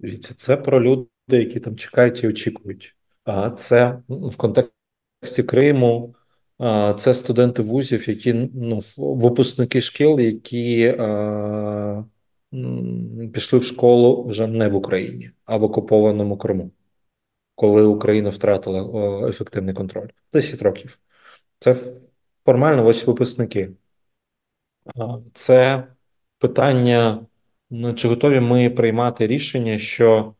Дивіться, 0.00 0.34
це 0.34 0.56
про 0.56 0.82
люди, 0.82 1.08
які 1.28 1.60
там 1.60 1.76
чекають 1.76 2.24
і 2.24 2.28
очікують. 2.28 2.96
А 3.24 3.50
це 3.50 4.02
в 4.08 4.36
контексті 4.36 5.42
Криму, 5.46 6.14
це 6.96 7.14
студенти 7.14 7.62
вузів, 7.62 8.08
які 8.08 8.50
ну, 8.54 8.80
випускники 8.96 9.80
шкіл, 9.80 10.20
які 10.20 10.96
а, 10.98 12.04
пішли 13.32 13.58
в 13.58 13.64
школу 13.64 14.24
вже 14.28 14.46
не 14.46 14.68
в 14.68 14.74
Україні, 14.74 15.30
а 15.44 15.56
в 15.56 15.62
окупованому 15.62 16.38
Криму, 16.38 16.70
коли 17.54 17.82
Україна 17.82 18.30
втратила 18.30 19.28
ефективний 19.28 19.74
контроль. 19.74 20.08
10 20.32 20.62
років. 20.62 20.98
Це 21.58 21.76
формально 22.44 22.86
ось 22.86 23.06
випускники. 23.06 23.70
Це 25.32 25.86
питання. 26.38 27.27
Ну, 27.70 27.94
чи 27.94 28.08
готові 28.08 28.40
ми 28.40 28.70
приймати 28.70 29.26
рішення, 29.26 29.78
що 29.78 30.34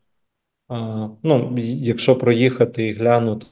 ну, 1.22 1.54
якщо 1.58 2.16
проїхати 2.18 2.88
і 2.88 2.92
глянути 2.92 3.46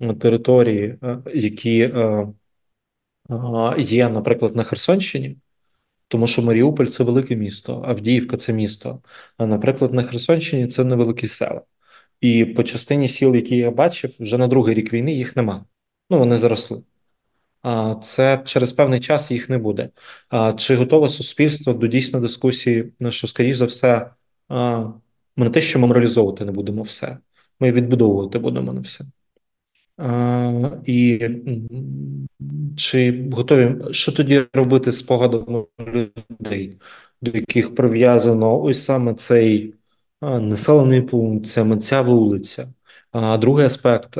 на 0.00 0.14
території, 0.20 0.98
е, 1.02 1.18
які 1.34 1.80
е, 1.80 2.26
є, 3.78 4.08
наприклад, 4.08 4.56
на 4.56 4.62
Херсонщині, 4.62 5.36
тому 6.08 6.26
що 6.26 6.42
Маріуполь 6.42 6.86
це 6.86 7.04
велике 7.04 7.36
місто, 7.36 7.82
Авдіївка 7.86 8.36
це 8.36 8.52
місто. 8.52 9.02
А 9.36 9.46
наприклад, 9.46 9.94
на 9.94 10.02
Херсонщині 10.02 10.66
це 10.66 10.84
невеликі 10.84 11.28
села. 11.28 11.62
І 12.20 12.44
по 12.44 12.62
частині 12.62 13.08
сіл, 13.08 13.34
які 13.34 13.56
я 13.56 13.70
бачив, 13.70 14.16
вже 14.20 14.38
на 14.38 14.48
другий 14.48 14.74
рік 14.74 14.92
війни 14.92 15.12
їх 15.12 15.36
нема. 15.36 15.64
Ну 16.10 16.18
вони 16.18 16.36
заросли 16.36 16.82
це 18.02 18.42
через 18.44 18.72
певний 18.72 19.00
час 19.00 19.30
їх 19.30 19.48
не 19.50 19.58
буде. 19.58 19.90
Чи 20.56 20.76
готове 20.76 21.08
суспільство 21.08 21.72
до 21.72 21.86
дійсної 21.86 22.22
дискусії? 22.22 22.92
Ну, 23.00 23.10
що, 23.10 23.26
скоріш 23.26 23.56
за 23.56 23.64
все, 23.64 24.10
ми 25.36 25.44
не 25.44 25.50
те, 25.50 25.60
що 25.60 25.78
меморалізовувати 25.78 26.44
не 26.44 26.52
будемо 26.52 26.82
все, 26.82 27.18
ми 27.60 27.70
відбудовувати 27.70 28.38
будемо 28.38 28.72
не 28.72 28.80
все. 28.80 29.04
І 30.86 31.28
чи 32.76 33.24
готові 33.32 33.76
що 33.90 34.12
тоді 34.12 34.42
робити 34.52 34.92
з 34.92 34.98
спогадами 34.98 35.64
людей, 35.78 36.78
до 37.22 37.30
яких 37.30 37.74
прив'язано 37.74 38.62
ось 38.62 38.84
саме 38.84 39.14
цей 39.14 39.74
населений 40.22 41.02
пункт, 41.02 41.46
саме 41.46 41.76
ця 41.76 42.02
вулиця? 42.02 42.68
А 43.12 43.38
другий 43.38 43.66
аспект, 43.66 44.16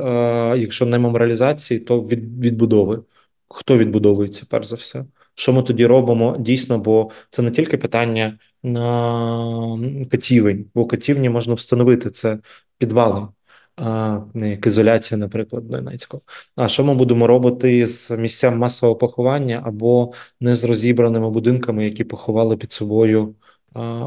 якщо 0.61 0.87
не 0.87 0.99
меморалізації, 0.99 1.81
то 1.81 2.01
від 2.01 2.41
відбудови 2.41 3.03
хто 3.49 3.79
відбудовується, 3.79 4.47
перш 4.51 4.67
за 4.67 4.77
все. 4.77 5.05
Що 5.35 5.53
ми 5.53 5.63
тоді 5.63 5.87
робимо 5.87 6.37
дійсно? 6.41 6.79
Бо 6.79 7.11
це 7.31 7.43
не 7.43 7.51
тільки 7.51 7.77
питання 7.77 8.39
на 8.63 10.07
катівень, 10.11 10.71
бо 10.75 10.87
катівні 10.87 11.29
можна 11.29 11.55
встановити 11.55 12.11
це 12.11 12.39
підвали, 12.79 13.29
а 13.77 14.21
як 14.35 14.67
ізоляція, 14.67 15.19
наприклад, 15.19 15.69
Донецького. 15.69 16.23
А 16.57 16.69
що 16.69 16.85
ми 16.85 16.95
будемо 16.95 17.27
робити 17.27 17.87
з 17.87 18.11
місцям 18.11 18.59
масового 18.59 18.99
поховання 18.99 19.63
або 19.65 20.13
не 20.41 20.55
з 20.55 20.65
розібраними 20.65 21.31
будинками, 21.31 21.85
які 21.85 22.05
поховали 22.05 22.57
під 22.57 22.73
собою 22.73 23.35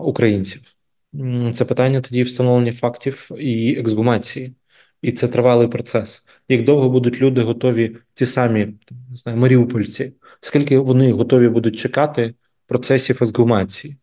українців? 0.01 0.61
Це 1.53 1.65
питання 1.65 2.01
тоді 2.01 2.23
встановлення 2.23 2.73
фактів 2.73 3.29
і 3.37 3.75
ексгумації 3.79 4.55
і 5.01 5.11
це 5.11 5.27
тривалий 5.27 5.67
процес. 5.67 6.25
Як 6.51 6.63
довго 6.63 6.89
будуть 6.89 7.21
люди 7.21 7.41
готові, 7.41 7.97
ті 8.13 8.25
самі 8.25 8.65
не 9.09 9.15
знаю, 9.15 9.37
маріупольці, 9.37 10.13
скільки 10.41 10.77
вони 10.77 11.11
готові 11.11 11.49
будуть 11.49 11.79
чекати 11.79 12.33
процесів 12.67 13.17
езгумації, 13.21 13.97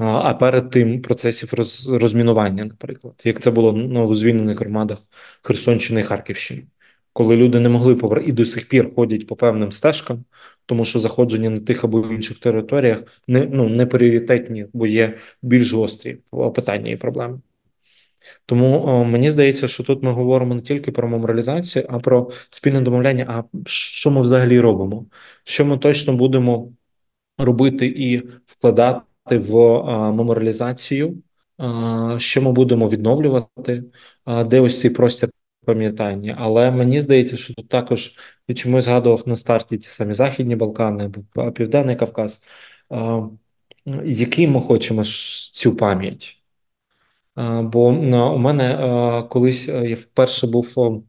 а 0.00 0.34
перед 0.34 0.70
тим 0.70 1.02
процесів 1.02 1.54
роз, 1.54 1.88
розмінування, 1.88 2.64
наприклад, 2.64 3.22
як 3.24 3.40
це 3.40 3.50
було 3.50 3.72
ну, 3.72 4.06
в 4.06 4.16
звільнених 4.16 4.60
громадах 4.60 4.98
Херсонщини 5.42 6.00
і 6.00 6.04
Харківщини, 6.04 6.62
коли 7.12 7.36
люди 7.36 7.60
не 7.60 7.68
могли 7.68 7.94
повер... 7.94 8.22
і 8.26 8.32
до 8.32 8.46
сих 8.46 8.68
пір 8.68 8.94
ходять 8.94 9.26
по 9.26 9.36
певним 9.36 9.72
стежкам, 9.72 10.24
тому 10.66 10.84
що 10.84 11.00
заходження 11.00 11.50
на 11.50 11.60
тих 11.60 11.84
або 11.84 12.00
інших 12.00 12.38
територіях 12.38 13.20
не 13.28 13.46
ну 13.52 13.68
не 13.68 13.86
пріоритетні, 13.86 14.66
бо 14.72 14.86
є 14.86 15.18
більш 15.42 15.72
гострі 15.72 16.18
питання 16.54 16.90
і 16.90 16.96
проблеми. 16.96 17.40
Тому 18.46 18.82
о, 18.86 19.04
мені 19.04 19.30
здається, 19.30 19.68
що 19.68 19.82
тут 19.82 20.02
ми 20.02 20.12
говоримо 20.12 20.54
не 20.54 20.60
тільки 20.60 20.92
про 20.92 21.08
меморалізацію, 21.08 21.86
а 21.88 21.98
про 21.98 22.30
спільне 22.50 22.80
домовляння. 22.80 23.26
А 23.28 23.58
що 23.66 24.10
ми 24.10 24.20
взагалі 24.20 24.60
робимо? 24.60 25.06
Що 25.44 25.64
ми 25.64 25.78
точно 25.78 26.16
будемо 26.16 26.72
робити 27.38 27.86
і 27.86 28.22
вкладати 28.46 29.38
в 29.38 29.58
а, 29.58 30.12
меморалізацію 30.12 31.22
що 32.18 32.42
ми 32.42 32.52
будемо 32.52 32.88
відновлювати, 32.88 33.84
де 34.46 34.60
ось 34.60 34.80
цей 34.80 34.90
простір 34.90 35.30
пам'ятання. 35.64 36.36
Але 36.38 36.70
мені 36.70 37.00
здається, 37.02 37.36
що 37.36 37.54
тут 37.54 37.68
також 37.68 38.16
і 38.48 38.54
чому 38.54 38.80
згадував 38.80 39.22
на 39.26 39.36
старті 39.36 39.78
ті 39.78 39.86
самі 39.86 40.14
Західні 40.14 40.56
Балкани 40.56 41.04
або 41.04 41.52
Південний 41.52 41.96
Кавказ, 41.96 42.44
який 44.04 44.48
ми 44.48 44.60
хочемо 44.60 45.04
цю 45.52 45.76
пам'ять. 45.76 46.39
Бо 47.62 47.86
у 47.88 48.38
мене 48.38 49.24
колись 49.30 49.68
я 49.68 49.94
вперше 49.94 50.46
був 50.46 50.72
в 50.76 51.02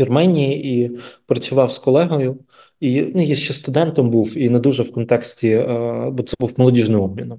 Вірменії 0.00 0.84
і 0.84 0.98
працював 1.26 1.72
з 1.72 1.78
колегою, 1.78 2.38
і 2.80 3.02
ну, 3.02 3.22
я 3.22 3.36
ще 3.36 3.52
студентом 3.54 4.10
був, 4.10 4.38
і 4.38 4.50
не 4.50 4.58
дуже 4.58 4.82
в 4.82 4.92
контексті, 4.92 5.64
бо 6.12 6.22
це 6.22 6.36
був 6.40 6.54
молодіжний 6.56 7.00
обмін, 7.00 7.34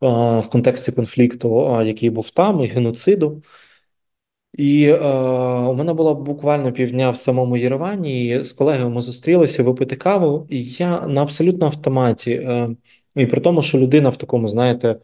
в 0.00 0.48
контексті 0.52 0.92
конфлікту, 0.92 1.80
який 1.84 2.10
був 2.10 2.30
там, 2.30 2.64
і 2.64 2.66
геноциду. 2.66 3.42
І 4.56 4.84
е, 4.88 4.98
у 5.68 5.74
мене 5.74 5.94
було 5.94 6.14
буквально 6.14 6.72
півдня 6.72 7.10
в 7.10 7.16
самому 7.16 7.56
Єревані. 7.56 8.26
і 8.26 8.44
З 8.44 8.52
колегами 8.52 8.90
ми 8.90 9.02
зустрілися 9.02 9.62
випити 9.62 9.96
каву, 9.96 10.46
і 10.50 10.64
я 10.64 11.06
на 11.06 11.22
абсолютно 11.22 11.66
автоматі, 11.66 12.32
е, 12.32 12.68
і 13.16 13.26
при 13.26 13.40
тому, 13.40 13.62
що 13.62 13.78
людина 13.78 14.08
в 14.08 14.16
такому, 14.16 14.48
знаєте, 14.48 14.96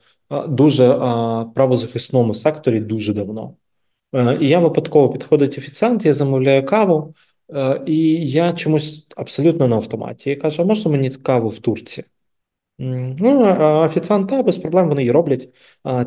дуже 0.48 0.88
правозахисному 1.54 2.34
секторі 2.34 2.80
дуже 2.80 3.12
давно. 3.12 3.54
Е, 4.14 4.38
і 4.40 4.48
я 4.48 4.58
випадково 4.58 5.08
підходить 5.08 5.58
офіціант, 5.58 6.04
я 6.04 6.14
замовляю 6.14 6.66
каву, 6.66 7.14
е, 7.54 7.82
і 7.86 8.30
я 8.30 8.52
чомусь 8.52 9.06
абсолютно 9.16 9.68
на 9.68 9.76
автоматі. 9.76 10.30
Я 10.30 10.36
кажу: 10.36 10.62
а 10.62 10.64
можна 10.64 10.90
мені 10.90 11.10
каву 11.10 11.48
в 11.48 11.58
Турції? 11.58 12.04
Ну, 12.78 13.42
офіціант, 13.84 14.28
та, 14.28 14.42
без 14.42 14.56
проблем 14.56 14.88
вони 14.88 15.02
її 15.02 15.12
роблять, 15.12 15.48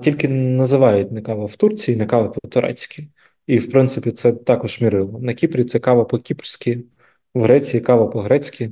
тільки 0.02 0.28
називають 0.28 1.12
не 1.12 1.22
кава 1.22 1.46
в 1.46 1.56
Турції, 1.56 1.98
не 1.98 2.06
кава 2.06 2.28
по-турецьки. 2.28 3.08
І, 3.48 3.58
в 3.58 3.72
принципі, 3.72 4.12
це 4.12 4.34
також 4.34 4.82
мірило. 4.82 5.20
На 5.20 5.34
Кіпрі 5.34 5.64
це 5.64 5.80
кава 5.80 6.06
по-кіпрськи, 6.06 6.84
в 7.34 7.42
Греції 7.42 7.82
кава 7.82 8.08
по-грецьки, 8.08 8.72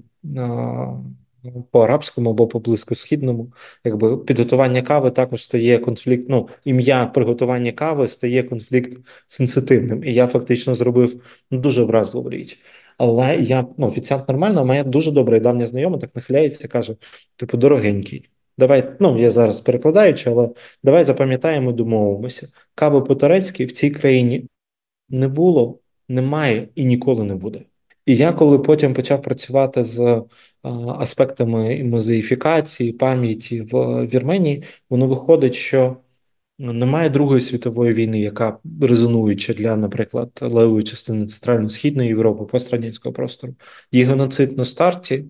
по 1.72 1.80
арабському 1.80 2.30
або 2.30 2.48
по 2.48 2.60
близькосхідному. 2.60 3.54
Якби 3.84 4.18
підготування 4.18 4.82
кави 4.82 5.12
також 5.12 5.44
стає 5.44 5.80
конфлікт. 5.80 6.26
Ну, 6.30 6.50
ім'я 6.66 7.06
приготування 7.06 7.72
кави 7.72 8.08
стає 8.08 8.44
конфлікт 8.44 8.98
сенситивним. 9.28 10.04
І 10.04 10.14
я 10.14 10.28
фактично 10.28 10.76
зробив 10.76 11.22
дуже 11.52 11.82
образливу 11.82 12.30
річ. 12.30 12.60
Але 12.98 13.36
я 13.36 13.68
ну, 13.78 13.88
офіціант 13.88 14.28
нормально, 14.30 14.66
моя 14.66 14.84
дуже 14.84 15.12
добра 15.12 15.38
і 15.38 15.40
давня 15.40 15.68
знайома 15.68 15.98
так 15.98 16.16
нахиляється, 16.16 16.68
каже: 16.68 16.96
типу, 17.36 17.58
дорогенький. 17.58 18.30
Давай, 18.58 18.96
ну 19.00 19.20
я 19.20 19.32
зараз 19.32 19.62
перекладаючи, 19.62 20.30
але 20.30 20.50
давай 20.84 21.04
запам'ятаємо, 21.04 21.72
домовимося. 21.72 22.48
Кави 22.76 23.02
по-турецьки 23.02 23.66
в 23.66 23.72
цій 23.72 23.90
країні 23.90 24.48
не 25.10 25.28
було, 25.28 25.80
немає 26.08 26.70
і 26.76 26.86
ніколи 26.86 27.24
не 27.24 27.36
буде. 27.36 27.62
І 28.06 28.16
я 28.16 28.34
коли 28.34 28.60
потім 28.60 28.94
почав 28.94 29.22
працювати 29.22 29.84
з 29.84 30.22
аспектами 31.00 31.84
музеїфікації, 31.84 32.92
пам'яті 32.92 33.62
в 33.62 34.06
Вірменії, 34.06 34.64
воно 34.90 35.08
виходить, 35.08 35.56
що 35.56 35.98
немає 36.60 37.10
Другої 37.10 37.42
світової 37.42 37.94
війни, 37.94 38.20
яка 38.20 38.58
резонуюча 38.82 39.54
для, 39.54 39.76
наприклад, 39.76 40.30
левої 40.42 40.84
частини 40.84 41.26
центрально-східної 41.26 42.08
Європи 42.08 42.46
пострадянського 42.46 43.14
простору. 43.14 43.56
Є 43.92 44.06
геноцид 44.06 44.58
на 44.58 44.66
старті, 44.66 45.26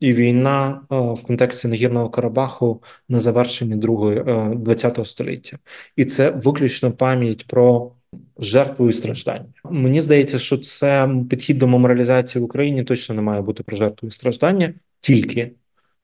і 0.00 0.12
війна 0.12 0.80
в 0.90 1.26
контексті 1.26 1.68
Нагірного 1.68 2.10
Карабаху 2.10 2.82
на 3.08 3.20
завершенні 3.20 3.76
другої 3.76 4.24
ХХ 4.66 5.06
століття, 5.06 5.58
і 5.96 6.04
це 6.04 6.30
виключно 6.30 6.92
пам'ять 6.92 7.46
про 7.46 7.92
жертву 8.38 8.88
і 8.88 8.92
страждання. 8.92 9.46
Мені 9.70 10.00
здається, 10.00 10.38
що 10.38 10.58
це 10.58 11.08
підхід 11.30 11.58
до 11.58 11.68
меморіалізації 11.68 12.42
в 12.42 12.44
Україні 12.44 12.84
точно 12.84 13.14
не 13.14 13.22
має 13.22 13.42
бути 13.42 13.62
про 13.62 13.76
жертву 13.76 14.08
і 14.08 14.12
страждання, 14.12 14.74
тільки 15.00 15.52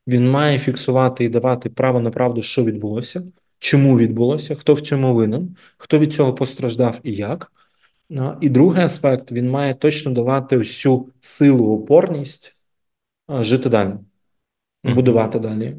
він 0.07 0.31
має 0.31 0.59
фіксувати 0.59 1.25
і 1.25 1.29
давати 1.29 1.70
право 1.70 2.01
на 2.01 2.11
правду, 2.11 2.42
що 2.42 2.64
відбулося, 2.64 3.22
чому 3.59 3.98
відбулося, 3.98 4.55
хто 4.55 4.75
в 4.75 4.81
цьому 4.81 5.14
винен, 5.14 5.57
хто 5.77 5.98
від 5.98 6.12
цього 6.12 6.35
постраждав 6.35 7.01
і 7.03 7.12
як. 7.12 7.53
І 8.40 8.48
другий 8.48 8.85
аспект 8.85 9.33
він 9.33 9.51
має 9.51 9.75
точно 9.75 10.12
давати 10.12 10.57
всю 10.57 11.09
силу, 11.20 11.75
опорність 11.75 12.57
жити 13.29 13.68
далі, 13.68 13.92
будувати 14.85 15.38
далі. 15.38 15.77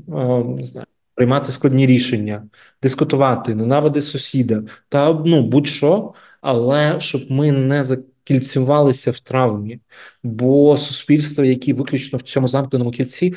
Не 0.58 0.66
знаю 0.66 0.88
приймати 1.16 1.52
складні 1.52 1.86
рішення, 1.86 2.48
дискутувати, 2.82 3.56
ненавиди 3.56 4.02
сусіда 4.02 4.64
та 4.90 5.14
ну 5.14 5.44
будь-що, 5.44 6.14
але 6.42 7.00
щоб 7.00 7.22
ми 7.30 7.52
не 7.52 7.84
закільцювалися 7.84 9.12
в 9.12 9.20
травмі, 9.20 9.80
бо 10.24 10.78
суспільство, 10.78 11.44
які 11.44 11.74
виключно 11.74 12.18
в 12.18 12.22
цьому 12.22 12.48
замкненому 12.48 12.92
кільці, 12.92 13.36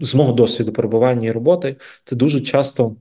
з 0.00 0.14
мого 0.14 0.32
досвіду 0.32 0.72
перебування 0.72 1.28
і 1.28 1.32
роботи, 1.32 1.76
це 2.04 2.16
дуже 2.16 2.40
часто. 2.40 2.96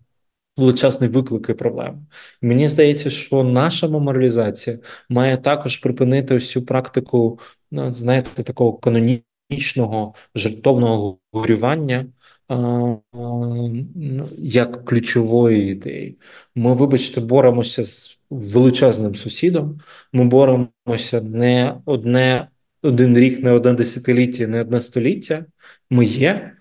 Величезний 0.58 1.10
виклик 1.10 1.50
і 1.50 1.54
проблеми. 1.54 1.98
Мені 2.42 2.68
здається, 2.68 3.10
що 3.10 3.44
наша 3.44 3.88
меморіалізація 3.88 4.80
має 5.10 5.38
також 5.38 5.78
припинити 5.78 6.36
ось 6.36 6.50
цю 6.50 6.62
практику, 6.62 7.40
ну, 7.72 7.94
знаєте, 7.94 8.44
такого 8.44 8.74
канонічного 8.74 10.14
жертовного 10.36 11.18
горювання, 11.32 12.06
як 14.38 14.86
ключової 14.86 15.72
ідеї. 15.72 16.18
Ми, 16.56 16.74
вибачте, 16.74 17.22
боремося 17.22 17.84
з 17.84 18.20
величезним 18.30 19.16
сусідом. 19.16 19.80
Ми 20.14 20.26
боремося 20.26 21.22
не 21.22 21.76
одне 21.86 22.48
один 22.82 23.18
рік, 23.18 23.44
не 23.44 23.52
одне 23.52 23.74
десятиліття, 23.74 24.48
не 24.48 24.62
одне 24.62 24.82
століття. 24.82 25.46
Ми 25.90 26.06
є, 26.06 26.52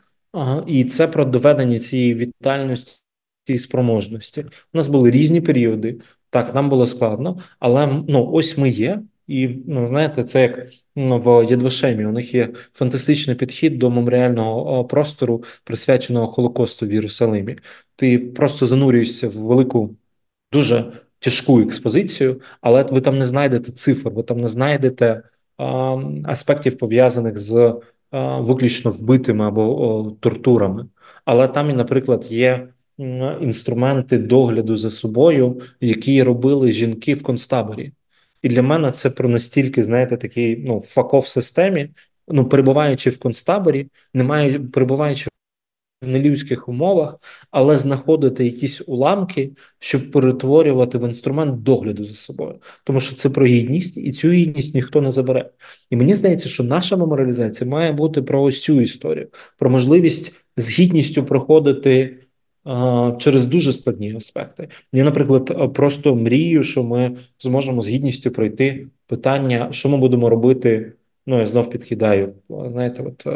і 0.66 0.84
це 0.84 1.08
про 1.08 1.24
доведення 1.24 1.78
цієї 1.78 2.14
вітальності 2.14 3.02
і 3.46 3.58
спроможності. 3.58 4.40
У 4.42 4.76
нас 4.76 4.88
були 4.88 5.10
різні 5.10 5.40
періоди. 5.40 6.00
Так, 6.30 6.54
нам 6.54 6.68
було 6.68 6.86
складно, 6.86 7.38
але 7.58 8.02
ну 8.08 8.30
ось 8.32 8.58
ми 8.58 8.68
є. 8.68 9.02
І 9.26 9.48
ну 9.66 9.88
знаєте, 9.88 10.24
це 10.24 10.42
як 10.42 10.68
ну, 10.96 11.20
в 11.20 11.50
Єдвошемі. 11.50 12.06
У 12.06 12.12
них 12.12 12.34
є 12.34 12.52
фантастичний 12.74 13.36
підхід 13.36 13.78
до 13.78 13.90
меморіального 13.90 14.84
простору, 14.84 15.44
присвяченого 15.64 16.26
Холокосту 16.26 16.86
в 16.86 16.92
Єрусалимі. 16.92 17.58
Ти 17.96 18.18
просто 18.18 18.66
занурюєшся 18.66 19.28
в 19.28 19.32
велику, 19.32 19.96
дуже 20.52 20.92
тяжку 21.18 21.60
експозицію, 21.60 22.40
але 22.60 22.82
ви 22.82 23.00
там 23.00 23.18
не 23.18 23.26
знайдете 23.26 23.72
цифр, 23.72 24.10
ви 24.10 24.22
там 24.22 24.40
не 24.40 24.48
знайдете 24.48 25.22
а, 25.56 25.96
аспектів 26.24 26.78
пов'язаних 26.78 27.38
з 27.38 27.74
а, 28.10 28.40
виключно 28.40 28.90
вбитими 28.90 29.44
або 29.44 29.88
о, 29.88 30.10
тортурами. 30.10 30.86
Але 31.24 31.48
там, 31.48 31.76
наприклад, 31.76 32.26
є. 32.30 32.68
Інструменти 33.40 34.18
догляду 34.18 34.76
за 34.76 34.90
собою, 34.90 35.60
які 35.80 36.22
робили 36.22 36.72
жінки 36.72 37.14
в 37.14 37.22
концтаборі. 37.22 37.92
І 38.44 38.48
для 38.48 38.62
мене 38.62 38.90
це 38.90 39.10
про 39.10 39.28
настільки, 39.28 39.84
знаєте, 39.84 40.16
такий 40.16 40.56
ну 40.56 40.80
факов 40.80 41.26
системі. 41.26 41.88
Ну, 42.28 42.48
перебуваючи 42.48 43.10
в 43.10 43.18
концтаборі, 43.18 43.88
немає 44.14 44.60
перебуваючи 44.60 45.28
в 46.02 46.08
нелюдських 46.08 46.68
умовах, 46.68 47.18
але 47.50 47.76
знаходити 47.76 48.44
якісь 48.44 48.82
уламки, 48.86 49.50
щоб 49.78 50.10
перетворювати 50.10 50.98
в 50.98 51.06
інструмент 51.06 51.62
догляду 51.62 52.04
за 52.04 52.14
собою, 52.14 52.60
тому 52.84 53.00
що 53.00 53.16
це 53.16 53.30
про 53.30 53.46
гідність, 53.46 53.96
і 53.96 54.12
цю 54.12 54.28
гідність 54.28 54.74
ніхто 54.74 55.00
не 55.00 55.10
забере. 55.10 55.50
І 55.90 55.96
мені 55.96 56.14
здається, 56.14 56.48
що 56.48 56.64
наша 56.64 56.96
меморіалізація 56.96 57.70
має 57.70 57.92
бути 57.92 58.22
про 58.22 58.42
ось 58.42 58.62
цю 58.62 58.80
історію, 58.80 59.28
про 59.58 59.70
можливість 59.70 60.32
з 60.56 60.70
гідністю 60.70 61.24
проходити 61.24 62.18
через 63.18 63.46
дуже 63.46 63.72
складні 63.72 64.16
аспекти. 64.16 64.68
Я, 64.92 65.04
наприклад, 65.04 65.74
просто 65.74 66.14
мрію, 66.16 66.62
що 66.62 66.84
ми 66.84 67.16
зможемо 67.40 67.82
з 67.82 67.88
гідністю 67.88 68.30
пройти 68.30 68.86
питання, 69.06 69.68
що 69.70 69.88
ми 69.88 69.96
будемо 69.96 70.30
робити. 70.30 70.92
Ну, 71.26 71.38
я 71.38 71.46
знов 71.46 71.70
підкидаю. 71.70 72.32
Знаєте, 72.48 73.02
от 73.02 73.26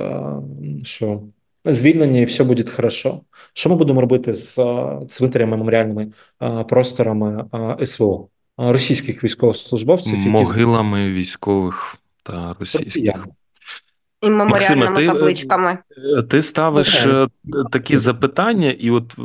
що 0.87 1.23
звільнення 1.65 2.21
і 2.21 2.25
все 2.25 2.45
буде 2.45 2.63
хорошо. 2.63 3.21
Що 3.53 3.71
ми 3.71 3.77
будемо 3.77 4.01
робити 4.01 4.35
з 4.35 4.61
цвинтарями 5.09 5.57
меморіальними 5.57 6.13
просторами 6.69 7.45
СВО 7.85 8.29
російських 8.57 9.25
військовослужбовців, 9.25 10.19
могилами 10.19 11.13
військових 11.13 11.97
та 12.23 12.57
російських. 12.59 12.87
Росіян. 12.87 13.25
І 14.23 14.31
меморіальними 14.31 14.91
Максиме, 14.91 15.01
ти, 15.01 15.07
табличками. 15.07 15.79
Е, 16.19 16.23
ти 16.23 16.43
ставиш 16.43 17.07
okay. 17.07 17.25
Е, 17.25 17.65
такі 17.71 17.97
запитання, 17.97 18.71
і 18.71 18.91
от 18.91 19.17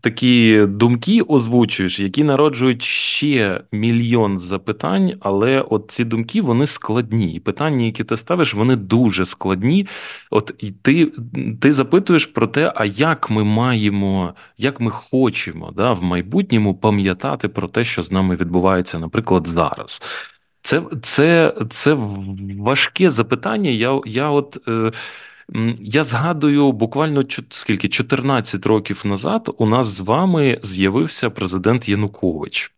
такі 0.00 0.66
думки 0.68 1.20
озвучуєш, 1.22 2.00
які 2.00 2.24
народжують 2.24 2.82
ще 2.82 3.60
мільйон 3.72 4.38
запитань, 4.38 5.12
але 5.20 5.60
от 5.60 5.84
ці 5.88 6.04
думки 6.04 6.42
вони 6.42 6.66
складні. 6.66 7.34
І 7.34 7.40
питання, 7.40 7.84
які 7.84 8.04
ти 8.04 8.16
ставиш, 8.16 8.54
вони 8.54 8.76
дуже 8.76 9.26
складні. 9.26 9.86
От 10.30 10.54
і 10.58 10.70
ти 10.70 11.12
ти 11.60 11.72
запитуєш 11.72 12.26
про 12.26 12.46
те, 12.46 12.72
а 12.76 12.84
як 12.84 13.30
ми 13.30 13.44
маємо, 13.44 14.34
як 14.58 14.80
ми 14.80 14.90
хочемо 14.90 15.72
да, 15.76 15.92
в 15.92 16.02
майбутньому 16.02 16.74
пам'ятати 16.74 17.48
про 17.48 17.68
те, 17.68 17.84
що 17.84 18.02
з 18.02 18.12
нами 18.12 18.36
відбувається, 18.36 18.98
наприклад, 18.98 19.46
зараз. 19.46 20.02
Це 20.64 20.82
це, 21.02 21.54
це 21.70 21.96
важке 22.58 23.10
запитання. 23.10 23.70
Я 23.70 24.00
я 24.06 24.30
от 24.30 24.58
е, 24.68 24.92
я 25.78 26.04
згадую 26.04 26.72
буквально 26.72 27.22
скільки 27.48 27.88
14 27.88 28.66
років 28.66 29.02
назад 29.04 29.54
у 29.58 29.66
нас 29.66 29.88
з 29.88 30.00
вами 30.00 30.60
з'явився 30.62 31.30
президент 31.30 31.88
Янукович 31.88 32.72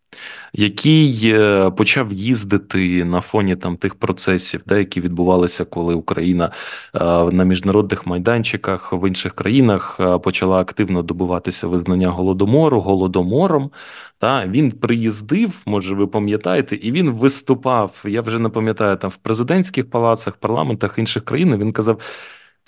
який 0.53 1.23
е, 1.25 1.71
почав 1.71 2.13
їздити 2.13 3.05
на 3.05 3.21
фоні 3.21 3.57
там 3.57 3.77
тих 3.77 3.95
процесів, 3.95 4.63
де 4.67 4.79
які 4.79 5.01
відбувалися, 5.01 5.65
коли 5.65 5.95
Україна 5.95 6.53
е, 6.95 7.01
на 7.25 7.45
міжнародних 7.45 8.07
майданчиках 8.07 8.93
в 8.93 9.09
інших 9.09 9.35
країнах 9.35 9.97
е, 10.01 10.19
почала 10.19 10.61
активно 10.61 11.03
добиватися 11.03 11.69
визнання 11.69 12.09
голодомору 12.09 12.81
голодомором. 12.81 13.71
Та 14.19 14.47
він 14.47 14.73
приїздив, 14.73 15.63
може, 15.67 15.95
ви 15.95 16.07
пам'ятаєте, 16.07 16.77
і 16.77 16.93
він 16.93 17.11
виступав. 17.11 18.05
Я 18.05 18.21
вже 18.21 18.39
не 18.39 18.49
пам'ятаю 18.49 18.97
там 18.97 19.11
в 19.11 19.17
президентських 19.17 19.91
палацах, 19.91 20.37
парламентах 20.37 20.99
інших 20.99 21.25
країн. 21.25 21.57
Він 21.57 21.73
казав. 21.73 22.01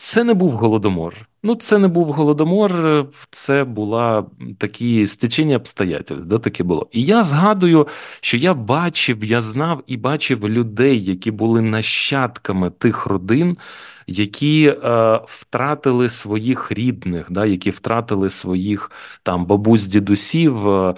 Це 0.01 0.25
не 0.25 0.35
був 0.35 0.53
голодомор. 0.53 1.29
Ну, 1.43 1.55
це 1.55 1.79
не 1.79 1.89
був 1.89 2.13
голодомор, 2.13 3.07
це 3.31 3.65
була 3.65 4.27
такі 4.59 5.07
стечення 5.07 5.57
обстоятельств, 5.57 6.29
да, 6.29 6.39
таке 6.39 6.65
було. 6.65 6.89
І 6.93 7.03
я 7.03 7.23
згадую, 7.23 7.87
що 8.21 8.37
я 8.37 8.55
бачив, 8.55 9.25
я 9.25 9.41
знав 9.41 9.83
і 9.87 9.97
бачив 9.97 10.49
людей, 10.49 11.05
які 11.05 11.31
були 11.31 11.61
нащадками 11.61 12.71
тих 12.71 13.07
родин, 13.07 13.57
які 14.07 14.67
е, 14.69 15.21
втратили 15.27 16.09
своїх 16.09 16.73
рідних, 16.73 17.27
да, 17.31 17.47
які 17.47 17.71
втратили 17.71 18.31
своїх 18.31 18.91
там 19.23 19.47
бабусь, 19.47 19.87
дідусів 19.87 20.69
е, 20.69 20.95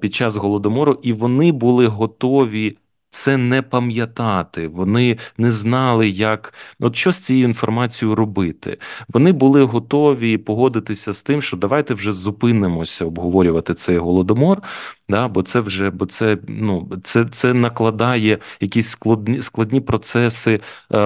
під 0.00 0.14
час 0.14 0.36
голодомору, 0.36 0.98
і 1.02 1.12
вони 1.12 1.52
були 1.52 1.86
готові 1.86 2.76
це 3.12 3.36
не 3.36 3.62
пам'ятати. 3.62 4.68
Вони 4.68 5.18
не 5.38 5.50
знали, 5.50 6.08
як 6.08 6.54
от 6.80 6.96
що 6.96 7.12
з 7.12 7.18
цією 7.18 7.44
інформацією 7.44 8.14
робити. 8.14 8.78
Вони 9.08 9.32
були 9.32 9.62
готові 9.62 10.38
погодитися 10.38 11.12
з 11.12 11.22
тим, 11.22 11.42
що 11.42 11.56
давайте 11.56 11.94
вже 11.94 12.12
зупинимося 12.12 13.04
обговорювати 13.04 13.74
цей 13.74 13.98
голодомор. 13.98 14.62
Да, 15.08 15.28
бо 15.28 15.42
це 15.42 15.60
вже 15.60 15.90
бо 15.90 16.06
це 16.06 16.38
ну 16.48 16.90
це 17.02 17.24
це 17.24 17.54
накладає 17.54 18.38
якісь 18.60 18.88
складні 18.88 19.42
складні 19.42 19.80
процеси 19.80 20.60
е, 20.92 20.98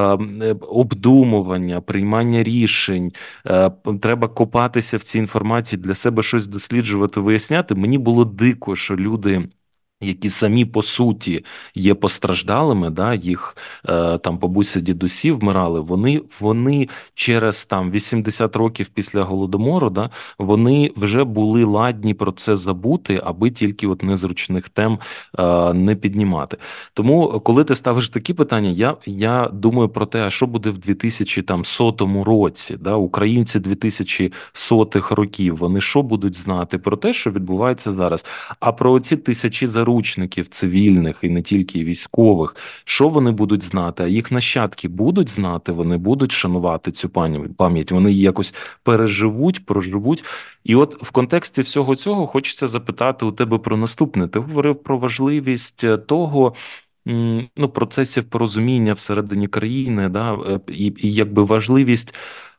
обдумування, 0.61 1.81
приймання 1.81 2.43
рішень. 2.43 3.13
Е, 3.47 3.71
Треба 4.03 4.29
копатися 4.29 4.97
в 4.97 5.03
цій 5.03 5.19
інформації 5.19 5.83
для 5.83 5.95
себе 5.95 6.23
щось 6.23 6.47
досліджувати, 6.47 7.21
виясняти. 7.21 7.75
Мені 7.75 7.99
було 7.99 8.25
дико, 8.25 8.77
що 8.77 8.97
люди 8.97 9.49
які 10.01 10.31
самі 10.31 10.65
по 10.65 10.83
суті 10.83 11.45
є 11.75 11.95
постраждалими, 11.95 12.91
да, 12.91 13.15
їх 13.15 13.57
е, 13.89 14.19
там 14.19 14.39
бабуся 14.39 14.81
дідусі 14.81 15.33
вмирали. 15.33 15.81
Вони 15.81 16.23
вони 16.41 16.89
через 17.15 17.67
там 17.67 17.91
80 17.91 18.57
років 18.57 18.89
після 18.89 19.23
голодомору, 19.23 19.91
да, 19.91 20.11
вони 20.39 20.93
вже 20.97 21.25
були 21.25 21.65
ладні 21.65 22.15
про 22.15 22.33
це 22.33 22.57
забути, 22.57 23.21
аби 23.25 23.51
тільки 23.51 23.87
от 23.87 24.03
незручних 24.03 24.69
тем 24.69 24.99
е, 25.39 25.73
не 25.73 25.97
піднімати. 25.97 26.57
Тому, 26.95 27.41
коли 27.45 27.65
ти 27.65 27.75
ставиш 27.75 28.09
такі 28.09 28.35
питання, 28.35 28.71
я 28.71 28.97
я 29.07 29.51
думаю 29.53 29.89
про 29.89 30.07
те, 30.07 30.23
а 30.23 30.31
що 30.31 30.47
буде 30.47 30.71
в 30.71 30.79
2100 30.79 32.25
році, 32.25 32.77
да, 32.81 32.95
українці 32.95 33.59
2100-х 33.59 35.15
років, 35.15 35.57
вони 35.57 35.81
що 35.81 36.03
будуть 36.03 36.35
знати 36.35 36.79
про 36.79 36.97
те, 36.97 37.13
що 37.13 37.31
відбувається 37.31 37.93
зараз, 37.93 38.27
а 38.61 38.73
про 38.73 39.01
ці 39.01 39.17
тисячі 39.17 39.67
за 39.67 39.86
заручників 39.87 40.49
цивільних 40.49 41.19
і 41.23 41.29
не 41.29 41.43
тільки 41.43 41.85
військових, 41.85 42.57
що 42.85 43.09
вони 43.09 43.31
будуть 43.31 43.63
знати? 43.63 44.03
А 44.03 44.07
їх 44.07 44.33
нащадки 44.33 44.89
будуть 44.89 45.29
знати, 45.29 45.73
вони 45.73 45.97
будуть 45.97 46.33
шанувати 46.33 46.91
цю 46.91 47.09
пам'ять, 47.57 47.91
вони 47.91 48.11
її 48.11 48.23
якось 48.23 48.55
переживуть, 48.83 49.67
проживуть. 49.67 50.25
І 50.65 50.75
от 50.75 51.03
в 51.03 51.11
контексті 51.11 51.63
всього 51.63 51.97
цього 51.97 52.27
хочеться 52.27 52.69
запитати 52.69 53.27
у 53.27 53.33
тебе 53.33 53.59
про 53.59 53.77
наступне. 53.77 54.29
Ти 54.29 54.39
говорив 54.39 54.83
про 54.83 54.99
важливість 54.99 55.85
е, 55.85 55.99
того. 55.99 56.55
Ну, 57.57 57.69
процесів 57.75 58.25
порозуміння 58.25 58.93
всередині 58.93 59.49
країни, 59.49 60.09
да, 60.09 60.35
е, 60.35 60.61
і, 60.69 60.93
і 60.97 61.15
якби 61.15 61.43
важливість 61.43 62.15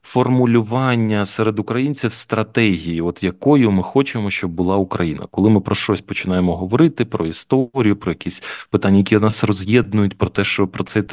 формулювання 0.08 1.26
серед 1.26 1.60
українців 1.60 2.14
стратегії, 2.14 3.02
от 3.02 3.24
якою 3.24 3.72
ми 3.72 3.84
хочемо, 3.84 4.30
щоб 4.30 4.52
була 4.52 4.78
Україна, 4.78 5.28
коли 5.32 5.50
ми 5.50 5.62
про 5.62 5.76
щось 5.76 6.02
починаємо 6.02 6.58
говорити, 6.58 7.06
про 7.06 7.26
історію, 7.26 7.96
про 7.96 8.12
якісь 8.12 8.44
питання, 8.70 8.98
які 8.98 9.18
нас 9.18 9.44
роз'єднують, 9.44 10.18
про 10.18 10.30
те, 10.30 10.44
що 10.44 10.68
про 10.68 10.84
цей 10.84 11.04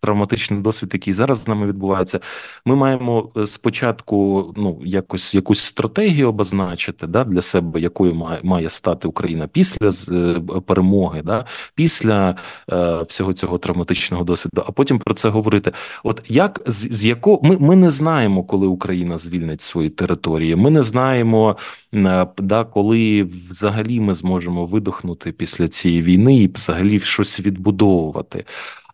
травматичний 0.00 0.60
досвід, 0.60 0.90
який 0.92 1.12
зараз 1.12 1.42
з 1.42 1.48
нами 1.48 1.66
відбувається, 1.66 2.20
ми 2.64 2.76
маємо 2.76 3.30
е, 3.36 3.46
спочатку 3.46 4.46
ну 4.56 4.80
якось 4.84 5.34
якусь 5.34 5.60
стратегію 5.60 6.28
обозначити 6.28 7.06
да, 7.06 7.24
для 7.24 7.42
себе, 7.42 7.80
якою 7.80 8.14
має 8.14 8.40
має 8.42 8.68
стати 8.68 9.08
Україна 9.08 9.46
після 9.46 9.88
е, 9.88 10.40
перемоги, 10.66 11.22
да, 11.24 11.44
після 11.74 12.36
е, 12.72 13.02
всього 13.02 13.32
цього 13.32 13.58
травматичного 13.58 14.24
досвіду, 14.24 14.64
а 14.66 14.72
потім 14.72 14.98
про 14.98 15.14
це 15.14 15.28
говорити. 15.28 15.72
От 16.04 16.22
як 16.28 16.60
з, 16.66 16.88
з 16.96 17.06
якого 17.06 17.40
ми, 17.42 17.58
ми 17.58 17.76
не 17.76 17.90
знаємо, 17.90 18.44
коли 18.44 18.66
Україна 18.66 19.18
звільнить 19.18 19.60
свої 19.60 19.90
території, 19.90 20.56
ми 20.56 20.70
не 20.70 20.82
знаємо. 20.82 21.56
Е, 21.94 22.26
да, 22.38 22.64
коли 22.64 23.22
взагалі 23.50 24.00
ми 24.00 24.14
зможемо 24.14 24.64
видохнути 24.64 25.32
після 25.32 25.68
цієї 25.68 26.02
війни 26.02 26.36
і 26.36 26.46
взагалі 26.46 26.98
щось 26.98 27.40
відбудовувати. 27.40 28.44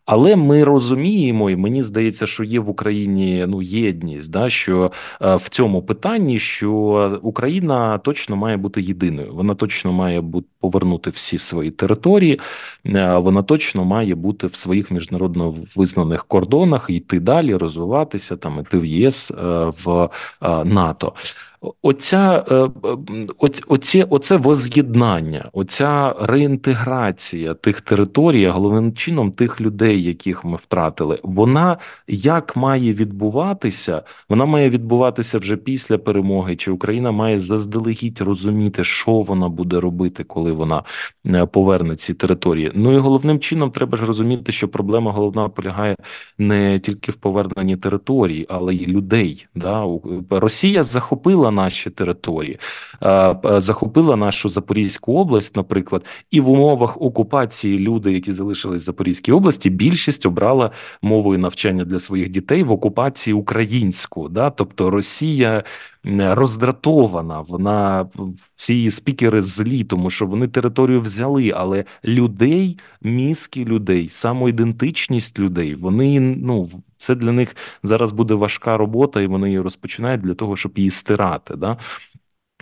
Але 0.06 0.36
ми 0.36 0.64
розуміємо, 0.64 1.50
і 1.50 1.56
мені 1.56 1.82
здається, 1.82 2.26
що 2.26 2.44
є 2.44 2.60
в 2.60 2.68
Україні 2.68 3.44
ну 3.48 3.62
єдність, 3.62 4.30
да 4.30 4.50
що 4.50 4.92
е, 5.22 5.36
в 5.36 5.48
цьому 5.48 5.82
питанні, 5.82 6.38
що 6.38 6.70
Україна 7.22 7.98
точно 7.98 8.36
має 8.36 8.56
бути 8.56 8.82
єдиною. 8.82 9.34
Вона 9.34 9.54
точно 9.54 9.92
має 9.92 10.20
бути 10.20 10.46
повернути 10.60 11.10
всі 11.10 11.38
свої 11.38 11.70
території, 11.70 12.40
е, 12.86 13.16
вона 13.16 13.42
точно 13.42 13.84
має 13.84 14.14
бути 14.14 14.46
в 14.46 14.54
своїх 14.54 14.90
міжнародно 14.90 15.54
визнаних 15.76 16.24
кордонах, 16.24 16.86
йти 16.90 17.20
далі, 17.20 17.56
розвиватися 17.56 18.36
там, 18.36 18.60
іти 18.60 18.78
в 18.78 18.84
ЄС 18.84 19.30
е, 19.30 19.34
в 19.84 20.08
НАТО. 20.64 21.12
Оця 21.82 22.44
е, 22.50 22.68
оці, 23.68 24.04
оце 24.10 24.36
воз'єднання, 24.36 25.50
оця 25.52 26.14
реінтеграція 26.20 27.54
тих 27.54 27.80
територій, 27.80 28.48
головним 28.48 28.92
чином 28.92 29.32
тих 29.32 29.60
людей, 29.60 30.02
яких 30.02 30.44
ми 30.44 30.56
втратили, 30.56 31.20
вона 31.22 31.76
як 32.08 32.56
має 32.56 32.92
відбуватися? 32.92 34.02
Вона 34.28 34.44
має 34.44 34.70
відбуватися 34.70 35.38
вже 35.38 35.56
після 35.56 35.98
перемоги. 35.98 36.56
Чи 36.56 36.70
Україна 36.70 37.12
має 37.12 37.38
заздалегідь 37.38 38.20
розуміти, 38.20 38.84
що 38.84 39.12
вона 39.12 39.48
буде 39.48 39.80
робити, 39.80 40.24
коли 40.24 40.52
вона 40.52 40.82
е, 41.26 41.46
поверне 41.46 41.96
ці 41.96 42.14
території? 42.14 42.72
Ну 42.74 42.92
і 42.92 42.98
головним 42.98 43.40
чином 43.40 43.70
треба 43.70 43.98
ж 43.98 44.06
розуміти, 44.06 44.52
що 44.52 44.68
проблема 44.68 45.12
головна 45.12 45.48
полягає 45.48 45.96
не 46.38 46.78
тільки 46.78 47.12
в 47.12 47.14
поверненні 47.14 47.76
територій, 47.76 48.46
але 48.48 48.74
й 48.74 48.86
людей. 48.86 49.46
Да? 49.54 49.86
Росія 50.30 50.82
захопила 50.82 51.45
наші 51.50 51.90
території, 51.90 52.58
захопила 53.42 54.16
нашу 54.16 54.48
Запорізьку 54.48 55.14
область, 55.18 55.56
наприклад, 55.56 56.04
і 56.30 56.40
в 56.40 56.48
умовах 56.48 57.02
окупації 57.02 57.78
люди, 57.78 58.12
які 58.12 58.32
залишились 58.32 58.82
в 58.82 58.84
Запорізькій 58.84 59.32
області, 59.32 59.70
більшість 59.70 60.26
обрала 60.26 60.70
мовою 61.02 61.38
навчання 61.38 61.84
для 61.84 61.98
своїх 61.98 62.28
дітей 62.28 62.62
в 62.62 62.72
окупації 62.72 63.34
українську, 63.34 64.28
да, 64.28 64.50
тобто 64.50 64.90
Росія. 64.90 65.64
Роздратована, 66.18 67.40
вона 67.40 68.08
ці 68.56 68.90
спікери 68.90 69.42
злі, 69.42 69.84
тому 69.84 70.10
що 70.10 70.26
вони 70.26 70.48
територію 70.48 71.00
взяли, 71.00 71.52
але 71.56 71.84
людей, 72.04 72.78
мізки 73.02 73.64
людей, 73.64 74.08
самоідентичність 74.08 75.38
людей, 75.38 75.74
вони 75.74 76.20
ну 76.20 76.68
це 76.96 77.14
для 77.14 77.32
них 77.32 77.56
зараз 77.82 78.10
буде 78.10 78.34
важка 78.34 78.76
робота, 78.76 79.20
і 79.20 79.26
вони 79.26 79.46
її 79.46 79.60
розпочинають 79.60 80.20
для 80.20 80.34
того, 80.34 80.56
щоб 80.56 80.78
її 80.78 80.90
стирати. 80.90 81.56
Да? 81.56 81.76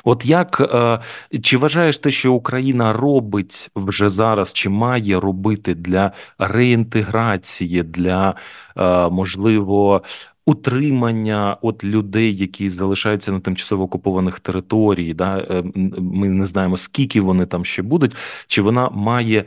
От 0.05 0.26
як 0.26 0.61
е, 0.74 1.01
чи 1.43 1.57
вважаєш 1.57 1.99
ти, 1.99 2.11
що 2.11 2.32
Україна 2.32 2.93
робить 2.93 3.70
вже 3.76 4.09
зараз, 4.09 4.53
чи 4.53 4.68
має 4.68 5.20
робити 5.20 5.74
для 5.74 6.12
реінтеграції, 6.39 7.82
для 7.82 8.35
е, 8.76 9.09
можливо 9.09 10.03
утримання 10.47 11.57
от 11.62 11.85
людей, 11.85 12.37
які 12.37 12.70
залишаються 12.70 13.32
на 13.32 13.41
тимчасово 13.41 13.85
окупованих 13.85 14.41
територій, 14.41 15.14
да 15.14 15.39
е, 15.39 15.62
ми 15.99 16.28
не 16.28 16.47
знаємо 16.47 16.76
скільки 16.76 17.20
вони 17.20 17.47
там 17.47 17.64
ще 17.64 17.82
будуть, 17.82 18.16
чи 18.47 18.62
вона 18.62 18.91
має. 18.91 19.45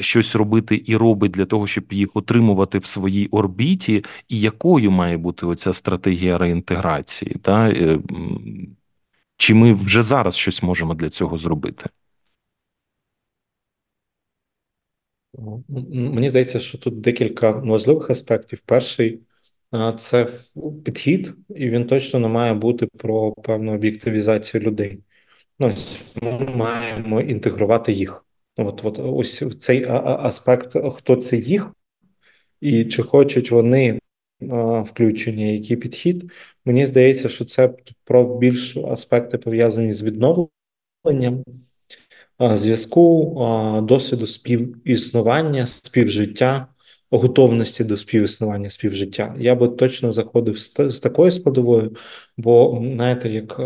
Щось 0.00 0.34
робити 0.36 0.82
і 0.86 0.96
робить 0.96 1.32
для 1.32 1.46
того, 1.46 1.66
щоб 1.66 1.92
їх 1.92 2.16
утримувати 2.16 2.78
в 2.78 2.86
своїй 2.86 3.28
орбіті, 3.28 4.04
і 4.28 4.40
якою 4.40 4.90
має 4.90 5.16
бути 5.16 5.46
оця 5.46 5.72
стратегія 5.72 6.38
реінтеграції, 6.38 7.36
та 7.42 7.68
е, 7.70 7.98
чи 9.36 9.54
ми 9.54 9.72
вже 9.72 10.02
зараз 10.02 10.36
щось 10.36 10.62
можемо 10.62 10.94
для 10.94 11.08
цього 11.08 11.36
зробити? 11.36 11.90
Мені 15.92 16.28
здається, 16.28 16.58
що 16.58 16.78
тут 16.78 17.00
декілька 17.00 17.50
важливих 17.50 18.10
аспектів. 18.10 18.58
Перший 18.66 19.20
це 19.96 20.26
підхід, 20.84 21.34
і 21.48 21.70
він 21.70 21.86
точно 21.86 22.20
не 22.20 22.28
має 22.28 22.54
бути 22.54 22.86
про 22.86 23.32
певну 23.32 23.74
об'єктивізацію 23.74 24.62
людей. 24.62 24.98
Ну, 25.58 25.74
Ми 26.22 26.38
маємо 26.56 27.20
інтегрувати 27.20 27.92
їх. 27.92 28.25
От, 28.56 28.80
от 28.84 28.98
ось 28.98 29.42
цей 29.58 29.86
аспект, 29.88 30.76
хто 30.94 31.16
це 31.16 31.36
їх, 31.36 31.72
і 32.60 32.84
чи 32.84 33.02
хочуть 33.02 33.50
вони 33.50 33.98
включення, 34.84 35.46
який 35.46 35.76
підхід. 35.76 36.32
Мені 36.64 36.86
здається, 36.86 37.28
що 37.28 37.44
це 37.44 37.74
про 38.04 38.38
більш 38.38 38.76
аспекти 38.76 39.38
пов'язані 39.38 39.92
з 39.92 40.02
відновленням 40.02 41.44
зв'язку, 42.40 43.34
досвіду 43.82 44.26
співіснування, 44.26 45.66
співжиття 45.66 46.68
готовності 47.10 47.84
до 47.84 47.96
співіснування 47.96 48.70
співжиття. 48.70 49.34
Я 49.38 49.54
би 49.54 49.68
точно 49.68 50.12
заходив 50.12 50.58
з, 50.58 51.00
такою 51.00 51.30
складовою, 51.30 51.96
бо 52.36 52.82
знаєте, 52.94 53.28
як 53.28 53.58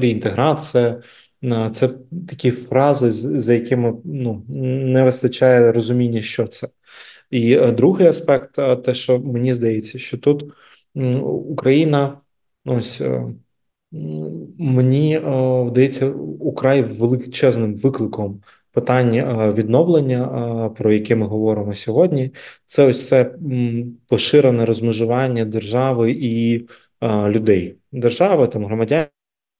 реінтеграція. 0.00 1.02
Е, 1.44 1.70
це 1.72 1.88
такі 2.28 2.50
фрази, 2.50 3.12
за 3.12 3.54
якими 3.54 3.94
ну 4.04 4.44
не 4.48 5.02
вистачає 5.02 5.72
розуміння, 5.72 6.22
що 6.22 6.46
це. 6.46 6.68
І 7.30 7.52
е, 7.52 7.72
другий 7.72 8.06
аспект, 8.06 8.58
те, 8.84 8.94
що 8.94 9.18
мені 9.18 9.54
здається, 9.54 9.98
що 9.98 10.18
тут 10.18 10.52
Україна 11.24 12.18
ось 12.64 13.02
мені 14.58 15.18
вдається 15.66 16.08
украй 16.40 16.82
величезним 16.82 17.74
викликом 17.74 18.42
питання 18.72 19.52
відновлення, 19.52 20.70
про 20.78 20.92
яке 20.92 21.16
ми 21.16 21.26
говоримо 21.26 21.74
сьогодні, 21.74 22.30
це 22.66 22.86
ось 22.86 23.08
це 23.08 23.34
поширене 24.08 24.64
розмежування 24.64 25.44
держави 25.44 26.16
і 26.20 26.66
людей. 27.28 27.76
Держави 27.92 28.46
там 28.46 28.66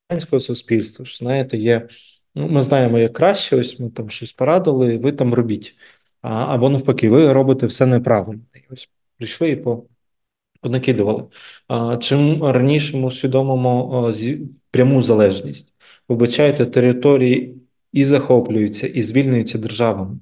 громадянського 0.09 0.40
суспільства. 0.40 1.05
ж, 1.05 1.16
Знаєте, 1.16 1.57
є. 1.57 1.88
Ну, 2.34 2.48
ми 2.48 2.62
знаємо, 2.62 2.98
як 2.98 3.12
краще, 3.12 3.57
ось 3.57 3.80
ми 3.80 3.90
там 3.90 4.11
щось 4.11 4.32
порадили, 4.32 4.98
ви 4.98 5.12
там 5.12 5.34
робіть. 5.34 5.76
Або 6.22 6.68
навпаки, 6.68 7.09
ви 7.09 7.32
робите 7.32 7.66
все 7.66 7.86
неправильно. 7.86 8.42
І 8.55 8.59
ось 8.70 8.88
прийшли 9.16 9.48
і 9.48 9.57
по, 9.57 9.84
понакидували. 10.61 11.24
Чим 12.00 12.44
раніше 12.44 12.96
ми 12.96 13.07
усвідомимо 13.07 14.12
пряму 14.70 15.02
залежність, 15.02 15.72
вибачайте 16.09 16.66
території 16.66 17.57
і 17.92 18.05
захоплюються, 18.05 18.86
і 18.86 19.02
звільнюються 19.02 19.59
державами. 19.59 20.18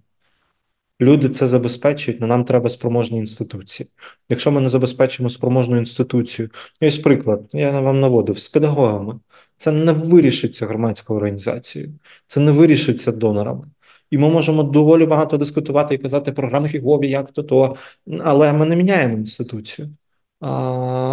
Люди 1.01 1.29
це 1.29 1.47
забезпечують, 1.47 2.21
але 2.21 2.29
нам 2.29 2.45
треба 2.45 2.71
спроможні 2.71 3.19
інституції. 3.19 3.89
Якщо 4.29 4.53
ми 4.53 4.61
не 4.61 4.69
забезпечимо 4.69 5.31
спроможну 5.31 5.77
інституцію, 5.77 6.51
ось 6.81 6.99
приклад, 6.99 7.49
я 7.53 7.81
вам 7.81 8.01
наводив 8.01 8.39
з 8.39 8.49
педагогами, 8.49 9.21
це 9.63 9.73
не 9.73 9.93
вирішиться 9.93 10.67
громадською 10.67 11.17
організацією, 11.17 11.95
це 12.27 12.41
не 12.41 12.53
вирішиться 12.53 13.13
донорами. 13.13 13.65
І 14.11 14.19
ми 14.19 14.29
можемо 14.29 14.63
доволі 14.63 15.07
багато 15.07 15.39
дискутувати 15.39 15.95
і 15.95 15.99
казати 15.99 16.33
програми 16.33 16.69
фігові, 16.69 17.09
як 17.09 17.31
то 17.31 17.43
то, 17.43 17.77
але 18.21 18.53
ми 18.53 18.67
не 18.67 18.77
міняємо 18.77 19.17
інституцію. 19.17 19.97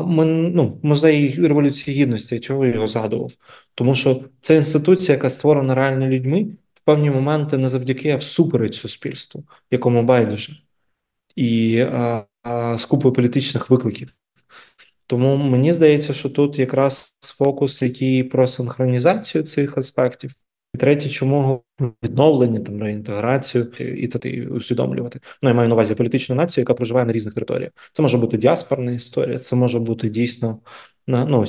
Ми, 0.06 0.26
ну, 0.26 0.80
Музей 0.84 1.48
Революції 1.48 1.98
Гідності, 1.98 2.40
чого 2.40 2.66
його 2.66 2.88
згадував? 2.88 3.32
Тому 3.76 3.96
що 3.96 4.24
це 4.42 4.56
інституція, 4.56 5.16
яка 5.16 5.30
створена 5.30 5.76
реально 5.76 6.08
людьми 6.08 6.48
в 6.74 6.82
певні 6.82 7.10
моменти 7.10 7.58
не 7.58 7.70
завдяки, 7.70 8.10
а 8.10 8.16
всупереч 8.16 8.80
суспільству, 8.80 9.44
якому 9.72 10.04
байдуже, 10.04 10.54
і 11.36 11.80
а, 11.80 12.24
а, 12.44 12.78
з 12.78 12.86
купою 12.86 13.14
політичних 13.14 13.70
викликів. 13.70 14.14
Тому 15.10 15.38
мені 15.38 15.74
здається, 15.74 16.14
що 16.14 16.30
тут 16.30 16.60
якраз 16.60 17.16
фокус, 17.22 17.82
який 17.82 18.24
про 18.24 18.48
синхронізацію 18.48 19.44
цих 19.44 19.78
аспектів. 19.78 20.32
І 20.74 20.78
третє, 20.78 21.10
чому 21.10 21.64
відновлення, 22.04 22.60
там 22.60 22.84
реінтеграцію, 22.84 23.64
і 23.80 24.08
це 24.08 24.20
ти 24.20 24.48
усвідомлювати. 24.48 25.20
Ну, 25.42 25.50
я 25.50 25.56
маю 25.56 25.70
на 25.70 25.76
увазі 25.76 25.96
політичну 25.96 26.36
націю, 26.36 26.62
яка 26.62 26.74
проживає 26.74 27.06
на 27.06 27.14
різних 27.14 27.34
територіях. 27.34 27.72
Це 27.94 28.04
може 28.04 28.18
бути 28.18 28.38
діаспорна 28.38 28.92
історія, 28.92 29.40
це 29.40 29.56
може 29.56 29.80
бути 29.80 30.10
дійсно 30.10 30.60
ну, 31.08 31.42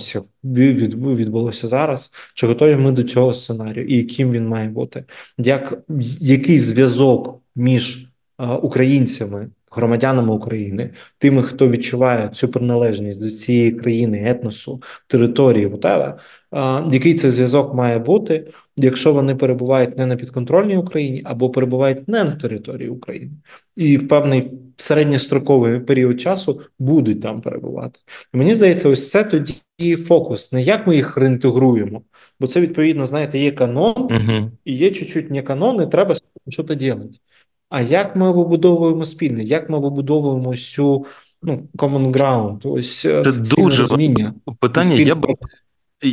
від, 0.45 0.95
відбулося 0.95 1.69
зараз. 1.69 2.13
Чи 2.35 2.47
готові 2.47 2.77
ми 2.77 2.93
до 2.93 3.03
цього 3.03 3.35
сценарію, 3.35 3.87
і 3.87 3.97
яким 3.97 4.33
він 4.33 4.49
має 4.49 4.69
бути? 4.69 5.05
Як 5.39 5.83
який 6.21 6.61
зв'язок 6.61 7.43
між 7.57 8.09
а, 8.37 8.57
українцями? 8.57 9.51
Громадянами 9.71 10.35
України, 10.35 10.91
тими, 11.19 11.43
хто 11.43 11.69
відчуває 11.69 12.29
цю 12.29 12.49
приналежність 12.49 13.21
до 13.21 13.31
цієї 13.31 13.73
країни, 13.73 14.23
етносу, 14.27 14.83
території, 15.07 15.67
whatever, 15.67 16.15
який 16.93 17.15
цей 17.15 17.31
зв'язок 17.31 17.75
має 17.75 17.99
бути, 17.99 18.47
якщо 18.77 19.13
вони 19.13 19.35
перебувають 19.35 19.99
не 19.99 20.07
на 20.07 20.17
підконтрольній 20.17 20.77
Україні 20.77 21.23
або 21.25 21.51
перебувають 21.51 22.09
не 22.09 22.25
на 22.25 22.31
території 22.31 22.89
України, 22.89 23.33
і 23.77 23.97
в 23.97 24.09
певний 24.09 24.51
середньостроковий 24.77 25.81
період 25.81 26.21
часу 26.21 26.61
будуть 26.79 27.23
там 27.23 27.41
перебувати. 27.41 28.01
І 28.35 28.37
мені 28.37 28.55
здається, 28.55 28.89
ось 28.89 29.11
це 29.11 29.25
тоді 29.25 29.97
фокус, 29.97 30.53
не 30.53 30.63
як 30.63 30.87
ми 30.87 30.97
їх 30.97 31.17
реінтегруємо, 31.17 32.03
бо 32.41 32.47
це 32.47 32.61
відповідно, 32.61 33.07
знаєте, 33.07 33.39
є 33.39 33.51
канон, 33.51 33.95
uh 33.95 34.51
і 34.65 34.75
є 34.75 34.91
чуть-чуть 34.91 35.31
не 35.31 35.43
канон, 35.43 35.83
і 35.83 35.91
треба 35.91 36.15
щось 36.15 36.59
робити. 36.59 37.19
А 37.71 37.81
як 37.81 38.17
ми 38.17 38.33
вибудовуємо 38.33 39.07
спільне, 39.07 39.43
як 39.43 39.71
ми 39.71 39.79
вибудовуємо 39.79 40.57
цю 40.57 41.07
ну, 41.43 41.69
common 41.75 42.13
ground, 42.13 42.73
ось 42.73 43.01
це 43.01 43.33
дуже 43.33 43.83
розуміння 43.83 44.35
питання. 44.61 44.95
Я 44.95 45.15
б 45.15 45.27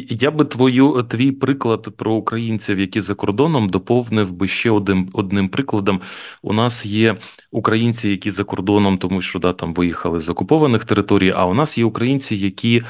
я 0.09 0.31
би 0.31 0.45
твою 0.45 1.03
твій 1.09 1.31
приклад 1.31 1.89
про 1.97 2.13
українців, 2.13 2.79
які 2.79 3.01
за 3.01 3.15
кордоном, 3.15 3.69
доповнив 3.69 4.33
би 4.33 4.47
ще 4.47 4.71
одним 4.71 5.09
одним 5.13 5.49
прикладом. 5.49 6.01
У 6.41 6.53
нас 6.53 6.85
є 6.85 7.17
українці, 7.51 8.09
які 8.09 8.31
за 8.31 8.43
кордоном, 8.43 8.97
тому 8.97 9.21
що 9.21 9.39
да 9.39 9.53
там 9.53 9.73
виїхали 9.73 10.19
з 10.19 10.29
окупованих 10.29 10.85
територій. 10.85 11.33
А 11.35 11.45
у 11.45 11.53
нас 11.53 11.77
є 11.77 11.85
українці, 11.85 12.35
які 12.35 12.83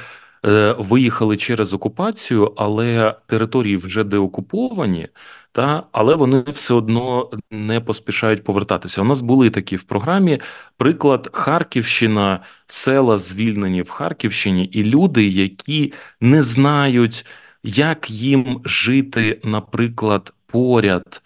е, 0.45 0.75
виїхали 0.79 1.37
через 1.37 1.73
окупацію, 1.73 2.53
але 2.57 3.15
території 3.27 3.77
вже 3.77 4.03
деокуповані 4.03 5.07
та 5.51 5.83
але 5.91 6.15
вони 6.15 6.41
все 6.41 6.73
одно 6.73 7.31
не 7.51 7.81
поспішають 7.81 8.43
повертатися. 8.43 9.01
У 9.01 9.05
нас 9.05 9.21
були 9.21 9.49
такі 9.49 9.75
в 9.75 9.83
програмі 9.83 10.39
приклад 10.77 11.29
Харківщина, 11.33 12.43
села 12.67 13.17
звільнені 13.17 13.81
в 13.81 13.89
Харківщині, 13.89 14.65
і 14.65 14.83
люди, 14.83 15.27
які 15.27 15.93
не 16.21 16.41
знають, 16.41 17.25
як 17.63 18.09
їм 18.09 18.61
жити, 18.65 19.39
наприклад, 19.43 20.33
поряд. 20.45 21.21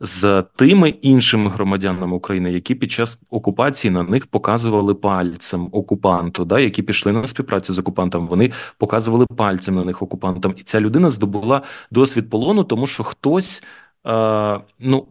З 0.00 0.44
тими 0.56 0.88
іншими 0.88 1.50
громадянами 1.50 2.16
України, 2.16 2.52
які 2.52 2.74
під 2.74 2.90
час 2.90 3.22
окупації 3.30 3.90
на 3.90 4.02
них 4.02 4.26
показували 4.26 4.94
пальцем 4.94 5.68
окупанту, 5.72 6.44
да, 6.44 6.60
які 6.60 6.82
пішли 6.82 7.12
на 7.12 7.26
співпрацю 7.26 7.72
з 7.72 7.78
окупантом, 7.78 8.28
вони 8.28 8.52
показували 8.78 9.26
пальцем 9.26 9.74
на 9.74 9.84
них 9.84 10.02
окупантам, 10.02 10.54
і 10.56 10.62
ця 10.62 10.80
людина 10.80 11.08
здобула 11.08 11.62
досвід 11.90 12.30
полону, 12.30 12.64
тому 12.64 12.86
що 12.86 13.04
хтось 13.04 13.64
е, 14.06 14.60
ну. 14.78 15.06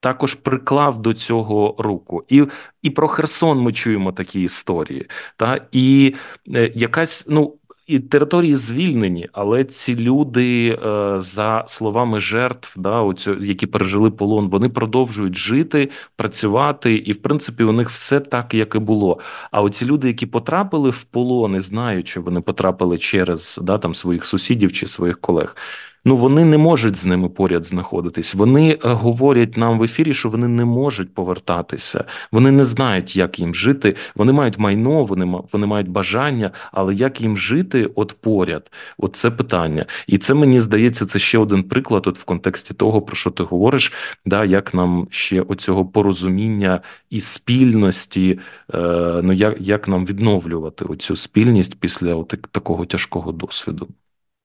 Також 0.00 0.34
приклав 0.34 1.02
до 1.02 1.14
цього 1.14 1.74
руку, 1.78 2.24
і 2.28 2.46
і 2.82 2.90
про 2.90 3.08
Херсон 3.08 3.60
ми 3.60 3.72
чуємо 3.72 4.12
такі 4.12 4.42
історії, 4.42 5.06
та 5.36 5.60
і 5.72 6.14
е, 6.54 6.72
якась 6.74 7.26
ну 7.28 7.54
і 7.86 7.98
території 7.98 8.54
звільнені, 8.54 9.28
але 9.32 9.64
ці 9.64 9.96
люди, 9.96 10.68
е, 10.68 11.16
за 11.20 11.64
словами 11.68 12.20
жертв, 12.20 12.74
да, 12.80 13.00
оцю, 13.00 13.36
які 13.40 13.66
пережили 13.66 14.10
полон, 14.10 14.48
вони 14.48 14.68
продовжують 14.68 15.36
жити, 15.36 15.90
працювати, 16.16 16.94
і 16.96 17.12
в 17.12 17.22
принципі 17.22 17.64
у 17.64 17.72
них 17.72 17.90
все 17.90 18.20
так, 18.20 18.54
як 18.54 18.74
і 18.74 18.78
було. 18.78 19.18
А 19.50 19.62
оці 19.62 19.86
люди, 19.86 20.08
які 20.08 20.26
потрапили 20.26 20.90
в 20.90 21.04
полон, 21.04 21.56
і 21.56 21.60
знають, 21.60 22.08
що 22.08 22.22
вони 22.22 22.40
потрапили 22.40 22.98
через 22.98 23.60
да, 23.62 23.78
там 23.78 23.94
своїх 23.94 24.26
сусідів 24.26 24.72
чи 24.72 24.86
своїх 24.86 25.20
колег. 25.20 25.56
Ну 26.04 26.16
вони 26.16 26.44
не 26.44 26.58
можуть 26.58 26.96
з 26.96 27.06
ними 27.06 27.28
поряд 27.28 27.64
знаходитись. 27.64 28.34
Вони 28.34 28.70
е, 28.70 28.78
говорять 28.88 29.56
нам 29.56 29.78
в 29.78 29.82
ефірі, 29.82 30.14
що 30.14 30.28
вони 30.28 30.48
не 30.48 30.64
можуть 30.64 31.14
повертатися. 31.14 32.04
Вони 32.32 32.50
не 32.50 32.64
знають, 32.64 33.16
як 33.16 33.38
їм 33.38 33.54
жити. 33.54 33.96
Вони 34.14 34.32
мають 34.32 34.58
майно, 34.58 35.04
вони 35.04 35.38
вони 35.52 35.66
мають 35.66 35.88
бажання, 35.88 36.50
але 36.72 36.94
як 36.94 37.20
їм 37.20 37.36
жити 37.36 37.90
от 37.94 38.16
поряд? 38.20 38.70
От 38.98 39.16
це 39.16 39.30
питання, 39.30 39.86
і 40.06 40.18
це 40.18 40.34
мені 40.34 40.60
здається, 40.60 41.06
це 41.06 41.18
ще 41.18 41.38
один 41.38 41.62
приклад. 41.62 42.06
От 42.06 42.18
в 42.18 42.24
контексті 42.24 42.74
того, 42.74 43.02
про 43.02 43.16
що 43.16 43.30
ти 43.30 43.42
говориш, 43.42 43.92
да 44.26 44.44
як 44.44 44.74
нам 44.74 45.08
ще 45.10 45.40
оцього 45.40 45.86
порозуміння 45.86 46.80
і 47.10 47.20
спільності, 47.20 48.38
е, 48.74 49.20
ну 49.22 49.32
як 49.32 49.56
як 49.60 49.88
нам 49.88 50.06
відновлювати 50.06 50.84
оцю 50.84 51.16
спільність 51.16 51.80
після 51.80 52.14
от 52.14 52.34
такого 52.52 52.86
тяжкого 52.86 53.32
досвіду. 53.32 53.88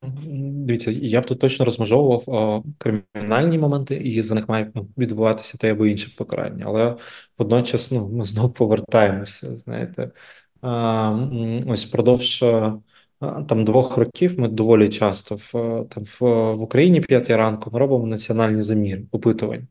Дивіться, 0.02 0.90
я 0.90 1.20
б 1.20 1.26
тут 1.26 1.40
точно 1.40 1.64
розмежовував 1.64 2.24
о, 2.26 2.64
кримінальні 2.78 3.58
моменти, 3.58 3.94
і 3.94 4.22
за 4.22 4.34
них 4.34 4.48
має 4.48 4.72
відбуватися 4.98 5.58
те 5.58 5.72
або 5.72 5.86
інше 5.86 6.10
покарання. 6.16 6.64
Але 6.68 6.96
водночас 7.38 7.92
ну, 7.92 8.08
ми 8.08 8.24
знову 8.24 8.50
повертаємося. 8.50 9.56
Знаєте, 9.56 10.10
а, 10.60 11.18
ось 11.66 11.86
впродовж 11.86 12.44
там 13.20 13.64
двох 13.64 13.96
років 13.96 14.40
ми 14.40 14.48
доволі 14.48 14.88
часто 14.88 15.34
в 15.34 15.52
там 15.90 16.04
в, 16.04 16.20
в 16.54 16.62
Україні 16.62 17.00
п'ятій 17.00 17.36
ранку 17.36 17.70
ми 17.72 17.78
робимо 17.78 18.06
національні 18.06 18.60
заміри 18.60 19.02
опитувань. 19.12 19.68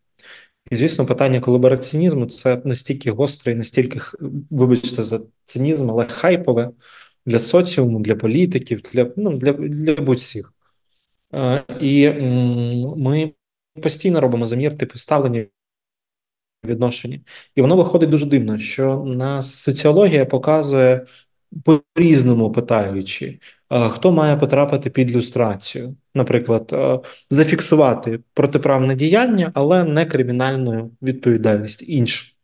І, 0.71 0.75
звісно, 0.75 1.05
питання 1.05 1.39
колабораціонізму 1.39 2.25
це 2.25 2.61
настільки 2.65 3.11
гостре 3.11 3.51
і 3.51 3.55
настільки, 3.55 4.01
вибачте, 4.49 5.03
за 5.03 5.21
цинізм, 5.43 5.91
але 5.91 6.05
хайпове 6.05 6.69
для 7.29 7.39
соціуму, 7.39 7.99
для 7.99 8.15
політиків, 8.15 8.81
для 8.93 9.11
ну, 9.17 9.37
для, 9.37 9.53
для 9.53 9.95
будь-всіх. 9.95 10.53
Е, 11.33 11.63
і 11.81 12.09
ми 12.97 13.31
постійно 13.83 14.21
робимо 14.21 14.47
замір 14.47 14.77
типу 14.77 14.97
ставлення 14.97 15.45
відношення. 16.65 17.19
І 17.55 17.61
воно 17.61 17.75
виходить 17.75 18.09
дуже 18.09 18.25
дивно, 18.25 18.59
що 18.59 19.03
нас 19.05 19.53
соціологія 19.53 20.25
показує 20.25 21.05
по-різному 21.63 22.51
питаючи, 22.51 23.39
е, 23.69 23.89
хто 23.89 24.11
має 24.11 24.37
потрапити 24.37 24.89
під 24.89 25.15
люстрацію, 25.15 25.95
наприклад, 26.13 26.69
е, 26.73 26.99
зафіксувати 27.29 28.19
протиправне 28.33 28.95
діяння, 28.95 29.51
але 29.53 29.83
не 29.83 30.05
кримінальну 30.05 30.91
відповідальність 31.01 31.89
іншу 31.89 32.38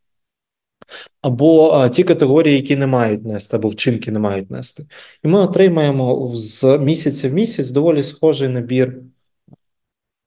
або 1.21 1.71
а, 1.71 1.89
ті 1.89 2.03
категорії, 2.03 2.55
які 2.55 2.75
не 2.75 2.87
мають 2.87 3.25
нести, 3.25 3.55
або 3.55 3.67
вчинки 3.67 4.11
не 4.11 4.19
мають 4.19 4.51
нести. 4.51 4.85
І 5.23 5.27
ми 5.27 5.39
отримаємо 5.39 6.27
з 6.27 6.77
місяця 6.77 7.29
в 7.29 7.33
місяць 7.33 7.69
доволі 7.69 8.03
схожий 8.03 8.49
набір 8.49 8.97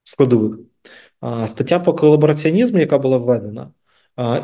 складових. 0.05 0.59
Стаття 1.47 1.79
по 1.79 1.95
колабораціонізму, 1.95 2.79
яка 2.79 2.99
була 2.99 3.17
введена, 3.17 3.71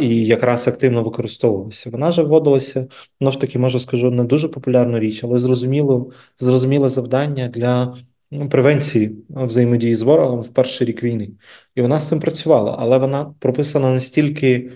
і 0.01 0.27
якраз 0.27 0.69
активно 0.69 1.03
використовувалася, 1.03 1.91
вона 1.91 2.13
ж 2.13 2.23
вводилася, 2.23 2.89
ну 3.21 3.31
ж 3.31 3.41
таки, 3.41 3.59
можу 3.59 3.81
скажу, 3.81 4.11
не 4.11 4.25
дуже 4.25 4.49
популярну 4.49 4.99
річ, 4.99 5.25
але 5.25 5.39
зрозуміло, 5.39 6.11
зрозуміле 6.39 6.89
завдання 6.89 7.49
для. 7.49 7.97
Превенції 8.51 9.17
взаємодії 9.29 9.95
з 9.95 10.03
ворогом 10.03 10.41
в 10.41 10.49
перший 10.49 10.87
рік 10.87 11.03
війни, 11.03 11.31
і 11.75 11.83
вона 11.83 12.01
з 12.01 12.09
цим 12.09 12.21
працювала, 12.21 12.77
але 12.79 12.99
вона 12.99 13.35
прописана 13.39 13.93
настільки 13.93 14.73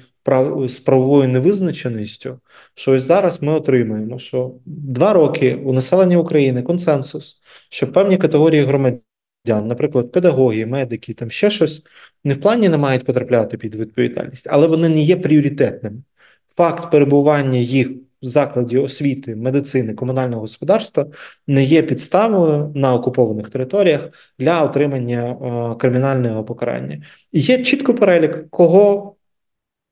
з 0.68 0.80
правовою 0.80 1.28
невизначеністю, 1.28 2.40
що 2.74 2.92
ось 2.92 3.02
зараз 3.02 3.42
ми 3.42 3.52
отримаємо, 3.52 4.18
що 4.18 4.54
два 4.66 5.12
роки 5.12 5.54
у 5.54 5.72
населення 5.72 6.16
України 6.16 6.62
консенсус, 6.62 7.40
що 7.70 7.92
певні 7.92 8.16
категорії 8.16 8.62
громадян, 8.62 9.02
наприклад, 9.46 10.12
педагоги, 10.12 10.66
медики, 10.66 11.14
там 11.14 11.30
ще 11.30 11.50
щось, 11.50 11.82
не 12.24 12.34
в 12.34 12.40
плані 12.40 12.68
не 12.68 12.76
мають 12.76 13.04
потрапляти 13.04 13.56
під 13.56 13.74
відповідальність, 13.74 14.46
але 14.50 14.66
вони 14.66 14.88
не 14.88 15.00
є 15.00 15.16
пріоритетними. 15.16 16.02
Факт 16.50 16.90
перебування 16.90 17.58
їх 17.58 17.88
в 18.22 18.26
закладі 18.26 18.78
освіти, 18.78 19.36
медицини, 19.36 19.94
комунального 19.94 20.40
господарства 20.40 21.06
не 21.46 21.64
є 21.64 21.82
підставою 21.82 22.72
на 22.74 22.94
окупованих 22.94 23.50
територіях 23.50 24.08
для 24.38 24.62
отримання 24.62 25.22
е, 25.22 25.78
кримінального 25.78 26.44
покарання. 26.44 27.02
І 27.32 27.40
є 27.40 27.62
чітко 27.62 27.94
перелік, 27.94 28.50
кого 28.50 29.14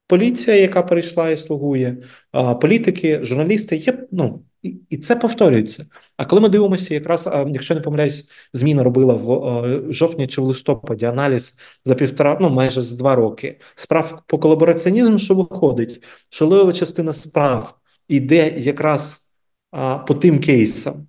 поліція, 0.07 0.57
яка 0.57 0.83
прийшла 0.83 1.31
і 1.31 1.37
слугує, 1.37 1.97
політики, 2.61 3.21
журналісти 3.23 3.77
є. 3.77 4.07
Ну 4.13 4.43
і, 4.91 4.97
це 4.97 5.17
повторюється. 5.17 5.87
А 6.17 6.25
коли 6.25 6.43
ми 6.43 6.49
дивимося, 6.49 6.95
якраз 6.95 7.29
якщо 7.49 7.75
не 7.75 7.81
помиляюсь, 7.81 8.31
зміна 8.53 8.83
робила 8.83 9.15
в 9.15 9.93
жовтні 9.93 10.27
чи 10.27 10.41
в 10.41 10.45
листопаді 10.45 11.05
аналіз 11.05 11.59
за 11.85 11.95
півтора, 11.95 12.39
ну 12.41 12.51
майже 12.51 12.83
за 12.83 12.97
два 12.97 13.15
роки 13.15 13.61
справ 13.75 14.23
по 14.27 14.39
колабораціонізму, 14.39 15.19
що 15.19 15.35
виходить, 15.35 16.05
що 16.29 16.47
левова 16.47 16.73
частина 16.73 17.13
справ 17.13 17.79
іде 18.09 18.55
якраз 18.59 19.33
а, 19.71 19.99
по 19.99 20.15
тим 20.15 20.41
кейсам, 20.41 21.07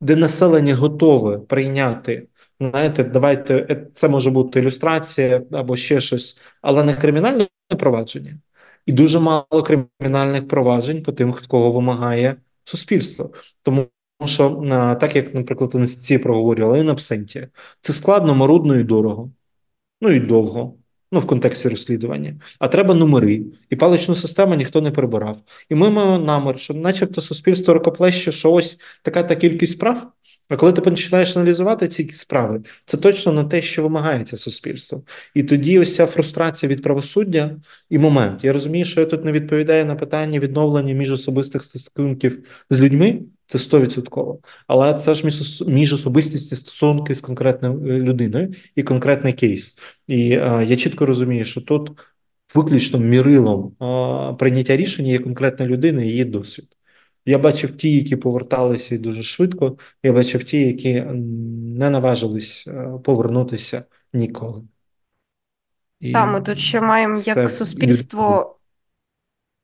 де 0.00 0.16
населення 0.16 0.74
готове 0.74 1.38
прийняти. 1.38 2.28
Знаєте, 2.60 3.04
давайте 3.04 3.66
е, 3.70 3.86
це 3.94 4.08
може 4.08 4.30
бути 4.30 4.60
ілюстрація 4.60 5.42
або 5.52 5.76
ще 5.76 6.00
щось, 6.00 6.38
але 6.62 6.84
не 6.84 6.94
кримінальне 6.94 7.48
провадження, 7.78 8.38
і 8.86 8.92
дуже 8.92 9.20
мало 9.20 9.62
кримінальних 9.66 10.48
проваджень 10.48 11.02
по 11.02 11.12
тим, 11.12 11.34
кого 11.48 11.72
вимагає 11.72 12.36
суспільство. 12.64 13.32
Тому 13.62 13.86
що, 14.24 14.50
так 15.00 15.16
як, 15.16 15.34
наприклад, 15.34 15.74
інституції 15.74 16.18
проговорювали, 16.18 16.80
in 16.80 16.90
абсенті, 16.90 17.48
це 17.80 17.92
складно, 17.92 18.34
марудно 18.34 18.76
і 18.76 18.84
дорого, 18.84 19.30
ну 20.00 20.10
і 20.10 20.20
довго. 20.20 20.74
Ну, 21.12 21.20
в 21.20 21.26
контексті 21.26 21.68
розслідування, 21.68 22.40
а 22.58 22.68
треба 22.68 22.94
номери, 22.94 23.44
і 23.70 23.76
паличну 23.76 24.14
систему 24.14 24.54
ніхто 24.54 24.80
не 24.80 24.90
прибирав. 24.90 25.38
І 25.68 25.74
ми 25.74 25.90
маємо 25.90 26.18
намір, 26.18 26.58
що, 26.58 26.74
начебто, 26.74 27.20
суспільство 27.20 27.74
рукоплеще, 27.74 28.32
що 28.32 28.52
ось 28.52 28.80
така 29.02 29.22
та 29.22 29.36
кількість 29.36 29.72
справ, 29.72 30.12
а 30.48 30.56
коли 30.56 30.72
ти 30.72 30.80
починаєш 30.80 31.36
аналізувати 31.36 31.88
ці 31.88 32.08
справи, 32.08 32.62
це 32.86 32.96
точно 32.96 33.32
не 33.32 33.44
те, 33.44 33.62
що 33.62 33.82
вимагається 33.82 34.36
суспільством. 34.36 35.02
І 35.34 35.42
тоді 35.42 35.78
ось 35.78 35.94
ця 35.94 36.06
фрустрація 36.06 36.72
від 36.72 36.82
правосуддя 36.82 37.56
і 37.90 37.98
момент. 37.98 38.44
Я 38.44 38.52
розумію, 38.52 38.84
що 38.84 39.00
я 39.00 39.06
тут 39.06 39.24
не 39.24 39.32
відповідаю 39.32 39.86
на 39.86 39.94
питання 39.94 40.38
відновлення 40.38 40.94
міжособистих 40.94 41.64
стосунків 41.64 42.44
з 42.70 42.80
людьми. 42.80 43.20
Це 43.46 43.58
стовідсотково. 43.58 44.40
Але 44.66 44.94
це 44.94 45.14
ж 45.14 45.24
міжособистісні 45.66 46.56
стосунки 46.56 47.14
з 47.14 47.20
конкретною 47.20 47.94
е, 47.94 47.98
людиною 47.98 48.54
і 48.74 48.82
конкретний 48.82 49.32
кейс. 49.32 49.78
І 50.06 50.34
а, 50.34 50.62
я 50.62 50.76
чітко 50.76 51.06
розумію, 51.06 51.44
що 51.44 51.60
тут 51.60 51.90
виключно 52.54 52.98
мірилом 52.98 53.76
а, 53.78 54.34
прийняття 54.38 54.76
рішення 54.76 55.12
є 55.12 55.18
конкретна 55.18 55.66
людина 55.66 56.02
і 56.02 56.06
її 56.06 56.24
досвід. 56.24 56.77
Я 57.28 57.38
бачив 57.38 57.76
ті, 57.76 57.96
які 57.96 58.16
поверталися 58.16 58.98
дуже 58.98 59.22
швидко. 59.22 59.78
Я 60.02 60.12
бачив 60.12 60.44
ті, 60.44 60.66
які 60.66 61.00
не 61.78 61.90
наважились 61.90 62.64
е, 62.68 62.90
повернутися 63.04 63.84
ніколи. 64.12 64.62
Так, 66.12 66.32
ми 66.32 66.40
тут 66.40 66.58
ще 66.58 66.80
маємо 66.80 67.18
як 67.18 67.50
суспільство. 67.50 68.54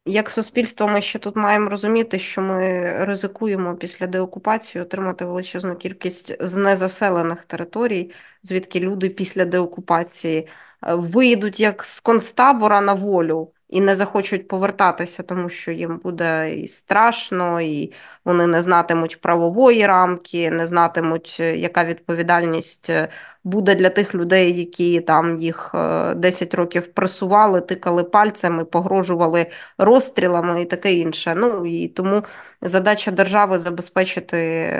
Як 0.07 0.31
суспільство, 0.31 0.89
ми 0.89 1.03
ще 1.03 1.19
тут 1.19 1.37
маємо 1.37 1.71
розуміти, 1.71 2.19
що 2.19 2.43
ми 2.43 2.91
ризикуємо 3.05 3.77
після 3.77 4.07
деокупації 4.07 4.83
отримати 4.83 5.25
величезну 5.25 5.77
кількість 5.77 6.37
з 6.41 6.57
незаселених 6.57 7.45
територій, 7.45 8.11
звідки 8.43 8.81
люди 8.81 9.09
після 9.09 9.45
деокупації 9.45 10.39
е, 10.87 10.95
виїдуть 10.95 11.61
як 11.61 11.85
з 11.85 12.01
концтабора 12.01 12.81
на 12.81 12.93
волю 12.93 13.53
і 13.75 13.81
не 13.81 13.97
захочуть 13.97 14.49
повертатися, 14.49 15.23
тому 15.23 15.49
що 15.49 15.73
їм 15.73 15.99
буде 16.05 16.55
і 16.55 16.69
страшно, 16.69 17.61
і 17.61 17.93
вони 18.25 18.47
не 18.47 18.63
знатимуть 18.63 19.21
правової 19.21 19.87
рамки, 19.87 20.51
не 20.51 20.67
знатимуть, 20.67 21.37
е, 21.41 21.57
яка 21.57 21.85
відповідальність 21.85 22.91
е, 22.91 23.09
буде 23.45 23.75
для 23.75 23.91
тих 23.91 24.15
людей, 24.15 24.59
які 24.59 25.01
там 25.01 25.39
їх 25.39 25.75
10 26.17 26.55
е, 26.55 26.57
років 26.57 26.87
пресували, 26.87 27.61
тикали 27.61 28.05
пальцями, 28.05 28.65
погрожували 28.65 29.47
розстрілами 29.79 30.63
і 30.63 30.65
таке 30.65 30.95
інше. 30.95 31.35
Ну 31.37 31.67
і 31.67 31.89
тому 31.89 32.23
задача 32.63 33.11
держави 33.11 33.59
забезпечити 33.59 34.71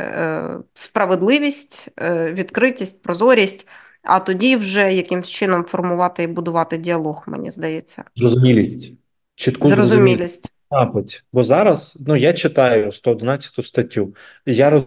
справедливість, 0.75 1.89
відкритість, 2.33 3.03
прозорість 3.03 3.69
а 4.05 4.21
тоді 4.21 4.57
вже 4.57 4.93
якимсь 4.95 5.29
чином 5.29 5.65
формувати 5.65 6.23
і 6.23 6.27
будувати 6.27 6.79
діалог, 6.79 7.25
мені 7.27 7.51
здається. 7.51 8.05
Зрозумілість. 8.17 8.93
Чітку 9.35 9.69
зрозумілість. 9.69 10.51
Мабуть, 10.71 11.25
бо 11.33 11.45
зараз 11.45 12.05
ну 12.07 12.17
я 12.17 12.33
читаю 12.33 12.93
111 12.93 13.67
статтю. 13.67 14.15
Я 14.47 14.85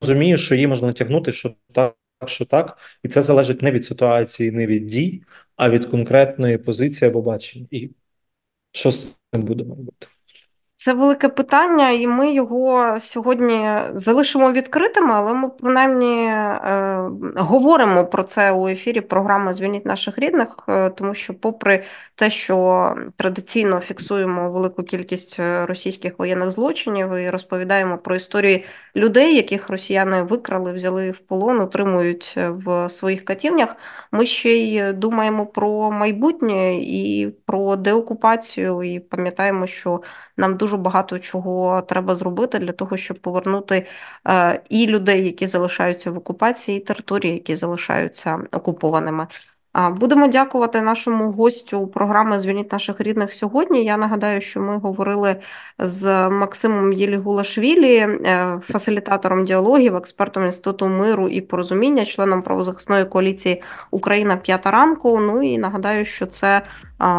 розумію, 0.00 0.36
що 0.36 0.54
її 0.54 0.66
можна 0.66 0.86
натягнути, 0.86 1.32
що 1.32 1.54
так, 1.72 1.96
що 2.26 2.44
так, 2.44 2.78
і 3.02 3.08
це 3.08 3.22
залежить 3.22 3.62
не 3.62 3.70
від 3.70 3.84
ситуації, 3.84 4.50
не 4.50 4.66
від 4.66 4.86
дій, 4.86 5.22
а 5.56 5.70
від 5.70 5.86
конкретної 5.86 6.58
позиції 6.58 7.10
або 7.10 7.22
бачення. 7.22 7.66
І 7.70 7.90
що 8.72 8.90
з 8.90 9.18
цим 9.32 9.42
будемо 9.42 9.74
робити? 9.74 10.06
Це 10.78 10.92
велике 10.94 11.28
питання, 11.28 11.90
і 11.90 12.06
ми 12.06 12.32
його 12.32 12.96
сьогодні 13.00 13.68
залишимо 13.94 14.52
відкритим, 14.52 15.10
але 15.12 15.34
ми 15.34 15.48
принаймні 15.48 16.26
е, 16.26 17.10
говоримо 17.36 18.06
про 18.06 18.22
це 18.22 18.52
у 18.52 18.68
ефірі 18.68 19.00
програми 19.00 19.54
Звільніть 19.54 19.86
наших 19.86 20.18
рідних, 20.18 20.48
е, 20.68 20.90
тому 20.90 21.14
що, 21.14 21.34
попри 21.34 21.84
те, 22.14 22.30
що 22.30 22.94
традиційно 23.16 23.80
фіксуємо 23.80 24.50
велику 24.50 24.82
кількість 24.82 25.40
е, 25.40 25.66
російських 25.66 26.18
воєнних 26.18 26.50
злочинів 26.50 27.14
і 27.14 27.30
розповідаємо 27.30 27.98
про 27.98 28.16
історії 28.16 28.64
людей, 28.96 29.36
яких 29.36 29.68
росіяни 29.70 30.22
викрали, 30.22 30.72
взяли 30.72 31.10
в 31.10 31.18
полон, 31.18 31.60
утримують 31.60 32.34
в 32.36 32.88
своїх 32.90 33.24
катівнях. 33.24 33.76
Ми 34.12 34.26
ще 34.26 34.50
й 34.50 34.92
думаємо 34.92 35.46
про 35.46 35.90
майбутнє 35.90 36.76
і 36.76 37.28
про 37.46 37.76
деокупацію, 37.76 38.82
і 38.82 39.00
пам'ятаємо, 39.00 39.66
що 39.66 40.02
нам 40.36 40.56
дуже 40.56 40.75
багато 40.78 41.18
чого 41.18 41.82
треба 41.82 42.14
зробити 42.14 42.58
для 42.58 42.72
того, 42.72 42.96
щоб 42.96 43.18
повернути 43.18 43.86
е, 44.28 44.62
і 44.68 44.86
людей, 44.86 45.24
які 45.24 45.46
залишаються 45.46 46.10
в 46.10 46.16
окупації, 46.18 46.78
і 46.78 46.80
території, 46.80 47.32
які 47.34 47.56
залишаються 47.56 48.38
окупованими. 48.52 49.26
Будемо 49.76 50.28
дякувати 50.28 50.82
нашому 50.82 51.32
гостю 51.32 51.86
програми 51.86 52.40
Звільніть 52.40 52.72
наших 52.72 53.00
рідних 53.00 53.34
сьогодні. 53.34 53.84
Я 53.84 53.96
нагадаю, 53.96 54.40
що 54.40 54.60
ми 54.60 54.78
говорили 54.78 55.36
з 55.78 56.28
Максимом 56.28 56.92
Єлігулашвілі, 56.92 57.96
е, 57.96 58.60
фасилітатором 58.62 59.44
діалогів, 59.44 59.96
експертом 59.96 60.44
інституту 60.44 60.86
миру 60.86 61.28
і 61.28 61.40
порозуміння, 61.40 62.04
членом 62.04 62.42
правозахисної 62.42 63.04
коаліції 63.04 63.62
Україна 63.90 64.36
п'ята 64.36 64.70
ранку. 64.70 65.20
Ну 65.20 65.42
і 65.42 65.58
нагадаю, 65.58 66.04
що 66.04 66.26
це 66.26 66.62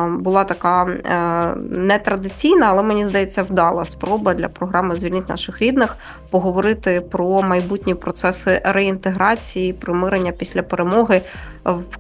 була 0.10 0.44
така 0.44 0.86
е, 0.86 1.56
нетрадиційна, 1.70 2.66
але 2.70 2.84
мені 2.84 3.06
здається, 3.06 3.44
вдала 3.44 3.86
спроба 3.86 4.34
для 4.34 4.48
програми 4.48 4.96
Звільніть 4.96 5.30
наших 5.30 5.62
рідних 5.62 5.98
поговорити 6.32 7.02
про 7.02 7.42
майбутні 7.42 7.96
процеси 7.96 8.62
реінтеграції, 8.66 9.74
примирення 9.74 10.32
після 10.32 10.64
перемоги 10.64 11.22
в 11.66 11.98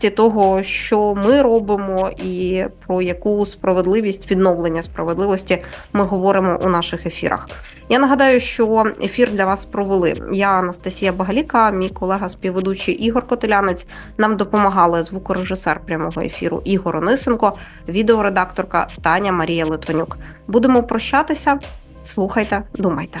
контексті 0.00 0.16
того, 0.16 0.62
що 0.62 1.14
ми 1.14 1.42
робимо, 1.42 2.10
і 2.16 2.64
про 2.86 3.02
яку 3.02 3.46
справедливість 3.46 4.30
відновлення 4.30 4.82
справедливості 4.82 5.62
ми 5.92 6.04
говоримо 6.04 6.58
у 6.62 6.68
наших 6.68 7.06
ефірах. 7.06 7.48
Я 7.88 7.98
нагадаю, 7.98 8.40
що 8.40 8.84
ефір 9.02 9.30
для 9.32 9.44
вас 9.46 9.64
провели. 9.64 10.14
Я 10.32 10.48
Анастасія 10.48 11.12
Багаліка, 11.12 11.70
мій 11.70 11.88
колега 11.88 12.28
співведучий 12.28 12.94
Ігор 12.94 13.26
Котелянець. 13.26 13.86
Нам 14.18 14.36
допомагали 14.36 15.02
звукорежисер 15.02 15.80
прямого 15.80 16.22
ефіру 16.22 16.62
Ігор 16.64 16.96
Онисенко, 16.96 17.56
відеоредакторка 17.88 18.88
Таня 19.02 19.32
Марія 19.32 19.66
Литвинюк. 19.66 20.18
Будемо 20.46 20.82
прощатися. 20.82 21.58
Слухайте, 22.02 22.62
думайте. 22.74 23.20